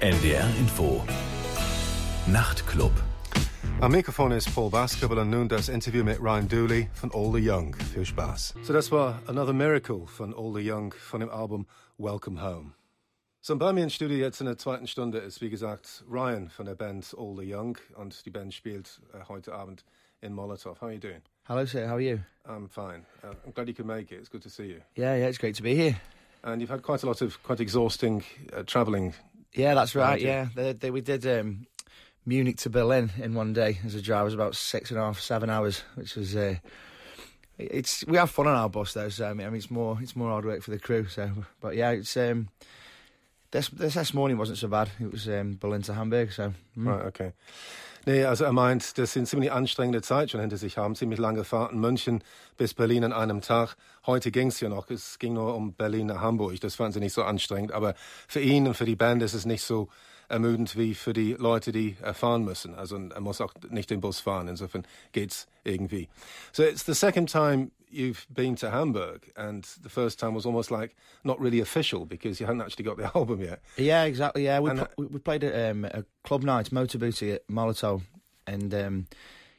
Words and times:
NDR 0.00 0.48
Info. 0.58 1.04
Nachtclub. 2.26 2.90
Am 3.82 3.92
Mikrofon 3.92 4.32
ist 4.32 4.54
Paul 4.54 4.70
Basketball 4.70 5.18
und 5.18 5.28
nun 5.28 5.46
das 5.46 5.68
Interview 5.68 6.02
mit 6.02 6.18
Ryan 6.22 6.48
Dooley 6.48 6.88
von 6.94 7.12
All 7.12 7.30
the 7.34 7.46
Young. 7.46 7.76
Viel 7.92 8.06
Spaß. 8.06 8.54
So, 8.62 8.72
das 8.72 8.90
war 8.90 9.20
Another 9.26 9.52
Miracle 9.52 10.06
von 10.06 10.32
All 10.32 10.54
the 10.54 10.66
Young 10.66 10.94
von 10.94 11.20
dem 11.20 11.28
Album 11.28 11.66
Welcome 11.98 12.42
Home. 12.42 12.72
So, 13.42 13.54
bei 13.58 13.74
mir 13.74 13.82
im 13.82 13.90
Studio 13.90 14.16
jetzt 14.16 14.40
in 14.40 14.46
der 14.46 14.56
zweiten 14.56 14.86
Stunde 14.86 15.18
ist, 15.18 15.42
wie 15.42 15.50
gesagt, 15.50 16.02
Ryan 16.10 16.48
von 16.48 16.64
der 16.64 16.76
Band 16.76 17.14
All 17.18 17.36
the 17.36 17.54
Young 17.54 17.76
und 17.94 18.24
die 18.24 18.30
Band 18.30 18.54
spielt 18.54 19.02
uh, 19.12 19.28
heute 19.28 19.52
Abend 19.52 19.84
in 20.22 20.32
Molotov. 20.32 20.80
How 20.80 20.84
are 20.84 20.94
you 20.94 21.00
doing? 21.00 21.20
Hello, 21.46 21.66
sir. 21.66 21.86
How 21.86 21.96
are 21.96 22.00
you? 22.00 22.20
I'm 22.46 22.70
fine. 22.70 23.04
Uh, 23.22 23.34
I'm 23.44 23.52
glad 23.52 23.68
you 23.68 23.74
could 23.74 23.86
make 23.86 24.10
it. 24.10 24.20
It's 24.20 24.30
good 24.30 24.42
to 24.44 24.48
see 24.48 24.68
you. 24.68 24.80
Yeah, 24.94 25.14
yeah, 25.16 25.28
it's 25.28 25.38
great 25.38 25.56
to 25.56 25.62
be 25.62 25.74
here. 25.74 26.00
And 26.42 26.62
you've 26.62 26.70
had 26.70 26.82
quite 26.82 27.02
a 27.02 27.06
lot 27.06 27.20
of 27.20 27.42
quite 27.42 27.60
exhausting 27.60 28.24
uh, 28.56 28.62
travelling. 28.62 29.12
Yeah, 29.54 29.74
that's 29.74 29.94
right. 29.94 30.20
Yeah, 30.20 30.48
they, 30.54 30.72
they, 30.72 30.90
we 30.90 31.00
did 31.00 31.26
um, 31.26 31.66
Munich 32.24 32.58
to 32.58 32.70
Berlin 32.70 33.10
in 33.18 33.34
one 33.34 33.52
day 33.52 33.78
as 33.84 33.94
a 33.94 34.02
drive. 34.02 34.22
It 34.22 34.24
was 34.24 34.34
about 34.34 34.54
six 34.54 34.90
and 34.90 34.98
a 35.00 35.02
half, 35.02 35.20
seven 35.20 35.50
hours, 35.50 35.82
which 35.94 36.16
was. 36.16 36.36
Uh, 36.36 36.56
it's 37.58 38.06
we 38.06 38.16
have 38.16 38.30
fun 38.30 38.46
on 38.46 38.54
our 38.54 38.70
bus 38.70 38.94
though, 38.94 39.10
so 39.10 39.26
I 39.26 39.34
mean, 39.34 39.46
I 39.46 39.50
mean 39.50 39.58
it's 39.58 39.70
more 39.70 39.98
it's 40.00 40.16
more 40.16 40.30
hard 40.30 40.44
work 40.44 40.62
for 40.62 40.70
the 40.70 40.78
crew. 40.78 41.06
So, 41.06 41.30
but 41.60 41.76
yeah, 41.76 41.90
it's 41.90 42.16
um, 42.16 42.48
this 43.50 43.68
this 43.68 43.94
this 43.94 44.14
morning 44.14 44.38
wasn't 44.38 44.58
so 44.58 44.68
bad. 44.68 44.90
It 45.00 45.12
was 45.12 45.28
um, 45.28 45.58
Berlin 45.60 45.82
to 45.82 45.94
Hamburg, 45.94 46.32
so 46.32 46.54
mm. 46.78 46.86
Right, 46.86 47.06
okay. 47.06 47.32
Nee, 48.06 48.24
also 48.24 48.44
er 48.44 48.52
meint, 48.52 48.96
das 48.96 49.12
sind 49.12 49.26
ziemlich 49.26 49.52
anstrengende 49.52 50.00
Zeit 50.00 50.30
schon 50.30 50.40
hinter 50.40 50.56
sich 50.56 50.78
haben, 50.78 50.94
ziemlich 50.94 51.18
lange 51.18 51.44
Fahrten 51.44 51.78
München 51.78 52.24
bis 52.56 52.72
Berlin 52.72 53.04
an 53.04 53.12
einem 53.12 53.42
Tag. 53.42 53.76
Heute 54.06 54.30
ging's 54.30 54.58
ja 54.60 54.70
noch, 54.70 54.88
es 54.90 55.18
ging 55.18 55.34
nur 55.34 55.54
um 55.54 55.74
Berlin 55.74 56.06
nach 56.06 56.20
Hamburg, 56.20 56.58
das 56.60 56.76
fanden 56.76 56.94
sie 56.94 57.00
nicht 57.00 57.12
so 57.12 57.22
anstrengend, 57.24 57.72
aber 57.72 57.94
für 58.26 58.40
ihn 58.40 58.66
und 58.66 58.74
für 58.74 58.86
die 58.86 58.96
Band 58.96 59.22
ist 59.22 59.34
es 59.34 59.44
nicht 59.44 59.62
so 59.62 59.88
ermüdend 60.30 60.78
wie 60.78 60.94
für 60.94 61.12
die 61.12 61.34
Leute, 61.34 61.72
die 61.72 61.96
äh, 62.02 62.14
fahren 62.14 62.44
müssen. 62.44 62.74
Also 62.74 62.96
er 62.96 63.20
muss 63.20 63.40
auch 63.40 63.52
nicht 63.68 63.90
den 63.90 64.00
Bus 64.00 64.20
fahren, 64.20 64.48
insofern 64.48 64.86
geht's 65.12 65.46
irgendwie. 65.64 66.08
So 66.52 66.62
it's 66.62 66.86
the 66.86 66.94
second 66.94 67.30
time 67.30 67.70
you've 67.90 68.26
been 68.32 68.54
to 68.56 68.70
Hamburg, 68.70 69.30
and 69.36 69.64
the 69.82 69.88
first 69.88 70.18
time 70.18 70.34
was 70.34 70.46
almost 70.46 70.70
like 70.70 70.96
not 71.24 71.40
really 71.40 71.60
official 71.60 72.06
because 72.06 72.40
you 72.40 72.46
hadn't 72.46 72.62
actually 72.62 72.84
got 72.84 72.96
the 72.96 73.10
album 73.14 73.42
yet. 73.42 73.60
Yeah, 73.76 74.04
exactly. 74.04 74.44
Yeah, 74.44 74.60
we 74.60 74.70
pl- 74.70 74.80
uh, 74.80 74.86
we, 74.96 75.18
played 75.18 75.44
at 75.44 75.70
um, 75.70 75.84
a 75.84 76.04
club 76.24 76.42
night, 76.42 76.72
Motor 76.72 76.98
Booty 76.98 77.32
at 77.32 77.46
Molotow, 77.48 78.02
and 78.46 78.72
um, 78.74 79.06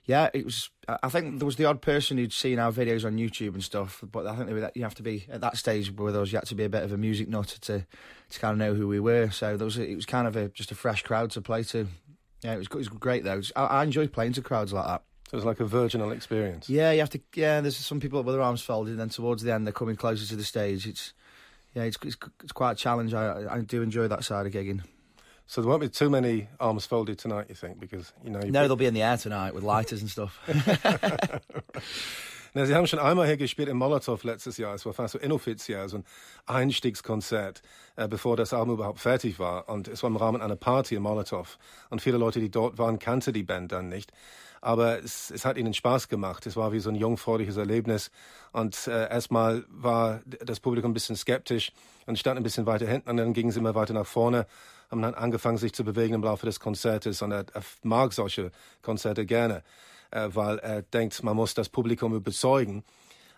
yeah, 0.06 0.30
it 0.34 0.46
was. 0.46 0.70
I 0.88 0.98
I 1.04 1.10
think 1.10 1.40
there 1.40 1.46
was 1.46 1.58
the 1.58 1.66
odd 1.66 1.82
person 1.82 2.18
who'd 2.18 2.34
seen 2.34 2.60
our 2.60 2.72
videos 2.72 3.06
on 3.06 3.18
YouTube 3.18 3.54
and 3.54 3.64
stuff, 3.64 4.04
but 4.12 4.26
I 4.26 4.36
think 4.36 4.48
they 4.48 4.54
were 4.54 4.62
that, 4.62 4.76
you 4.76 4.84
have 4.84 4.96
to 4.96 5.04
be 5.04 5.28
at 5.30 5.42
that 5.42 5.58
stage 5.58 5.92
with 5.92 6.16
us. 6.16 6.32
You 6.32 6.38
had 6.38 6.48
to 6.48 6.56
be 6.56 6.64
a 6.64 6.70
bit 6.70 6.84
of 6.84 6.92
a 6.92 6.98
music 6.98 7.30
nut 7.30 7.48
to 7.62 7.86
to 8.30 8.40
kind 8.40 8.54
of 8.54 8.58
know 8.58 8.74
who 8.74 8.88
we 8.88 9.00
were. 9.00 9.30
So 9.30 9.58
there 9.58 9.66
was 9.66 9.78
a, 9.78 9.88
it 9.88 9.96
was 9.96 10.06
kind 10.06 10.28
of 10.28 10.36
a 10.36 10.50
just 10.50 10.72
a 10.72 10.76
fresh 10.76 11.04
crowd 11.04 11.32
to 11.32 11.42
play 11.42 11.64
to. 11.64 11.88
Yeah, 12.44 12.56
it 12.56 12.58
was 12.58 12.68
it 12.68 12.76
was 12.76 12.90
great 12.90 13.24
though. 13.24 13.42
I, 13.56 13.66
I 13.66 13.84
enjoy 13.84 14.08
playing 14.08 14.34
to 14.34 14.42
crowds 14.42 14.74
like 14.74 14.86
that. 14.86 15.04
So 15.32 15.36
it 15.36 15.38
was 15.38 15.46
like 15.46 15.62
a 15.62 15.66
virginal 15.66 16.12
experience. 16.12 16.68
Yeah, 16.68 16.92
you 16.92 17.00
have 17.00 17.10
to. 17.12 17.22
Yeah, 17.34 17.62
there's 17.62 17.78
some 17.78 18.02
people 18.02 18.22
with 18.22 18.36
their 18.36 18.42
arms 18.42 18.62
folded, 18.62 18.92
and 18.92 19.00
then 19.00 19.08
towards 19.08 19.44
the 19.44 19.54
end 19.54 19.66
they're 19.66 19.72
coming 19.72 19.96
closer 19.96 20.28
to 20.28 20.36
the 20.36 20.44
stage. 20.44 20.86
It's 20.86 21.14
yeah, 21.74 21.84
it's 21.84 21.98
it's, 22.04 22.18
it's 22.44 22.52
quite 22.52 22.74
a 22.74 22.76
challenge. 22.76 23.14
I 23.14 23.46
I 23.50 23.62
do 23.62 23.82
enjoy 23.82 24.10
that 24.10 24.26
side 24.26 24.46
of 24.46 24.52
gigging. 24.52 24.82
So 25.46 25.62
there 25.62 25.70
won't 25.70 25.80
be 25.80 25.88
too 25.88 26.10
many 26.10 26.50
arms 26.60 26.86
folded 26.86 27.18
tonight, 27.18 27.46
you 27.48 27.56
think, 27.56 27.80
because 27.80 28.12
you 28.26 28.30
know. 28.30 28.42
you 28.44 28.52
No, 28.52 28.68
they'll 28.68 28.76
be 28.76 28.88
in 28.88 28.94
the 28.94 29.04
air 29.04 29.16
tonight 29.16 29.54
with 29.54 29.64
lighters 29.64 30.02
and 30.02 30.10
stuff. 30.10 30.38
Na, 32.54 32.66
Sie 32.66 32.76
haben 32.76 32.86
schon 32.86 33.00
einmal 33.00 33.26
hier 33.26 33.38
gespielt 33.38 33.70
in 33.70 33.78
Molotow 33.78 34.22
letztes 34.26 34.58
Jahr. 34.58 34.76
Es 34.76 34.86
war 34.86 34.92
fast 34.92 35.14
so 35.14 35.20
inoffiziell, 35.20 35.88
so 35.88 36.00
ein 36.00 36.06
Einstiegskonzert, 36.46 37.62
äh, 37.96 38.04
uh, 38.04 38.08
bevor 38.10 38.36
das 38.36 38.54
Album 38.54 38.74
überhaupt 38.74 39.00
fertig 39.00 39.40
war. 39.40 39.70
Und 39.70 39.88
es 39.88 40.04
war 40.04 40.10
im 40.10 40.18
Rahmen 40.18 40.42
einer 40.42 40.58
Party 40.58 40.96
in 40.96 41.02
Molotow. 41.02 41.58
Und 41.90 42.02
viele 42.02 42.18
Leute, 42.18 42.42
die 42.42 42.52
dort 42.52 42.78
waren, 42.78 43.00
kannte 43.00 43.32
die 43.32 43.44
Band 43.44 43.72
dann 43.72 43.88
nicht. 43.88 44.12
Aber 44.62 45.04
es, 45.04 45.32
es 45.32 45.44
hat 45.44 45.58
ihnen 45.58 45.74
Spaß 45.74 46.08
gemacht. 46.08 46.46
Es 46.46 46.56
war 46.56 46.72
wie 46.72 46.80
so 46.80 46.90
ein 46.90 46.96
jungfräuliches 46.96 47.58
Erlebnis. 47.58 48.12
Und 48.52 48.88
äh, 48.88 49.10
erstmal 49.10 49.66
war 49.70 50.22
das 50.26 50.60
Publikum 50.60 50.92
ein 50.92 50.94
bisschen 50.94 51.16
skeptisch 51.16 51.72
und 52.06 52.20
stand 52.20 52.38
ein 52.38 52.44
bisschen 52.44 52.66
weiter 52.66 52.88
hinten. 52.88 53.10
Und 53.10 53.18
dann 53.18 53.34
gingen 53.34 53.52
sie 53.52 53.60
immer 53.60 53.76
weiter 53.76 53.94
nach 53.94 54.06
vorne, 54.06 54.46
haben 54.90 55.02
dann 55.02 55.16
angefangen, 55.16 55.58
sich 55.58 55.74
zu 55.74 55.84
bewegen 55.84 56.14
im 56.14 56.24
Laufe 56.24 56.46
des 56.46 56.60
Konzertes. 56.60 57.22
Und 57.22 57.32
er, 57.32 57.46
er 57.54 57.64
mag 57.84 58.14
solche 58.14 58.52
Konzerte 58.82 59.26
gerne 59.26 59.64
äh, 60.12 60.30
weil 60.34 60.60
er 60.60 60.82
denkt, 60.82 61.24
man 61.24 61.36
muss 61.36 61.54
das 61.54 61.70
Publikum 61.70 62.14
überzeugen. 62.14 62.84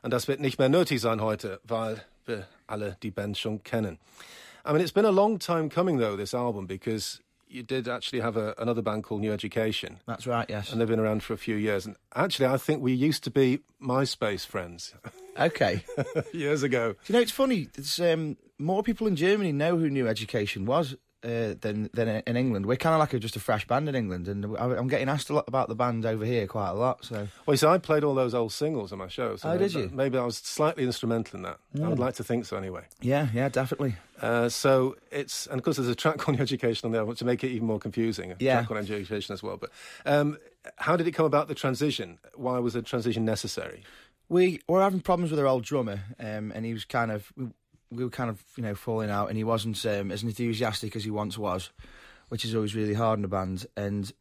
Und 0.01 0.11
das 0.11 0.27
wird 0.27 0.39
nicht 0.39 0.59
mehr 0.59 0.69
nötig 0.69 0.99
sein 0.99 1.21
heute, 1.21 1.61
weil 1.63 2.03
wir 2.25 2.47
alle 2.67 2.97
die 3.03 3.11
Band 3.11 3.37
schon 3.37 3.63
kennen. 3.63 3.99
I 4.65 4.71
mean, 4.71 4.81
it's 4.81 4.91
been 4.91 5.05
a 5.05 5.11
long 5.11 5.39
time 5.39 5.69
coming, 5.69 5.99
though, 5.99 6.17
this 6.17 6.33
album, 6.33 6.67
because 6.67 7.21
you 7.53 7.63
did 7.63 7.87
actually 7.87 8.19
have 8.21 8.35
a, 8.37 8.53
another 8.57 8.81
band 8.81 9.03
called 9.03 9.21
New 9.21 9.31
Education, 9.31 9.99
That's 10.07 10.25
right. 10.27 10.45
Yes. 10.49 10.71
and 10.71 10.81
they've 10.81 10.87
been 10.87 10.99
around 10.99 11.23
for 11.23 11.33
a 11.33 11.37
few 11.37 11.55
years. 11.55 11.85
And 11.85 11.95
actually, 12.15 12.47
I 12.47 12.57
think 12.57 12.81
we 12.81 12.93
used 12.93 13.23
to 13.25 13.31
be 13.31 13.59
MySpace 13.81 14.45
friends 14.45 14.93
Okay. 15.39 15.83
years 16.33 16.63
ago. 16.63 16.93
Do 16.93 16.97
you 17.07 17.13
know 17.13 17.21
it's 17.21 17.31
funny? 17.31 17.67
It's 17.75 17.99
um, 17.99 18.37
more 18.59 18.83
people 18.83 19.07
in 19.07 19.15
Germany 19.15 19.51
know 19.51 19.77
who 19.77 19.89
New 19.89 20.07
Education 20.07 20.65
was 20.65 20.95
uh, 21.23 21.55
than 21.61 21.89
than 21.93 22.21
in 22.27 22.35
England. 22.37 22.65
We're 22.65 22.77
kind 22.77 22.93
of 22.93 22.99
like 22.99 23.13
a, 23.13 23.19
just 23.19 23.35
a 23.35 23.39
fresh 23.39 23.65
band 23.67 23.87
in 23.89 23.95
England, 23.95 24.27
and 24.27 24.45
I'm 24.57 24.87
getting 24.87 25.09
asked 25.09 25.29
a 25.29 25.33
lot 25.33 25.45
about 25.47 25.69
the 25.69 25.75
band 25.75 26.05
over 26.05 26.25
here 26.25 26.47
quite 26.47 26.69
a 26.69 26.73
lot. 26.73 27.05
So 27.05 27.27
Well, 27.45 27.53
you 27.53 27.57
see, 27.57 27.67
I 27.67 27.77
played 27.77 28.03
all 28.03 28.15
those 28.15 28.33
old 28.33 28.51
singles 28.51 28.91
on 28.91 28.99
my 28.99 29.07
show. 29.07 29.35
So 29.37 29.49
Oh, 29.49 29.57
did 29.57 29.73
maybe, 29.73 29.83
you? 29.83 29.89
Hmm. 29.89 29.95
Maybe 29.95 30.17
I 30.17 30.25
was 30.25 30.37
slightly 30.37 30.83
instrumental 30.83 31.37
in 31.37 31.43
that. 31.43 31.57
I 31.83 31.87
would 31.87 31.99
like 31.99 32.15
to 32.15 32.23
think 32.23 32.45
so, 32.45 32.57
anyway. 32.57 32.83
yeah, 33.01 33.27
yeah, 33.33 33.49
definitely. 33.49 33.95
Uh, 34.21 34.47
so 34.47 34.95
it's 35.11 35.47
and 35.47 35.57
of 35.59 35.63
course 35.63 35.77
there's 35.77 35.89
a 35.89 35.95
track 35.95 36.27
on 36.29 36.39
education 36.39 36.85
on 36.85 36.91
there 36.91 37.05
to 37.13 37.25
make 37.25 37.43
it 37.43 37.49
even 37.49 37.67
more 37.67 37.79
confusing. 37.79 38.31
A 38.31 38.35
Yeah. 38.39 38.55
track 38.59 38.71
on 38.71 38.77
education 38.77 39.33
as 39.33 39.41
well. 39.43 39.57
But 39.57 39.71
um, 40.05 40.37
how 40.77 40.95
did 40.95 41.07
it 41.07 41.11
come 41.11 41.25
about 41.25 41.47
the 41.47 41.55
transition? 41.55 42.19
Why 42.35 42.59
was 42.59 42.73
the 42.73 42.81
transition 42.81 43.25
necessary? 43.25 43.83
We 44.29 44.61
were 44.67 44.81
having 44.81 45.01
problems 45.01 45.31
with 45.31 45.39
our 45.41 45.45
old 45.45 45.63
drummer, 45.63 45.99
um, 46.19 46.51
and 46.55 46.65
he 46.65 46.73
was 46.73 46.85
kind 46.85 47.11
of 47.11 47.31
we, 47.93 47.97
we 47.97 48.03
were 48.03 48.09
kind 48.09 48.29
of 48.29 48.43
you 48.55 48.63
know 48.63 48.75
falling 48.75 49.09
out, 49.09 49.29
and 49.29 49.37
he 49.37 49.43
wasn't 49.43 49.83
um, 49.85 50.11
as 50.11 50.23
enthusiastic 50.23 50.95
as 50.95 51.03
he 51.03 51.11
once 51.11 51.37
was, 51.37 51.69
which 52.29 52.45
is 52.45 52.55
always 52.55 52.75
really 52.75 52.93
hard 52.93 53.19
in 53.19 53.25
a 53.25 53.29
band. 53.29 53.65
And 53.77 54.11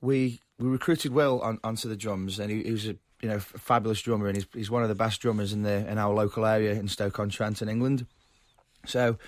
we 0.00 0.40
we 0.58 0.68
recruited 0.68 1.12
Will 1.12 1.40
on, 1.40 1.58
onto 1.64 1.88
the 1.88 1.96
drums, 1.96 2.38
and 2.38 2.50
he, 2.50 2.62
he 2.62 2.72
was 2.72 2.86
a 2.86 2.96
you 3.22 3.28
know 3.28 3.36
f- 3.36 3.54
fabulous 3.56 4.00
drummer, 4.00 4.28
and 4.28 4.36
he's 4.36 4.46
he's 4.54 4.70
one 4.70 4.82
of 4.82 4.88
the 4.88 4.94
best 4.94 5.20
drummers 5.20 5.52
in 5.52 5.62
the 5.62 5.88
in 5.90 5.98
our 5.98 6.14
local 6.14 6.46
area 6.46 6.72
in 6.72 6.88
Stoke 6.88 7.18
on 7.18 7.28
Trent 7.28 7.62
in 7.62 7.68
England. 7.68 8.06
So 8.86 9.18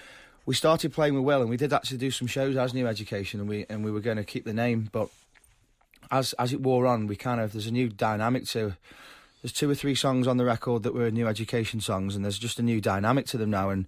we 0.47 0.55
started 0.55 0.93
playing 0.93 1.15
with 1.15 1.25
Will, 1.25 1.41
and 1.41 1.50
we 1.50 1.56
did 1.56 1.73
actually 1.73 1.99
do 1.99 2.11
some 2.11 2.27
shows 2.27 2.56
as 2.56 2.75
New 2.75 2.87
Education, 2.87 3.41
and 3.41 3.49
we 3.49 3.67
and 3.69 3.84
we 3.84 3.91
were 3.91 4.00
going 4.00 4.17
to 4.17 4.25
keep 4.25 4.44
the 4.44 4.55
name, 4.55 4.89
but 4.93 5.09
as 6.11 6.33
as 6.34 6.53
it 6.53 6.61
wore 6.61 6.87
on, 6.87 7.06
we 7.06 7.17
kind 7.17 7.41
of 7.41 7.53
there's 7.53 7.67
a 7.67 7.73
new 7.73 7.89
dynamic 7.89 8.47
to. 8.47 8.77
There's 9.42 9.53
two 9.53 9.69
or 9.69 9.75
three 9.75 9.97
songs 9.97 10.26
on 10.26 10.36
the 10.36 10.44
record 10.44 10.84
that 10.84 10.94
were 10.94 11.10
New 11.10 11.26
Education 11.26 11.80
songs, 11.80 12.14
and 12.14 12.25
there's 12.25 12.38
just 12.38 12.60
a 12.60 12.62
new 12.62 12.80
dynamic 12.80 13.26
to 13.26 13.38
them 13.38 13.50
now. 13.50 13.70
And 13.70 13.86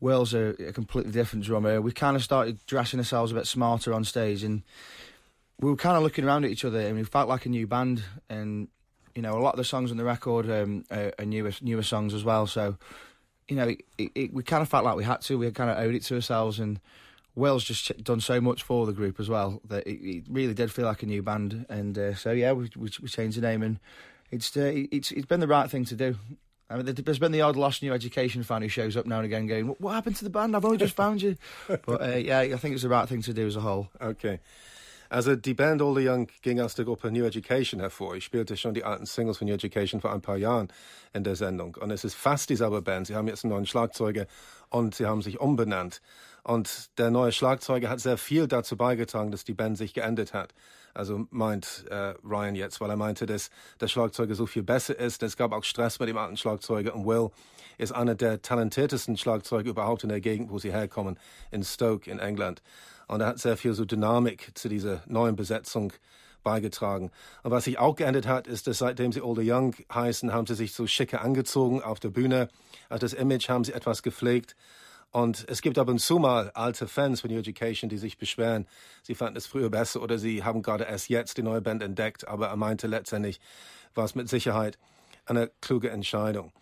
Will's 0.00 0.34
a, 0.34 0.54
a 0.68 0.72
completely 0.72 1.12
different 1.12 1.44
drummer. 1.44 1.80
We 1.80 1.92
kind 1.92 2.14
of 2.14 2.22
started 2.22 2.58
dressing 2.66 3.00
ourselves 3.00 3.32
a 3.32 3.34
bit 3.34 3.46
smarter 3.46 3.94
on 3.94 4.04
stage, 4.04 4.42
and 4.42 4.62
we 5.60 5.70
were 5.70 5.76
kind 5.76 5.96
of 5.96 6.02
looking 6.02 6.24
around 6.24 6.44
at 6.44 6.50
each 6.50 6.64
other, 6.64 6.80
and 6.80 6.96
we 6.96 7.04
felt 7.04 7.28
like 7.28 7.46
a 7.46 7.48
new 7.48 7.66
band. 7.66 8.02
And 8.28 8.68
you 9.14 9.22
know, 9.22 9.38
a 9.38 9.40
lot 9.40 9.54
of 9.54 9.58
the 9.58 9.64
songs 9.64 9.90
on 9.90 9.96
the 9.96 10.04
record 10.04 10.50
um, 10.50 10.84
are, 10.90 11.12
are 11.18 11.24
newer 11.24 11.52
newer 11.62 11.82
songs 11.82 12.12
as 12.12 12.22
well. 12.22 12.46
So 12.46 12.76
you 13.48 13.56
know, 13.56 13.68
it, 13.68 13.84
it, 13.98 14.10
it, 14.14 14.32
we 14.32 14.42
kind 14.42 14.62
of 14.62 14.68
felt 14.68 14.84
like 14.84 14.96
we 14.96 15.04
had 15.04 15.20
to. 15.22 15.38
We 15.38 15.50
kind 15.52 15.70
of 15.70 15.78
owed 15.78 15.94
it 15.94 16.02
to 16.04 16.16
ourselves, 16.16 16.58
and 16.58 16.80
Will's 17.34 17.64
just 17.64 18.04
done 18.04 18.20
so 18.20 18.40
much 18.40 18.62
for 18.62 18.86
the 18.86 18.92
group 18.92 19.18
as 19.18 19.28
well 19.28 19.60
that 19.68 19.86
it, 19.86 20.04
it 20.04 20.24
really 20.28 20.54
did 20.54 20.70
feel 20.70 20.84
like 20.84 21.02
a 21.02 21.06
new 21.06 21.22
band. 21.22 21.64
And 21.68 21.98
uh, 21.98 22.14
so 22.14 22.32
yeah, 22.32 22.52
we, 22.52 22.70
we 22.76 22.90
we 23.00 23.08
changed 23.08 23.38
the 23.38 23.42
name, 23.42 23.62
and 23.62 23.78
it's 24.32 24.56
uh, 24.56 24.72
it's 24.90 25.12
it's 25.12 25.26
been 25.26 25.40
the 25.40 25.46
right 25.46 25.70
thing 25.70 25.84
to 25.84 25.94
do. 25.94 26.16
I 26.70 26.76
mean, 26.76 26.86
there's 26.86 27.18
been 27.18 27.32
the 27.32 27.42
odd 27.42 27.56
lost 27.56 27.82
new 27.82 27.92
education 27.92 28.42
fan 28.42 28.62
who 28.62 28.68
shows 28.68 28.96
up 28.96 29.04
now 29.04 29.18
and 29.18 29.26
again, 29.26 29.46
going, 29.46 29.66
"What, 29.78 29.92
happened 29.92 30.16
to 30.16 30.24
the 30.24 30.30
band? 30.30 30.56
I've 30.56 30.64
only 30.64 30.78
just 30.78 30.96
found 30.96 31.20
you." 31.20 31.36
But 31.68 32.02
uh, 32.02 32.16
yeah, 32.16 32.40
I 32.40 32.56
think 32.56 32.72
it's 32.74 32.82
the 32.82 32.88
right 32.88 33.08
thing 33.08 33.22
to 33.22 33.34
do 33.34 33.46
as 33.46 33.56
a 33.56 33.60
whole. 33.60 33.90
Okay. 34.00 34.40
Also 35.10 35.36
die 35.36 35.52
Band 35.52 35.82
All 35.82 35.94
the 35.94 36.08
Young 36.08 36.26
ging 36.40 36.58
aus 36.58 36.74
der 36.74 36.86
Gruppe 36.86 37.10
New 37.10 37.26
Education 37.26 37.80
hervor. 37.80 38.16
Ich 38.16 38.24
spielte 38.24 38.56
schon 38.56 38.72
die 38.72 38.82
alten 38.82 39.04
Singles 39.04 39.36
von 39.36 39.46
New 39.46 39.52
Education 39.52 40.00
vor 40.00 40.10
ein 40.10 40.22
paar 40.22 40.38
Jahren 40.38 40.68
in 41.12 41.22
der 41.22 41.36
Sendung. 41.36 41.76
Und 41.78 41.90
es 41.90 42.02
ist 42.02 42.14
fast 42.14 42.48
dieselbe 42.48 42.80
Band. 42.80 43.08
Sie 43.08 43.14
haben 43.14 43.28
jetzt 43.28 43.44
einen 43.44 43.52
neuen 43.52 43.66
Schlagzeuger 43.66 44.26
und 44.70 44.94
sie 44.94 45.04
haben 45.04 45.20
sich 45.20 45.38
umbenannt. 45.38 46.00
Und 46.44 46.98
der 46.98 47.10
neue 47.10 47.30
Schlagzeuger 47.30 47.90
hat 47.90 48.00
sehr 48.00 48.16
viel 48.16 48.48
dazu 48.48 48.78
beigetragen, 48.78 49.30
dass 49.30 49.44
die 49.44 49.52
Band 49.52 49.76
sich 49.76 49.92
geändert 49.92 50.32
hat. 50.32 50.54
Also 50.94 51.26
meint 51.30 51.84
äh, 51.90 52.14
Ryan 52.24 52.54
jetzt, 52.54 52.80
weil 52.80 52.90
er 52.90 52.96
meinte, 52.96 53.26
dass 53.26 53.50
der 53.80 53.88
Schlagzeuger 53.88 54.34
so 54.34 54.46
viel 54.46 54.62
besser 54.62 54.98
ist. 54.98 55.22
Es 55.22 55.36
gab 55.36 55.52
auch 55.52 55.64
Stress 55.64 55.98
mit 55.98 56.08
dem 56.08 56.18
alten 56.18 56.36
Schlagzeuger 56.36 56.94
und 56.94 57.06
Will 57.06 57.30
ist 57.78 57.92
einer 57.92 58.14
der 58.14 58.42
talentiertesten 58.42 59.16
Schlagzeuger 59.16 59.70
überhaupt 59.70 60.02
in 60.02 60.10
der 60.10 60.20
Gegend, 60.20 60.50
wo 60.50 60.58
sie 60.58 60.72
herkommen, 60.72 61.18
in 61.50 61.64
Stoke 61.64 62.10
in 62.10 62.18
England. 62.18 62.62
Und 63.08 63.20
er 63.20 63.28
hat 63.28 63.38
sehr 63.38 63.56
viel 63.56 63.74
so 63.74 63.84
Dynamik 63.84 64.52
zu 64.54 64.68
dieser 64.68 65.02
neuen 65.06 65.36
Besetzung 65.36 65.92
beigetragen. 66.42 67.10
Und 67.42 67.50
was 67.50 67.64
sich 67.64 67.78
auch 67.78 67.96
geändert 67.96 68.26
hat, 68.26 68.46
ist, 68.46 68.66
dass 68.66 68.78
seitdem 68.78 69.12
sie 69.12 69.20
the 69.20 69.52
Young 69.52 69.74
heißen, 69.92 70.32
haben 70.32 70.46
sie 70.46 70.54
sich 70.54 70.72
so 70.72 70.86
schicke 70.86 71.20
angezogen 71.20 71.82
auf 71.82 72.00
der 72.00 72.10
Bühne. 72.10 72.48
Also 72.88 73.06
das 73.06 73.12
Image 73.14 73.48
haben 73.48 73.64
sie 73.64 73.72
etwas 73.72 74.02
gepflegt. 74.02 74.56
Und 75.12 75.44
es 75.48 75.60
gibt 75.60 75.78
ab 75.78 75.88
und 75.88 75.98
zu 75.98 76.18
mal 76.18 76.50
alte 76.54 76.88
Fans 76.88 77.20
von 77.20 77.30
New 77.30 77.38
Education, 77.38 77.90
die 77.90 77.98
sich 77.98 78.16
beschweren, 78.16 78.66
sie 79.02 79.14
fanden 79.14 79.36
es 79.36 79.46
früher 79.46 79.68
besser 79.68 80.02
oder 80.02 80.18
sie 80.18 80.42
haben 80.42 80.62
gerade 80.62 80.84
erst 80.84 81.10
jetzt 81.10 81.36
die 81.36 81.42
neue 81.42 81.60
Band 81.60 81.82
entdeckt. 81.82 82.26
Aber 82.26 82.48
er 82.48 82.56
meinte 82.56 82.86
letztendlich, 82.86 83.38
war 83.94 84.06
es 84.06 84.14
mit 84.14 84.30
Sicherheit 84.30 84.78
eine 85.26 85.50
kluge 85.60 85.90
Entscheidung. 85.90 86.52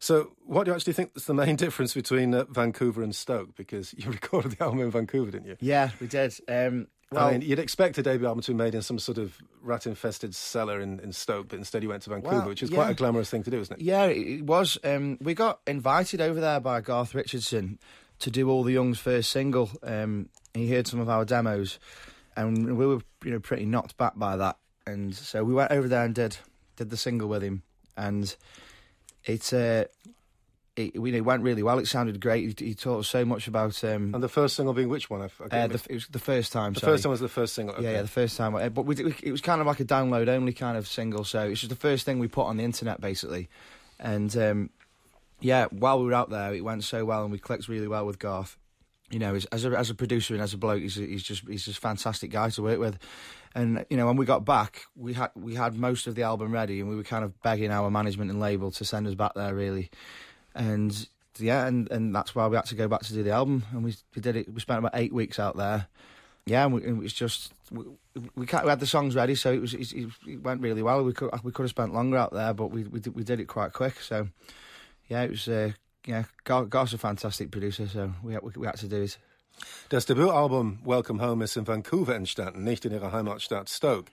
So, 0.00 0.32
what 0.46 0.64
do 0.64 0.70
you 0.70 0.74
actually 0.74 0.94
think 0.94 1.12
is 1.14 1.26
the 1.26 1.34
main 1.34 1.56
difference 1.58 1.94
between 1.94 2.34
uh, 2.34 2.44
Vancouver 2.48 3.02
and 3.02 3.14
Stoke? 3.14 3.54
Because 3.54 3.94
you 3.96 4.10
recorded 4.10 4.52
the 4.52 4.64
album 4.64 4.80
in 4.80 4.90
Vancouver, 4.90 5.30
didn't 5.30 5.46
you? 5.46 5.56
Yeah, 5.60 5.90
we 6.00 6.06
did. 6.06 6.34
Um, 6.48 6.88
well, 7.12 7.26
I 7.26 7.32
mean, 7.32 7.42
you'd 7.42 7.58
expect 7.58 7.98
a 7.98 8.02
debut 8.02 8.26
album 8.26 8.42
to 8.42 8.52
be 8.52 8.56
made 8.56 8.74
in 8.74 8.82
some 8.82 8.98
sort 8.98 9.18
of 9.18 9.36
rat-infested 9.62 10.34
cellar 10.34 10.80
in, 10.80 11.00
in 11.00 11.12
Stoke, 11.12 11.48
but 11.48 11.58
instead 11.58 11.82
you 11.82 11.88
went 11.88 12.02
to 12.04 12.10
Vancouver, 12.10 12.36
Well, 12.38 12.48
which 12.48 12.62
is 12.62 12.70
yeah. 12.70 12.76
quite 12.76 12.90
a 12.90 12.94
glamorous 12.94 13.28
thing 13.30 13.42
to 13.42 13.50
do, 13.50 13.60
isn't 13.60 13.78
it? 13.80 13.82
Yeah, 13.82 14.04
it 14.04 14.16
it 14.18 14.44
was. 14.46 14.78
Um, 14.84 15.18
we 15.20 15.34
got 15.34 15.60
invited 15.66 16.20
over 16.20 16.40
there 16.40 16.60
by 16.60 16.80
Garth 16.80 17.14
Richardson 17.14 17.78
to 18.20 18.30
do 18.30 18.48
all 18.48 18.62
the 18.62 18.72
Young's 18.72 18.98
first 19.00 19.30
single. 19.30 19.70
Um, 19.82 20.28
he 20.54 20.70
heard 20.70 20.86
some 20.86 21.00
of 21.00 21.08
our 21.08 21.24
demos, 21.24 21.78
and 22.36 22.76
we 22.76 22.86
were 22.86 23.00
you 23.24 23.30
know 23.32 23.40
pretty 23.40 23.66
knocked 23.66 23.96
back 23.96 24.12
by 24.16 24.36
that. 24.36 24.56
And 24.86 25.14
so 25.14 25.42
we 25.44 25.52
went 25.54 25.72
over 25.72 25.88
there 25.88 26.04
and 26.04 26.14
did 26.14 26.36
did 26.76 26.90
the 26.90 26.96
single 26.96 27.28
with 27.28 27.42
him, 27.42 27.62
and 27.96 28.34
it's 29.24 29.52
Uh, 29.52 29.84
it, 30.86 30.94
it 30.96 31.20
went 31.20 31.42
really 31.42 31.62
well. 31.62 31.78
It 31.78 31.86
sounded 31.86 32.20
great. 32.20 32.60
He, 32.60 32.66
he 32.66 32.74
taught 32.74 33.00
us 33.00 33.08
so 33.08 33.24
much 33.24 33.48
about 33.48 33.82
um, 33.84 34.14
And 34.14 34.22
the 34.22 34.28
first 34.28 34.56
single 34.56 34.74
being 34.74 34.88
which 34.88 35.08
one? 35.10 35.22
I, 35.22 35.28
I 35.50 35.60
uh, 35.60 35.66
the, 35.68 35.82
it 35.88 35.94
was 35.94 36.08
the 36.08 36.18
first 36.18 36.52
time. 36.52 36.72
the 36.72 36.80
sorry. 36.80 36.92
first 36.94 37.04
one 37.06 37.10
was 37.10 37.20
the 37.20 37.28
first 37.28 37.54
single. 37.54 37.74
Yeah, 37.74 37.80
okay. 37.80 37.92
yeah, 37.92 38.02
the 38.02 38.08
first 38.08 38.36
time. 38.36 38.54
Uh, 38.54 38.68
But 38.68 38.86
we, 38.86 38.96
it 39.22 39.30
was 39.30 39.40
kind 39.40 39.60
of 39.60 39.66
like 39.66 39.80
a 39.80 39.84
download 39.84 40.28
only 40.28 40.52
kind 40.52 40.76
of 40.76 40.86
single, 40.88 41.24
so 41.24 41.42
it's 41.48 41.60
just 41.60 41.70
the 41.70 41.76
first 41.76 42.04
thing 42.04 42.18
we 42.18 42.28
put 42.28 42.46
on 42.46 42.56
the 42.56 42.64
internet 42.64 43.00
basically. 43.00 43.48
And 43.98 44.34
um, 44.36 44.70
yeah, 45.40 45.66
while 45.66 45.98
we 45.98 46.06
were 46.06 46.14
out 46.14 46.30
there, 46.30 46.54
it 46.54 46.64
went 46.64 46.84
so 46.84 47.04
well, 47.04 47.22
and 47.22 47.32
we 47.32 47.38
clicked 47.38 47.68
really 47.68 47.88
well 47.88 48.06
with 48.06 48.18
Garth. 48.18 48.56
You 49.10 49.18
know, 49.18 49.34
as, 49.34 49.44
as 49.46 49.64
a 49.64 49.70
as 49.70 49.90
a 49.90 49.94
producer 49.94 50.34
and 50.34 50.42
as 50.42 50.54
a 50.54 50.58
bloke, 50.58 50.80
he's 50.82 50.94
he's 50.94 51.22
just 51.22 51.46
he's 51.48 51.64
just 51.64 51.78
a 51.78 51.80
fantastic 51.80 52.30
guy 52.30 52.50
to 52.50 52.62
work 52.62 52.78
with. 52.78 52.98
And 53.54 53.84
you 53.90 53.96
know, 53.96 54.06
when 54.06 54.16
we 54.16 54.24
got 54.24 54.44
back, 54.44 54.82
we 54.94 55.14
had 55.14 55.30
we 55.34 55.54
had 55.54 55.74
most 55.74 56.06
of 56.06 56.14
the 56.14 56.22
album 56.22 56.52
ready, 56.52 56.80
and 56.80 56.88
we 56.88 56.94
were 56.94 57.02
kind 57.02 57.24
of 57.24 57.40
begging 57.42 57.72
our 57.72 57.90
management 57.90 58.30
and 58.30 58.38
label 58.38 58.70
to 58.70 58.84
send 58.84 59.08
us 59.08 59.14
back 59.14 59.34
there, 59.34 59.54
really. 59.54 59.90
And 60.54 61.08
yeah, 61.38 61.66
and, 61.66 61.90
and 61.90 62.14
that's 62.14 62.34
why 62.34 62.46
we 62.46 62.56
had 62.56 62.66
to 62.66 62.74
go 62.74 62.88
back 62.88 63.02
to 63.02 63.14
do 63.14 63.22
the 63.22 63.30
album, 63.30 63.64
and 63.72 63.84
we 63.84 63.94
we 64.14 64.22
did 64.22 64.36
it. 64.36 64.52
We 64.52 64.60
spent 64.60 64.78
about 64.78 64.92
eight 64.94 65.12
weeks 65.12 65.38
out 65.38 65.56
there. 65.56 65.86
Yeah, 66.46 66.64
and 66.64 66.74
we, 66.74 66.82
it 66.82 66.96
was 66.96 67.12
just 67.12 67.52
we, 67.70 67.84
we, 68.14 68.22
we 68.36 68.46
had 68.46 68.80
the 68.80 68.86
songs 68.86 69.14
ready, 69.14 69.34
so 69.34 69.52
it 69.52 69.60
was 69.60 69.74
it, 69.74 69.92
it 70.26 70.42
went 70.42 70.60
really 70.62 70.82
well. 70.82 71.04
We 71.04 71.12
could 71.12 71.30
we 71.44 71.52
could 71.52 71.62
have 71.62 71.70
spent 71.70 71.94
longer 71.94 72.16
out 72.16 72.32
there, 72.32 72.52
but 72.54 72.70
we 72.70 72.84
we 72.84 73.00
did, 73.00 73.14
we 73.14 73.24
did 73.24 73.40
it 73.40 73.46
quite 73.46 73.72
quick. 73.72 74.00
So 74.00 74.28
yeah, 75.08 75.22
it 75.22 75.30
was 75.30 75.48
uh, 75.48 75.72
yeah. 76.06 76.24
Gar, 76.44 76.64
Garth's 76.64 76.94
a 76.94 76.98
fantastic 76.98 77.50
producer, 77.50 77.86
so 77.86 78.12
we 78.22 78.34
had, 78.34 78.42
we, 78.42 78.52
we 78.56 78.66
had 78.66 78.76
to 78.78 78.88
do 78.88 79.02
it. 79.02 79.18
Das 79.90 80.06
Debütalbum 80.06 80.78
Welcome 80.84 81.20
Home 81.20 81.44
ist 81.44 81.56
in 81.56 81.66
Vancouver 81.66 82.14
entstanden, 82.14 82.64
nicht 82.64 82.84
in 82.84 82.92
ihrer 82.92 83.12
Heimatstadt 83.12 83.68
Stoke. 83.68 84.10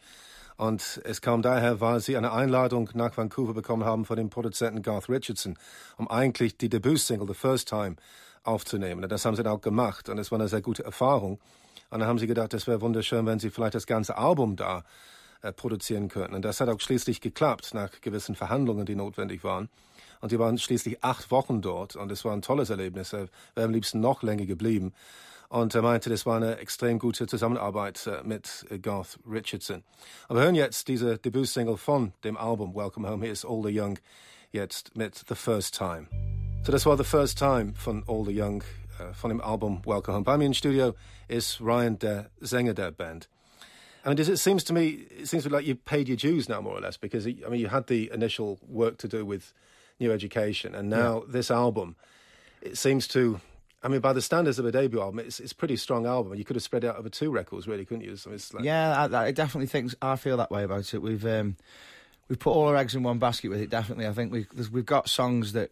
Und 0.58 1.00
es 1.04 1.22
kam 1.22 1.44
daher, 1.44 1.82
weil 1.82 2.00
sie 2.00 2.18
eine 2.18 2.32
Einladung 2.32 2.90
nach 2.96 3.16
Vancouver 3.16 3.54
bekommen 3.54 3.86
haben 3.86 4.06
von 4.06 4.18
dem 4.18 4.30
Produzenten 4.30 4.82
Garth 4.82 5.08
Richardson, 5.08 5.58
um 5.98 6.10
eigentlich 6.10 6.58
die 6.58 6.68
Debütsingle 6.68 7.28
The 7.28 7.36
First 7.36 7.70
Time 7.70 7.96
aufzunehmen. 8.44 9.04
Und 9.04 9.12
das 9.12 9.24
haben 9.24 9.36
sie 9.36 9.44
dann 9.44 9.54
auch 9.54 9.62
gemacht 9.62 10.10
und 10.10 10.18
es 10.18 10.32
war 10.32 10.40
eine 10.40 10.48
sehr 10.48 10.62
gute 10.62 10.84
Erfahrung. 10.84 11.40
Und 11.90 12.00
dann 12.00 12.08
haben 12.08 12.18
sie 12.18 12.28
gedacht, 12.28 12.54
es 12.54 12.66
wäre 12.66 12.82
wunderschön, 12.82 13.26
wenn 13.28 13.40
sie 13.40 13.52
vielleicht 13.52 13.76
das 13.76 13.86
ganze 13.86 14.18
Album 14.18 14.56
da 14.56 14.84
äh, 15.42 15.54
produzieren 15.54 16.08
könnten. 16.08 16.34
Und 16.34 16.44
das 16.44 16.60
hat 16.60 16.70
auch 16.70 16.80
schließlich 16.80 17.22
geklappt, 17.22 17.74
nach 17.74 18.02
gewissen 18.02 18.36
Verhandlungen, 18.36 18.86
die 18.86 18.96
notwendig 18.96 19.44
waren. 19.44 19.70
Und 20.22 20.32
die 20.32 20.40
waren 20.40 20.58
schließlich 20.58 21.04
acht 21.04 21.30
Wochen 21.30 21.62
dort 21.62 21.96
und 21.96 22.12
es 22.12 22.26
war 22.26 22.34
ein 22.34 22.42
tolles 22.42 22.72
Erlebnis. 22.72 23.14
Er 23.14 23.28
wäre 23.54 23.68
am 23.68 23.72
liebsten 23.72 24.00
noch 24.00 24.24
länger 24.24 24.48
geblieben. 24.48 24.94
Und 25.50 25.74
er 25.76 25.82
meinte, 25.82 26.10
das 26.10 26.26
war 26.26 26.36
eine 26.36 26.58
extrem 26.58 27.00
gute 27.00 27.26
Zusammenarbeit 27.26 28.06
äh, 28.06 28.22
mit 28.24 28.66
Garth 28.82 29.18
Richardson. 29.26 29.84
Aber 30.28 30.42
hören 30.42 30.56
jetzt 30.56 30.90
diese 30.90 31.18
Debütsingle 31.18 31.78
von 31.78 32.12
dem 32.26 32.36
Album 32.36 32.76
Welcome 32.76 33.10
Home. 33.10 33.24
Hier 33.24 33.32
ist 33.32 33.46
All 33.46 33.64
the 33.64 33.80
Young 33.80 33.98
jetzt 34.52 34.98
mit 34.98 35.24
The 35.30 35.36
First 35.36 35.78
Time. 35.78 36.08
So 36.64 36.74
das 36.74 36.86
war 36.86 36.98
The 36.98 37.06
First 37.06 37.38
Time 37.38 37.74
von 37.76 38.04
All 38.08 38.26
the 38.26 38.38
Young, 38.38 38.62
äh, 39.00 39.14
von 39.14 39.30
dem 39.30 39.40
Album 39.40 39.82
Welcome 39.86 40.16
Home. 40.16 40.26
Bei 40.26 40.38
mir 40.38 40.48
im 40.48 40.54
Studio 40.54 40.94
ist 41.30 41.62
Ryan, 41.62 41.98
der 41.98 42.30
Sänger 42.42 42.74
der 42.74 42.92
Band. 42.92 43.30
I 44.04 44.10
mean, 44.10 44.18
does 44.18 44.28
it 44.28 44.40
seems 44.40 44.66
to 44.66 44.74
me 44.74 45.06
it 45.18 45.28
seems 45.28 45.44
to 45.44 45.50
me 45.50 45.56
like 45.56 45.66
you've 45.66 45.86
paid 45.86 46.10
your 46.10 46.18
dues 46.18 46.50
now, 46.50 46.62
more 46.62 46.76
or 46.76 46.82
less, 46.82 46.98
because 46.98 47.26
I 47.26 47.50
mean, 47.50 47.62
you 47.62 47.70
had 47.70 47.88
the 47.88 48.10
initial 48.14 48.58
work 48.68 48.98
to 48.98 49.08
do 49.08 49.26
with 49.26 49.54
New 50.00 50.12
Education, 50.12 50.76
and 50.76 50.90
now 50.90 51.24
this 51.26 51.50
album, 51.50 51.96
it 52.62 52.78
seems 52.78 53.08
to. 53.10 53.40
I 53.84 53.90
mean, 53.90 54.02
by 54.02 54.14
the 54.14 54.22
standards 54.22 54.58
of 54.58 54.66
a 54.66 54.72
debut 54.72 55.00
album, 55.00 55.20
it's 55.20 55.40
it's 55.40 55.52
a 55.52 55.56
pretty 55.56 55.76
strong 55.76 56.06
album. 56.06 56.36
You 56.36 56.44
could 56.44 56.56
have 56.56 56.64
spread 56.64 56.84
it 56.84 56.88
out 56.88 56.98
over 56.98 57.10
two 57.10 57.32
records, 57.32 57.68
really, 57.68 57.86
couldn't 57.86 58.04
you? 58.04 58.16
So 58.16 58.32
it's 58.32 58.54
like, 58.54 58.64
Yeah, 58.64 59.08
I, 59.12 59.26
I 59.26 59.32
definitely 59.32 59.68
think 59.68 59.94
I 60.02 60.16
feel 60.16 60.38
that 60.38 60.50
way 60.50 60.64
about 60.64 60.94
it. 60.94 61.02
We've 61.02 61.26
um, 61.26 61.58
we've 62.28 62.40
put 62.40 62.52
all 62.52 62.68
our 62.68 62.76
eggs 62.76 62.96
in 62.96 63.04
one 63.04 63.20
basket 63.20 63.50
with 63.50 63.62
it. 63.62 63.70
Definitely, 63.70 64.08
I 64.08 64.14
think 64.14 64.32
we 64.32 64.48
we've 64.72 64.86
got 64.86 65.10
songs 65.10 65.54
that 65.54 65.72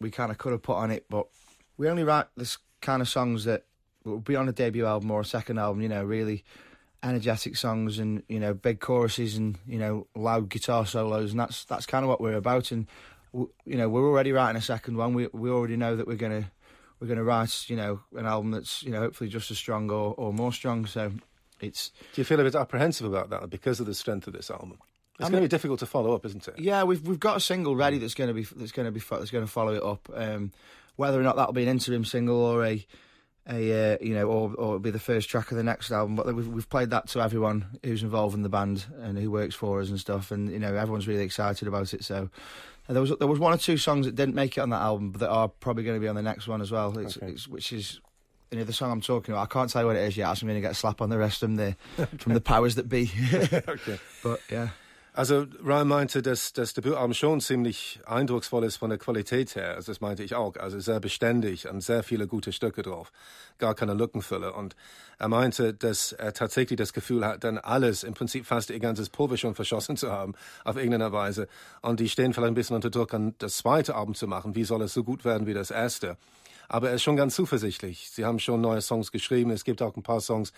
we 0.00 0.10
kind 0.10 0.30
of 0.32 0.38
could 0.38 0.52
have 0.52 0.62
put 0.62 0.76
on 0.76 0.90
it, 0.90 1.06
but 1.08 1.28
we 1.76 1.88
only 1.88 2.04
write 2.04 2.26
this 2.36 2.58
kind 2.80 3.00
of 3.00 3.08
songs 3.08 3.44
that 3.44 3.64
will 4.04 4.18
be 4.18 4.36
on 4.36 4.48
a 4.48 4.52
debut 4.52 4.84
album 4.84 5.10
or 5.10 5.20
a 5.20 5.24
second 5.24 5.58
album. 5.58 5.80
You 5.80 5.88
know, 5.88 6.02
really 6.04 6.44
energetic 7.04 7.54
songs 7.54 7.98
and 7.98 8.22
you 8.28 8.40
know 8.40 8.54
big 8.54 8.80
choruses 8.80 9.36
and 9.36 9.58
you 9.66 9.78
know 9.78 10.08
loud 10.16 10.48
guitar 10.48 10.86
solos, 10.86 11.30
and 11.30 11.38
that's 11.38 11.64
that's 11.66 11.86
kind 11.86 12.04
of 12.04 12.08
what 12.08 12.20
we're 12.20 12.34
about. 12.34 12.72
And 12.72 12.88
you 13.32 13.76
know, 13.76 13.88
we're 13.88 14.08
already 14.08 14.32
writing 14.32 14.56
a 14.56 14.62
second 14.62 14.96
one. 14.96 15.14
We 15.14 15.28
we 15.32 15.50
already 15.50 15.76
know 15.76 15.94
that 15.94 16.06
we're 16.06 16.16
gonna 16.16 16.50
we're 17.00 17.08
gonna 17.08 17.24
write 17.24 17.68
you 17.68 17.76
know 17.76 18.00
an 18.16 18.26
album 18.26 18.50
that's 18.50 18.82
you 18.82 18.90
know 18.90 19.00
hopefully 19.00 19.30
just 19.30 19.50
as 19.50 19.58
strong 19.58 19.90
or 19.90 20.14
or 20.14 20.32
more 20.32 20.52
strong. 20.52 20.86
So 20.86 21.12
it's 21.60 21.90
do 22.14 22.20
you 22.20 22.24
feel 22.24 22.40
a 22.40 22.44
bit 22.44 22.54
apprehensive 22.54 23.06
about 23.06 23.30
that 23.30 23.50
because 23.50 23.80
of 23.80 23.86
the 23.86 23.94
strength 23.94 24.26
of 24.26 24.32
this 24.32 24.50
album? 24.50 24.78
It's 25.18 25.28
I 25.28 25.30
going 25.30 25.42
to 25.42 25.48
be 25.48 25.50
difficult 25.50 25.78
to 25.78 25.86
follow 25.86 26.12
up, 26.12 26.26
isn't 26.26 26.48
it? 26.48 26.58
Yeah, 26.58 26.82
we've 26.82 27.06
we've 27.06 27.20
got 27.20 27.36
a 27.36 27.40
single 27.40 27.76
ready 27.76 27.98
that's 27.98 28.14
going 28.14 28.28
to 28.28 28.34
be 28.34 28.42
that's 28.42 28.72
going 28.72 28.86
to 28.86 28.92
be 28.92 29.00
that's 29.00 29.30
going 29.30 29.44
to 29.44 29.50
follow 29.50 29.74
it 29.74 29.82
up. 29.82 30.08
Um, 30.12 30.52
whether 30.96 31.20
or 31.20 31.22
not 31.22 31.36
that'll 31.36 31.52
be 31.52 31.62
an 31.62 31.68
interim 31.68 32.04
single 32.04 32.36
or 32.36 32.64
a 32.64 32.84
a 33.48 33.94
uh, 33.94 33.98
you 34.00 34.14
know 34.14 34.26
or 34.26 34.48
or 34.54 34.66
it'll 34.66 34.78
be 34.80 34.90
the 34.90 34.98
first 34.98 35.28
track 35.28 35.52
of 35.52 35.56
the 35.56 35.62
next 35.62 35.92
album, 35.92 36.16
but 36.16 36.26
we've 36.34 36.48
we've 36.48 36.68
played 36.68 36.90
that 36.90 37.06
to 37.08 37.20
everyone 37.20 37.78
who's 37.84 38.02
involved 38.02 38.34
in 38.34 38.42
the 38.42 38.48
band 38.48 38.86
and 39.00 39.16
who 39.16 39.30
works 39.30 39.54
for 39.54 39.80
us 39.80 39.88
and 39.88 40.00
stuff, 40.00 40.32
and 40.32 40.50
you 40.50 40.58
know 40.58 40.74
everyone's 40.74 41.06
really 41.06 41.24
excited 41.24 41.68
about 41.68 41.94
it. 41.94 42.04
So. 42.04 42.30
There 42.88 43.00
was 43.00 43.12
there 43.18 43.28
was 43.28 43.38
one 43.38 43.52
or 43.52 43.56
two 43.56 43.76
songs 43.78 44.04
that 44.06 44.14
didn't 44.14 44.34
make 44.34 44.58
it 44.58 44.60
on 44.60 44.70
that 44.70 44.82
album, 44.82 45.10
but 45.10 45.20
that 45.20 45.30
are 45.30 45.48
probably 45.48 45.84
going 45.84 45.96
to 45.96 46.00
be 46.00 46.08
on 46.08 46.14
the 46.16 46.22
next 46.22 46.46
one 46.48 46.60
as 46.60 46.70
well. 46.70 46.96
It's, 46.98 47.16
Okay. 47.16 47.28
it's 47.28 47.48
which 47.48 47.72
is 47.72 48.00
you 48.50 48.58
know 48.58 48.64
the 48.64 48.72
song 48.74 48.90
I'm 48.92 49.00
talking 49.00 49.32
about. 49.32 49.42
I 49.42 49.46
can't 49.52 49.70
tell 49.70 49.82
you 49.82 49.86
what 49.86 49.96
it 49.96 50.06
is 50.06 50.16
yet. 50.16 50.28
I'm 50.28 50.46
going 50.46 50.56
to 50.56 50.60
get 50.60 50.72
a 50.72 50.74
slap 50.74 51.00
on 51.00 51.08
the 51.08 51.16
rest 51.18 51.40
from 51.40 51.56
the 51.56 51.76
from 52.18 52.34
the 52.34 52.40
powers 52.40 52.74
that 52.74 52.88
be. 52.88 53.10
okay. 53.32 53.98
but 54.22 54.40
yeah. 54.50 54.68
Also 55.16 55.46
Ryan 55.64 55.86
meinte, 55.86 56.22
dass 56.22 56.52
das 56.54 56.74
Debütalbum 56.74 57.14
schon 57.14 57.40
ziemlich 57.40 58.00
eindrucksvoll 58.04 58.64
ist 58.64 58.78
von 58.78 58.90
der 58.90 58.98
Qualität 58.98 59.54
her. 59.54 59.76
Also 59.76 59.92
das 59.92 60.00
meinte 60.00 60.24
ich 60.24 60.34
auch. 60.34 60.56
Also 60.56 60.80
sehr 60.80 60.98
beständig 60.98 61.68
und 61.68 61.82
sehr 61.82 62.02
viele 62.02 62.26
gute 62.26 62.52
Stücke 62.52 62.82
drauf. 62.82 63.12
Gar 63.58 63.76
keine 63.76 63.94
Lückenfülle. 63.94 64.52
Und 64.52 64.74
er 65.20 65.28
meinte, 65.28 65.72
dass 65.72 66.10
er 66.10 66.32
tatsächlich 66.32 66.78
das 66.78 66.92
Gefühl 66.92 67.24
hat, 67.24 67.44
dann 67.44 67.58
alles, 67.58 68.02
im 68.02 68.14
Prinzip 68.14 68.44
fast 68.44 68.70
ihr 68.70 68.80
ganzes 68.80 69.08
Pulver 69.08 69.36
schon 69.36 69.54
verschossen 69.54 69.96
zu 69.96 70.10
haben, 70.10 70.34
auf 70.64 70.74
irgendeine 70.74 71.12
Weise. 71.12 71.46
Und 71.80 72.00
die 72.00 72.08
stehen 72.08 72.34
vielleicht 72.34 72.50
ein 72.50 72.54
bisschen 72.54 72.74
unter 72.74 72.90
Druck, 72.90 73.14
an 73.14 73.36
das 73.38 73.58
zweite 73.58 73.94
Album 73.94 74.16
zu 74.16 74.26
machen. 74.26 74.56
Wie 74.56 74.64
soll 74.64 74.82
es 74.82 74.94
so 74.94 75.04
gut 75.04 75.24
werden 75.24 75.46
wie 75.46 75.54
das 75.54 75.70
erste? 75.70 76.16
Aber 76.66 76.88
er 76.88 76.96
ist 76.96 77.04
schon 77.04 77.14
ganz 77.14 77.36
zuversichtlich. 77.36 78.10
Sie 78.10 78.24
haben 78.24 78.40
schon 78.40 78.60
neue 78.60 78.80
Songs 78.80 79.12
geschrieben. 79.12 79.52
Es 79.52 79.62
gibt 79.62 79.80
auch 79.80 79.94
ein 79.96 80.02
paar 80.02 80.20
Songs, 80.20 80.52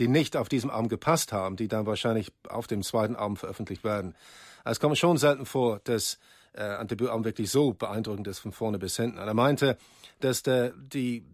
die 0.00 0.08
nicht 0.08 0.36
auf 0.36 0.48
diesem 0.48 0.70
Album 0.70 0.88
gepasst 0.88 1.32
haben, 1.32 1.56
die 1.56 1.68
dann 1.68 1.86
wahrscheinlich 1.86 2.32
auf 2.48 2.66
dem 2.66 2.82
zweiten 2.82 3.14
Album 3.14 3.36
veröffentlicht 3.36 3.84
werden. 3.84 4.16
Es 4.64 4.80
kommt 4.80 4.98
schon 4.98 5.18
selten 5.18 5.46
vor, 5.46 5.80
dass 5.84 6.18
äh, 6.54 6.62
ein 6.62 6.88
Debütalbum 6.88 7.24
wirklich 7.24 7.50
so 7.50 7.74
beeindruckend 7.74 8.26
ist 8.26 8.40
von 8.40 8.52
vorne 8.52 8.78
bis 8.78 8.96
hinten. 8.96 9.18
Und 9.18 9.28
er 9.28 9.34
meinte, 9.34 9.76
dass 10.20 10.42
der, 10.42 10.70
die, 10.70 11.24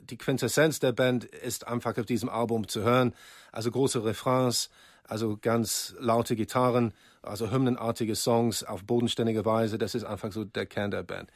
die 0.00 0.18
Quintessenz 0.18 0.80
der 0.80 0.92
Band 0.92 1.24
ist 1.24 1.66
einfach 1.66 1.96
auf 1.96 2.06
diesem 2.06 2.28
Album 2.28 2.68
zu 2.68 2.82
hören. 2.82 3.14
Also 3.52 3.70
große 3.70 4.04
Refrains, 4.04 4.70
also 5.04 5.38
ganz 5.40 5.94
laute 5.98 6.36
Gitarren, 6.36 6.92
also 7.22 7.50
hymnenartige 7.50 8.16
Songs 8.16 8.64
auf 8.64 8.84
bodenständige 8.84 9.44
Weise. 9.44 9.78
Das 9.78 9.94
ist 9.94 10.04
einfach 10.04 10.32
so 10.32 10.44
der 10.44 10.66
Kern 10.66 10.90
der 10.90 11.04
Band. 11.04 11.30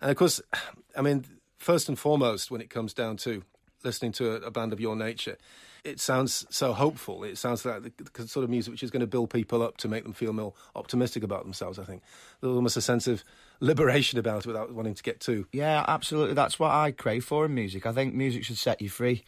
And 0.00 0.10
of 0.10 0.16
course, 0.16 0.42
I 0.98 1.02
mean, 1.02 1.24
first 1.58 1.88
and 1.88 1.98
foremost, 1.98 2.50
when 2.50 2.60
it 2.60 2.70
comes 2.70 2.94
down 2.94 3.16
to 3.18 3.42
listening 3.84 4.12
to 4.12 4.32
a, 4.32 4.34
a 4.46 4.50
band 4.50 4.72
of 4.72 4.80
your 4.80 4.96
nature, 4.96 5.36
it 5.84 5.98
sounds 5.98 6.46
so 6.50 6.72
hopeful. 6.72 7.24
It 7.24 7.38
sounds 7.38 7.64
like 7.64 7.82
the, 7.82 7.92
the 8.12 8.28
sort 8.28 8.44
of 8.44 8.50
music 8.50 8.70
which 8.70 8.82
is 8.82 8.90
going 8.90 9.00
to 9.00 9.06
build 9.06 9.30
people 9.30 9.62
up 9.62 9.76
to 9.78 9.88
make 9.88 10.04
them 10.04 10.12
feel 10.12 10.32
more 10.32 10.52
optimistic 10.76 11.22
about 11.22 11.42
themselves. 11.44 11.78
I 11.78 11.84
think 11.84 12.02
there's 12.40 12.54
almost 12.54 12.76
a 12.76 12.82
sense 12.82 13.06
of 13.06 13.24
liberation 13.60 14.18
about 14.18 14.40
it 14.40 14.46
without 14.46 14.72
wanting 14.72 14.94
to 14.94 15.02
get 15.02 15.20
too. 15.20 15.46
Yeah, 15.52 15.84
absolutely. 15.88 16.34
That's 16.34 16.58
what 16.58 16.70
I 16.70 16.92
crave 16.92 17.24
for 17.24 17.46
in 17.46 17.54
music. 17.54 17.86
I 17.86 17.92
think 17.92 18.14
music 18.14 18.44
should 18.44 18.58
set 18.58 18.80
you 18.80 18.88
free 18.88 19.24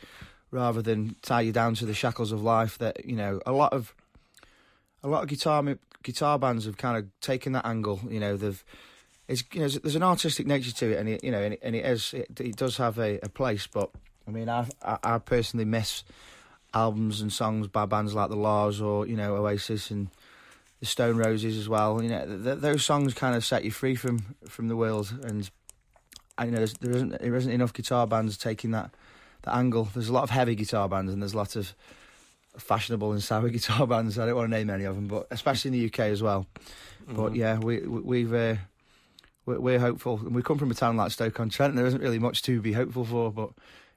rather 0.50 0.80
than 0.80 1.16
tie 1.22 1.40
you 1.40 1.52
down 1.52 1.74
to 1.74 1.86
the 1.86 1.94
shackles 1.94 2.30
of 2.30 2.42
life. 2.42 2.78
That 2.78 3.04
you 3.04 3.16
know, 3.16 3.40
a 3.44 3.52
lot 3.52 3.72
of 3.72 3.94
a 5.02 5.08
lot 5.08 5.22
of 5.22 5.28
guitar 5.28 5.62
guitar 6.02 6.38
bands 6.38 6.66
have 6.66 6.76
kind 6.76 6.96
of 6.96 7.06
taken 7.20 7.52
that 7.52 7.66
angle. 7.66 8.00
You 8.08 8.20
know, 8.20 8.36
they've 8.36 8.64
it's 9.26 9.42
you 9.52 9.60
know 9.60 9.68
there's 9.68 9.96
an 9.96 10.02
artistic 10.02 10.46
nature 10.46 10.72
to 10.72 10.92
it, 10.92 10.98
and 10.98 11.08
it, 11.08 11.24
you 11.24 11.30
know, 11.30 11.42
and 11.42 11.54
it, 11.54 11.60
and 11.62 11.74
it 11.74 11.84
is 11.84 12.14
it, 12.14 12.40
it 12.40 12.56
does 12.56 12.76
have 12.76 12.98
a, 12.98 13.18
a 13.22 13.28
place. 13.28 13.66
But 13.66 13.90
I 14.26 14.30
mean, 14.30 14.48
I, 14.48 14.66
I 14.82 14.98
I 15.02 15.18
personally 15.18 15.64
miss 15.64 16.04
albums 16.72 17.20
and 17.20 17.32
songs 17.32 17.68
by 17.68 17.86
bands 17.86 18.14
like 18.14 18.30
the 18.30 18.36
La's 18.36 18.80
or 18.80 19.06
you 19.06 19.16
know 19.16 19.36
Oasis 19.36 19.90
and 19.90 20.08
the 20.80 20.86
Stone 20.86 21.16
Roses 21.16 21.56
as 21.56 21.68
well. 21.68 22.02
You 22.02 22.10
know, 22.10 22.26
th- 22.26 22.58
those 22.58 22.84
songs 22.84 23.14
kind 23.14 23.36
of 23.36 23.44
set 23.44 23.64
you 23.64 23.70
free 23.70 23.94
from 23.94 24.36
from 24.48 24.68
the 24.68 24.76
world, 24.76 25.14
and 25.22 25.48
I 26.36 26.46
you 26.46 26.50
know 26.50 26.66
there 26.66 26.92
isn't 26.92 27.20
there 27.20 27.34
isn't 27.34 27.52
enough 27.52 27.72
guitar 27.72 28.06
bands 28.06 28.36
taking 28.36 28.72
that 28.72 28.90
that 29.42 29.54
angle. 29.54 29.88
There's 29.94 30.08
a 30.08 30.12
lot 30.12 30.24
of 30.24 30.30
heavy 30.30 30.54
guitar 30.54 30.88
bands, 30.88 31.12
and 31.12 31.22
there's 31.22 31.34
lots 31.34 31.56
of 31.56 31.74
fashionable 32.56 33.12
and 33.12 33.22
sour 33.22 33.48
guitar 33.50 33.86
bands. 33.86 34.18
I 34.18 34.26
don't 34.26 34.36
want 34.36 34.50
to 34.50 34.56
name 34.56 34.70
any 34.70 34.84
of 34.84 34.96
them, 34.96 35.06
but 35.06 35.26
especially 35.30 35.70
in 35.70 35.80
the 35.80 35.86
UK 35.86 36.10
as 36.10 36.22
well. 36.22 36.46
Mm-hmm. 37.04 37.16
But 37.16 37.34
yeah, 37.34 37.58
we, 37.58 37.80
we 37.80 38.22
have 38.22 38.34
uh, 38.34 38.56
we're, 39.46 39.60
we're, 39.60 39.78
hopeful, 39.78 40.18
and 40.18 40.34
we 40.34 40.42
come 40.42 40.58
from 40.58 40.70
a 40.70 40.74
town 40.74 40.96
like 40.96 41.10
Stoke 41.10 41.38
on 41.40 41.50
Trent. 41.50 41.76
There 41.76 41.86
isn't 41.86 42.00
really 42.00 42.18
much 42.18 42.42
to 42.42 42.60
be 42.60 42.72
hopeful 42.72 43.04
for, 43.04 43.30
but 43.30 43.50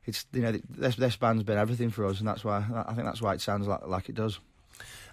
it's 0.07 0.25
you 0.33 0.41
know 0.41 0.53
this 0.69 0.95
this 0.95 1.17
band's 1.17 1.43
been 1.43 1.57
everything 1.57 1.91
for 1.91 2.05
us, 2.05 2.19
and 2.19 2.27
that's 2.27 2.43
why 2.43 2.57
I 2.57 2.93
think 2.93 3.05
that's 3.05 3.21
why 3.21 3.33
it 3.33 3.41
sounds 3.41 3.67
like 3.67 3.85
like 3.87 4.09
it 4.09 4.15
does. 4.15 4.39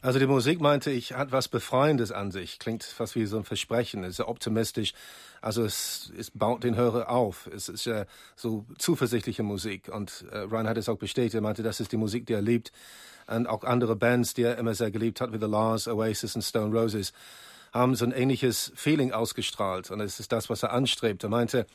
Also 0.04 0.18
die 0.18 0.26
Musik, 0.26 0.60
meinte 0.60 0.90
ich, 0.90 1.14
hat 1.14 1.32
was 1.32 1.48
Befreiendes 1.48 2.12
an 2.12 2.30
sich. 2.30 2.58
Klingt 2.58 2.84
fast 2.84 3.14
wie 3.14 3.24
so 3.24 3.38
ein 3.38 3.44
Versprechen. 3.44 4.04
ist 4.04 4.16
sehr 4.16 4.28
optimistisch. 4.28 4.92
Also 5.40 5.64
es, 5.64 6.12
es 6.18 6.30
baut 6.30 6.62
den 6.62 6.76
Hörer 6.76 7.08
auf. 7.08 7.46
Es 7.46 7.70
ist 7.70 7.86
ja 7.86 8.04
so 8.36 8.66
zuversichtliche 8.76 9.42
Musik. 9.42 9.88
Und 9.88 10.26
äh, 10.30 10.40
Ryan 10.40 10.68
hat 10.68 10.76
es 10.76 10.90
auch 10.90 10.98
bestätigt. 10.98 11.34
Er 11.34 11.40
meinte, 11.40 11.62
das 11.62 11.80
ist 11.80 11.90
die 11.90 11.96
Musik, 11.96 12.26
die 12.26 12.34
er 12.34 12.42
liebt. 12.42 12.70
Und 13.26 13.46
auch 13.46 13.64
andere 13.64 13.96
Bands, 13.96 14.34
die 14.34 14.42
er 14.42 14.58
immer 14.58 14.74
sehr 14.74 14.90
geliebt 14.90 15.22
hat, 15.22 15.32
wie 15.32 15.38
The 15.38 15.46
Lars, 15.46 15.88
Oasis 15.88 16.36
und 16.36 16.42
Stone 16.42 16.78
Roses, 16.78 17.14
haben 17.72 17.94
so 17.94 18.04
ein 18.04 18.12
ähnliches 18.12 18.72
Feeling 18.74 19.12
ausgestrahlt. 19.12 19.90
Und 19.90 20.00
es 20.00 20.20
ist 20.20 20.32
das, 20.32 20.50
was 20.50 20.62
er 20.62 20.74
anstrebt. 20.74 21.22
Er 21.22 21.30
meinte, 21.30 21.66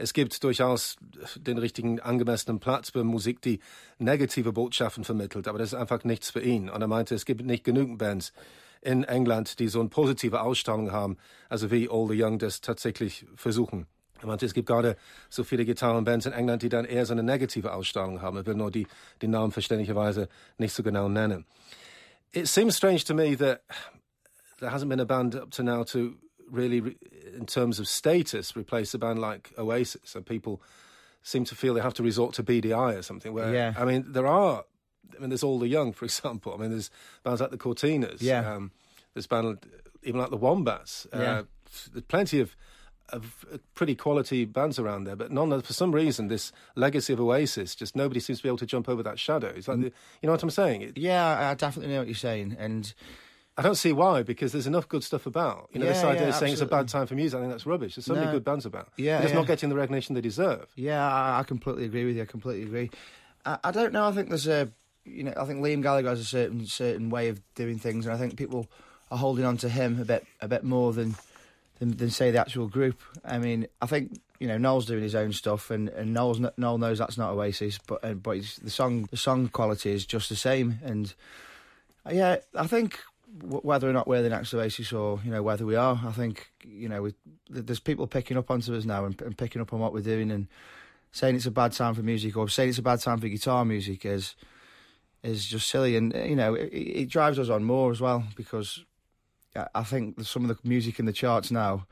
es 0.00 0.14
gibt 0.14 0.42
durchaus 0.42 0.96
den 1.36 1.58
richtigen 1.58 2.00
angemessenen 2.00 2.58
Platz 2.58 2.90
für 2.90 3.04
Musik, 3.04 3.42
die 3.42 3.60
negative 3.98 4.52
Botschaften 4.52 5.04
vermittelt, 5.04 5.46
aber 5.46 5.58
das 5.58 5.72
ist 5.72 5.78
einfach 5.78 6.04
nichts 6.04 6.30
für 6.30 6.40
ihn. 6.40 6.70
Und 6.70 6.80
er 6.80 6.88
meinte, 6.88 7.14
es 7.14 7.26
gibt 7.26 7.44
nicht 7.44 7.64
genügend 7.64 7.98
Bands 7.98 8.32
in 8.80 9.04
England, 9.04 9.58
die 9.58 9.68
so 9.68 9.80
eine 9.80 9.90
positive 9.90 10.40
Ausstrahlung 10.40 10.90
haben, 10.90 11.18
also 11.48 11.70
wie 11.70 11.88
All 11.90 12.08
the 12.08 12.20
Young 12.20 12.38
das 12.38 12.62
tatsächlich 12.62 13.26
versuchen. 13.36 13.86
Er 14.20 14.26
meinte, 14.26 14.46
es 14.46 14.54
gibt 14.54 14.68
gerade 14.68 14.96
so 15.28 15.44
viele 15.44 15.64
Gitarrenbands 15.64 16.26
in 16.26 16.32
England, 16.32 16.62
die 16.62 16.68
dann 16.68 16.84
eher 16.84 17.04
so 17.06 17.12
eine 17.12 17.22
negative 17.22 17.72
Ausstrahlung 17.72 18.22
haben. 18.22 18.36
Er 18.38 18.46
will 18.46 18.54
nur 18.54 18.70
die, 18.70 18.86
die 19.22 19.28
Namen 19.28 19.52
verständlicherweise 19.52 20.28
nicht 20.58 20.74
so 20.74 20.82
genau 20.82 21.08
nennen. 21.08 21.46
It 22.32 22.46
seems 22.46 22.76
strange 22.76 23.04
to 23.04 23.14
me 23.14 23.36
that 23.36 23.62
there 24.60 24.72
hasn't 24.72 24.88
been 24.88 25.00
a 25.00 25.04
band 25.04 25.36
up 25.36 25.50
to 25.50 25.62
now 25.62 25.84
to 25.84 26.14
really, 26.50 26.96
in 27.36 27.46
terms 27.46 27.78
of 27.78 27.88
status, 27.88 28.56
replace 28.56 28.94
a 28.94 28.98
band 28.98 29.20
like 29.20 29.52
Oasis. 29.58 30.14
And 30.14 30.24
people 30.24 30.62
seem 31.22 31.44
to 31.44 31.54
feel 31.54 31.74
they 31.74 31.80
have 31.80 31.94
to 31.94 32.02
resort 32.02 32.34
to 32.34 32.42
Beady 32.42 32.72
Eye 32.72 32.94
or 32.94 33.02
something. 33.02 33.32
Where 33.32 33.54
yeah. 33.54 33.74
I 33.76 33.84
mean, 33.84 34.04
there 34.08 34.26
are. 34.26 34.64
I 35.16 35.20
mean, 35.20 35.30
there's 35.30 35.42
All 35.42 35.58
the 35.58 35.68
Young, 35.68 35.92
for 35.92 36.04
example. 36.06 36.54
I 36.54 36.56
mean, 36.56 36.70
there's 36.70 36.90
bands 37.22 37.40
like 37.40 37.50
the 37.50 37.58
Courteeners. 37.58 38.20
Yeah. 38.20 38.54
Um, 38.54 38.72
there's 39.14 39.26
band 39.26 39.58
even 40.02 40.20
like 40.20 40.30
the 40.30 40.36
Wombats. 40.36 41.06
Uh, 41.12 41.18
yeah. 41.18 41.42
There's 41.92 42.04
plenty 42.04 42.40
of 42.40 42.56
of 43.12 43.44
pretty 43.74 43.94
quality 43.94 44.44
bands 44.44 44.78
around 44.78 45.04
there, 45.04 45.16
but 45.16 45.30
none. 45.30 45.60
For 45.62 45.72
some 45.72 45.92
reason, 45.92 46.28
this 46.28 46.52
legacy 46.76 47.12
of 47.12 47.20
Oasis, 47.20 47.74
just 47.74 47.96
nobody 47.96 48.20
seems 48.20 48.38
to 48.38 48.42
be 48.42 48.48
able 48.48 48.58
to 48.58 48.66
jump 48.66 48.88
over 48.88 49.02
that 49.02 49.18
shadow. 49.18 49.48
It's 49.48 49.68
like, 49.68 49.78
mm. 49.78 49.82
the, 49.82 49.92
you 50.22 50.26
know 50.26 50.32
what 50.32 50.42
I'm 50.42 50.50
saying? 50.50 50.82
It, 50.82 50.98
yeah, 50.98 51.50
I 51.50 51.54
definitely 51.54 51.92
know 51.92 52.00
what 52.00 52.08
you're 52.08 52.14
saying, 52.14 52.56
and 52.58 52.92
I 53.60 53.62
don't 53.62 53.74
see 53.74 53.92
why 53.92 54.22
because 54.22 54.52
there's 54.52 54.66
enough 54.66 54.88
good 54.88 55.04
stuff 55.04 55.26
about. 55.26 55.68
You 55.74 55.80
know, 55.80 55.86
yeah, 55.86 55.92
this 55.92 56.02
idea 56.02 56.22
yeah, 56.22 56.28
of 56.28 56.34
saying 56.36 56.54
it's 56.54 56.62
a 56.62 56.66
bad 56.66 56.88
time 56.88 57.06
for 57.06 57.14
music, 57.14 57.36
I 57.36 57.42
think 57.42 57.52
that's 57.52 57.66
rubbish. 57.66 57.94
There's 57.94 58.06
so 58.06 58.14
no. 58.14 58.20
many 58.20 58.32
good 58.32 58.42
bands 58.42 58.64
about. 58.64 58.88
Yeah, 58.96 59.16
They're 59.16 59.24
just 59.24 59.34
yeah. 59.34 59.40
not 59.40 59.46
getting 59.48 59.68
the 59.68 59.74
recognition 59.74 60.14
they 60.14 60.22
deserve. 60.22 60.66
Yeah, 60.76 61.06
I, 61.06 61.40
I 61.40 61.42
completely 61.42 61.84
agree 61.84 62.06
with 62.06 62.16
you. 62.16 62.22
I 62.22 62.24
completely 62.24 62.62
agree. 62.62 62.90
I, 63.44 63.58
I, 63.64 63.70
don't 63.70 63.92
know. 63.92 64.08
I 64.08 64.12
think 64.12 64.30
there's 64.30 64.48
a, 64.48 64.70
you 65.04 65.24
know, 65.24 65.34
I 65.36 65.44
think 65.44 65.62
Liam 65.62 65.82
Gallagher 65.82 66.08
has 66.08 66.20
a 66.20 66.24
certain 66.24 66.64
certain 66.64 67.10
way 67.10 67.28
of 67.28 67.42
doing 67.54 67.78
things, 67.78 68.06
and 68.06 68.14
I 68.14 68.18
think 68.18 68.38
people 68.38 68.66
are 69.10 69.18
holding 69.18 69.44
on 69.44 69.58
to 69.58 69.68
him 69.68 70.00
a 70.00 70.06
bit 70.06 70.26
a 70.40 70.48
bit 70.48 70.64
more 70.64 70.94
than 70.94 71.16
than, 71.80 71.98
than 71.98 72.08
say 72.08 72.30
the 72.30 72.38
actual 72.38 72.66
group. 72.66 72.98
I 73.26 73.36
mean, 73.36 73.66
I 73.82 73.86
think 73.86 74.22
you 74.38 74.48
know 74.48 74.56
Noel's 74.56 74.86
doing 74.86 75.02
his 75.02 75.14
own 75.14 75.34
stuff, 75.34 75.70
and 75.70 75.90
and 75.90 76.14
Noel's 76.14 76.40
Noel 76.56 76.78
knows 76.78 76.98
that's 76.98 77.18
not 77.18 77.32
Oasis, 77.32 77.78
but 77.86 78.02
uh, 78.02 78.14
but 78.14 78.38
the 78.62 78.70
song 78.70 79.06
the 79.10 79.18
song 79.18 79.48
quality 79.48 79.90
is 79.90 80.06
just 80.06 80.30
the 80.30 80.36
same, 80.36 80.78
and 80.82 81.12
uh, 82.06 82.12
yeah, 82.14 82.36
I 82.54 82.66
think 82.66 83.00
whether 83.42 83.88
or 83.88 83.92
not 83.92 84.08
we're 84.08 84.22
the 84.22 84.28
next 84.28 84.52
Oasis 84.52 84.92
or 84.92 85.20
you 85.24 85.30
know 85.30 85.42
whether 85.42 85.64
we 85.64 85.76
are, 85.76 86.00
I 86.04 86.12
think 86.12 86.50
you 86.64 86.88
know 86.88 87.02
we, 87.02 87.14
there's 87.48 87.80
people 87.80 88.06
picking 88.06 88.36
up 88.36 88.50
onto 88.50 88.74
us 88.74 88.84
now 88.84 89.04
and, 89.04 89.20
and, 89.22 89.36
picking 89.36 89.62
up 89.62 89.72
on 89.72 89.80
what 89.80 89.92
we're 89.92 90.00
doing 90.00 90.30
and 90.30 90.48
saying 91.12 91.36
it's 91.36 91.46
a 91.46 91.50
bad 91.50 91.72
time 91.72 91.94
for 91.94 92.02
music 92.02 92.36
or 92.36 92.48
saying 92.48 92.70
it's 92.70 92.78
a 92.78 92.82
bad 92.82 93.00
time 93.00 93.18
for 93.18 93.28
guitar 93.28 93.64
music 93.64 94.04
is 94.04 94.34
is 95.22 95.46
just 95.46 95.68
silly 95.68 95.96
and 95.96 96.14
you 96.14 96.36
know 96.36 96.54
it, 96.54 96.72
it 96.72 97.08
drives 97.08 97.38
us 97.38 97.48
on 97.48 97.62
more 97.62 97.90
as 97.90 98.00
well 98.00 98.24
because 98.36 98.84
I 99.74 99.82
think 99.82 100.20
some 100.22 100.48
of 100.48 100.48
the 100.48 100.68
music 100.68 100.98
in 100.98 101.06
the 101.06 101.12
charts 101.12 101.50
now. 101.50 101.86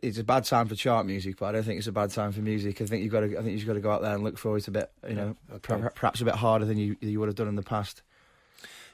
It's 0.00 0.16
a 0.16 0.24
bad 0.24 0.44
time 0.44 0.66
for 0.66 0.74
chart 0.74 1.04
music, 1.04 1.36
but 1.38 1.46
I 1.46 1.52
don't 1.52 1.62
think 1.62 1.76
it's 1.76 1.86
a 1.86 1.92
bad 1.92 2.10
time 2.10 2.32
for 2.32 2.40
music. 2.40 2.80
I 2.80 2.86
think 2.86 3.02
you've 3.02 3.12
got 3.12 3.20
to. 3.20 3.38
I 3.38 3.42
think 3.42 3.58
you've 3.58 3.66
got 3.66 3.74
to 3.74 3.80
go 3.80 3.90
out 3.90 4.00
there 4.00 4.14
and 4.14 4.24
look 4.24 4.38
for 4.38 4.56
it 4.56 4.66
a 4.66 4.70
bit, 4.70 4.90
you 5.06 5.14
know, 5.14 5.36
okay. 5.56 5.78
perhaps 5.94 6.22
a 6.22 6.24
bit 6.24 6.36
harder 6.36 6.64
than 6.64 6.78
you 6.78 6.96
you 7.00 7.20
would 7.20 7.28
have 7.28 7.36
done 7.36 7.48
in 7.48 7.54
the 7.54 7.62
past. 7.62 8.02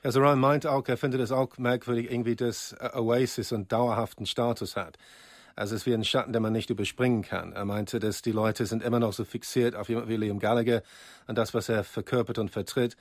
Also 0.03 0.21
Ryan 0.21 0.39
meint 0.39 0.67
auch, 0.67 0.89
er 0.89 0.97
findet 0.97 1.21
es 1.21 1.31
auch 1.31 1.59
merkwürdig, 1.59 2.11
irgendwie, 2.11 2.35
dass 2.35 2.75
Oasis 2.95 3.53
einen 3.53 3.69
dauerhaften 3.69 4.25
Status 4.25 4.77
hat. 4.77 4.97
Also 5.57 5.75
es 5.75 5.83
ist 5.83 5.87
wie 5.87 5.93
ein 5.93 6.05
Schatten, 6.05 6.33
den 6.33 6.41
man 6.43 6.55
nicht 6.55 6.71
überspringen 6.71 7.21
kann. 7.21 7.53
Er 7.53 7.67
meinte, 7.67 7.99
dass 7.99 8.23
die 8.23 8.33
Leute 8.33 8.65
sind 8.65 8.83
immer 8.83 8.99
noch 8.99 9.13
so 9.13 9.27
fixiert 9.27 9.77
auf 9.77 9.91
jemand 9.91 10.09
wie 10.09 10.17
Liam 10.17 10.39
Gallagher 10.39 10.83
und 11.27 11.37
das, 11.37 11.53
was 11.53 11.69
er 11.69 11.85
verkörpert 11.85 12.39
und 12.39 12.51
vertritt. 12.51 12.97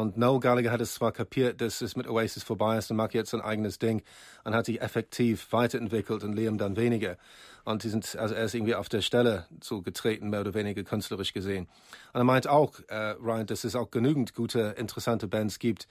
Und 0.00 0.16
Noel 0.16 0.40
Gallagher 0.40 0.70
hat 0.70 0.80
es 0.80 0.94
zwar 0.94 1.12
kapiert, 1.12 1.60
dass 1.60 1.82
es 1.82 1.94
mit 1.94 2.08
Oasis 2.08 2.42
vorbei 2.42 2.78
ist 2.78 2.90
und 2.90 2.96
macht 2.96 3.12
jetzt 3.12 3.30
sein 3.30 3.42
eigenes 3.42 3.78
Ding 3.78 4.02
und 4.44 4.54
hat 4.54 4.64
sich 4.64 4.80
effektiv 4.80 5.52
weiterentwickelt 5.52 6.24
und 6.24 6.32
Liam 6.32 6.56
dann 6.56 6.76
weniger. 6.76 7.18
Und 7.64 7.84
die 7.84 7.90
sind, 7.90 8.16
also 8.16 8.34
er 8.34 8.44
ist 8.44 8.54
irgendwie 8.54 8.74
auf 8.74 8.88
der 8.88 9.02
Stelle 9.02 9.46
so 9.62 9.82
getreten, 9.82 10.30
mehr 10.30 10.40
oder 10.40 10.54
weniger 10.54 10.82
künstlerisch 10.84 11.34
gesehen. 11.34 11.68
Und 12.14 12.20
er 12.22 12.24
meint 12.24 12.48
auch, 12.48 12.80
äh, 12.88 13.10
Ryan, 13.22 13.46
dass 13.46 13.64
es 13.64 13.76
auch 13.76 13.90
genügend 13.90 14.34
gute, 14.34 14.74
interessante 14.78 15.28
Bands 15.28 15.58
gibt, 15.58 15.86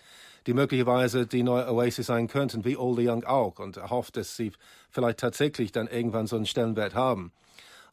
die 0.47 0.55
möglicherweise 0.55 1.27
die 1.27 1.43
neue 1.43 1.71
Oasis 1.71 2.07
sein 2.07 2.27
könnten, 2.27 2.65
wie 2.65 2.75
All 2.77 2.95
the 2.95 3.07
Young 3.07 3.23
auch. 3.25 3.59
Und 3.59 3.77
er 3.77 3.91
hofft, 3.91 4.17
dass 4.17 4.35
sie 4.35 4.51
vielleicht 4.89 5.19
tatsächlich 5.19 5.71
dann 5.71 5.87
irgendwann 5.87 6.25
so 6.25 6.35
einen 6.35 6.47
Stellenwert 6.47 6.95
haben. 6.95 7.31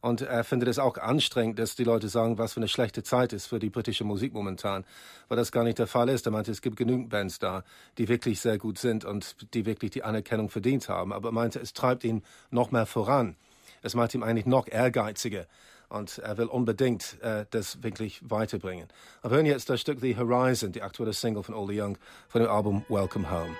Und 0.07 0.21
er 0.21 0.45
findet 0.45 0.69
es 0.69 0.79
auch 0.79 0.97
anstrengend, 0.97 1.59
dass 1.59 1.75
die 1.75 1.83
Leute 1.83 2.07
sagen, 2.07 2.37
was 2.37 2.53
für 2.53 2.61
eine 2.61 2.69
schlechte 2.69 3.03
Zeit 3.03 3.33
ist 3.33 3.47
für 3.47 3.59
die 3.59 3.69
britische 3.69 4.05
Musik 4.05 4.33
momentan, 4.33 4.85
weil 5.27 5.35
das 5.35 5.51
gar 5.51 5.65
nicht 5.65 5.79
der 5.79 5.87
Fall 5.87 6.07
ist. 6.07 6.25
Er 6.25 6.31
meinte, 6.31 6.49
es 6.49 6.61
gibt 6.61 6.77
genügend 6.77 7.09
Bands 7.09 7.39
da, 7.39 7.65
die 7.97 8.07
wirklich 8.07 8.39
sehr 8.39 8.57
gut 8.57 8.77
sind 8.77 9.03
und 9.03 9.35
die 9.53 9.65
wirklich 9.65 9.91
die 9.91 10.03
Anerkennung 10.03 10.49
verdient 10.49 10.87
haben. 10.87 11.11
Aber 11.11 11.27
er 11.29 11.33
meinte, 11.33 11.59
es 11.59 11.73
treibt 11.73 12.05
ihn 12.05 12.23
noch 12.51 12.71
mehr 12.71 12.85
voran. 12.85 13.35
Es 13.81 13.95
macht 13.95 14.15
ihn 14.15 14.23
eigentlich 14.23 14.45
noch 14.45 14.69
ehrgeiziger 14.69 15.45
und 15.89 16.19
er 16.19 16.37
will 16.37 16.47
unbedingt 16.47 17.21
äh, 17.21 17.45
das 17.49 17.83
wirklich 17.83 18.21
weiterbringen. 18.23 18.87
Wir 19.23 19.31
hören 19.31 19.45
jetzt 19.45 19.69
das 19.69 19.81
Stück 19.81 19.99
The 19.99 20.15
Horizon, 20.15 20.71
die 20.71 20.83
aktuelle 20.83 21.11
Single 21.11 21.43
von 21.43 21.53
All 21.53 21.67
the 21.67 21.81
Young 21.81 21.97
von 22.29 22.41
dem 22.41 22.49
Album 22.49 22.85
Welcome 22.87 23.29
Home. 23.29 23.57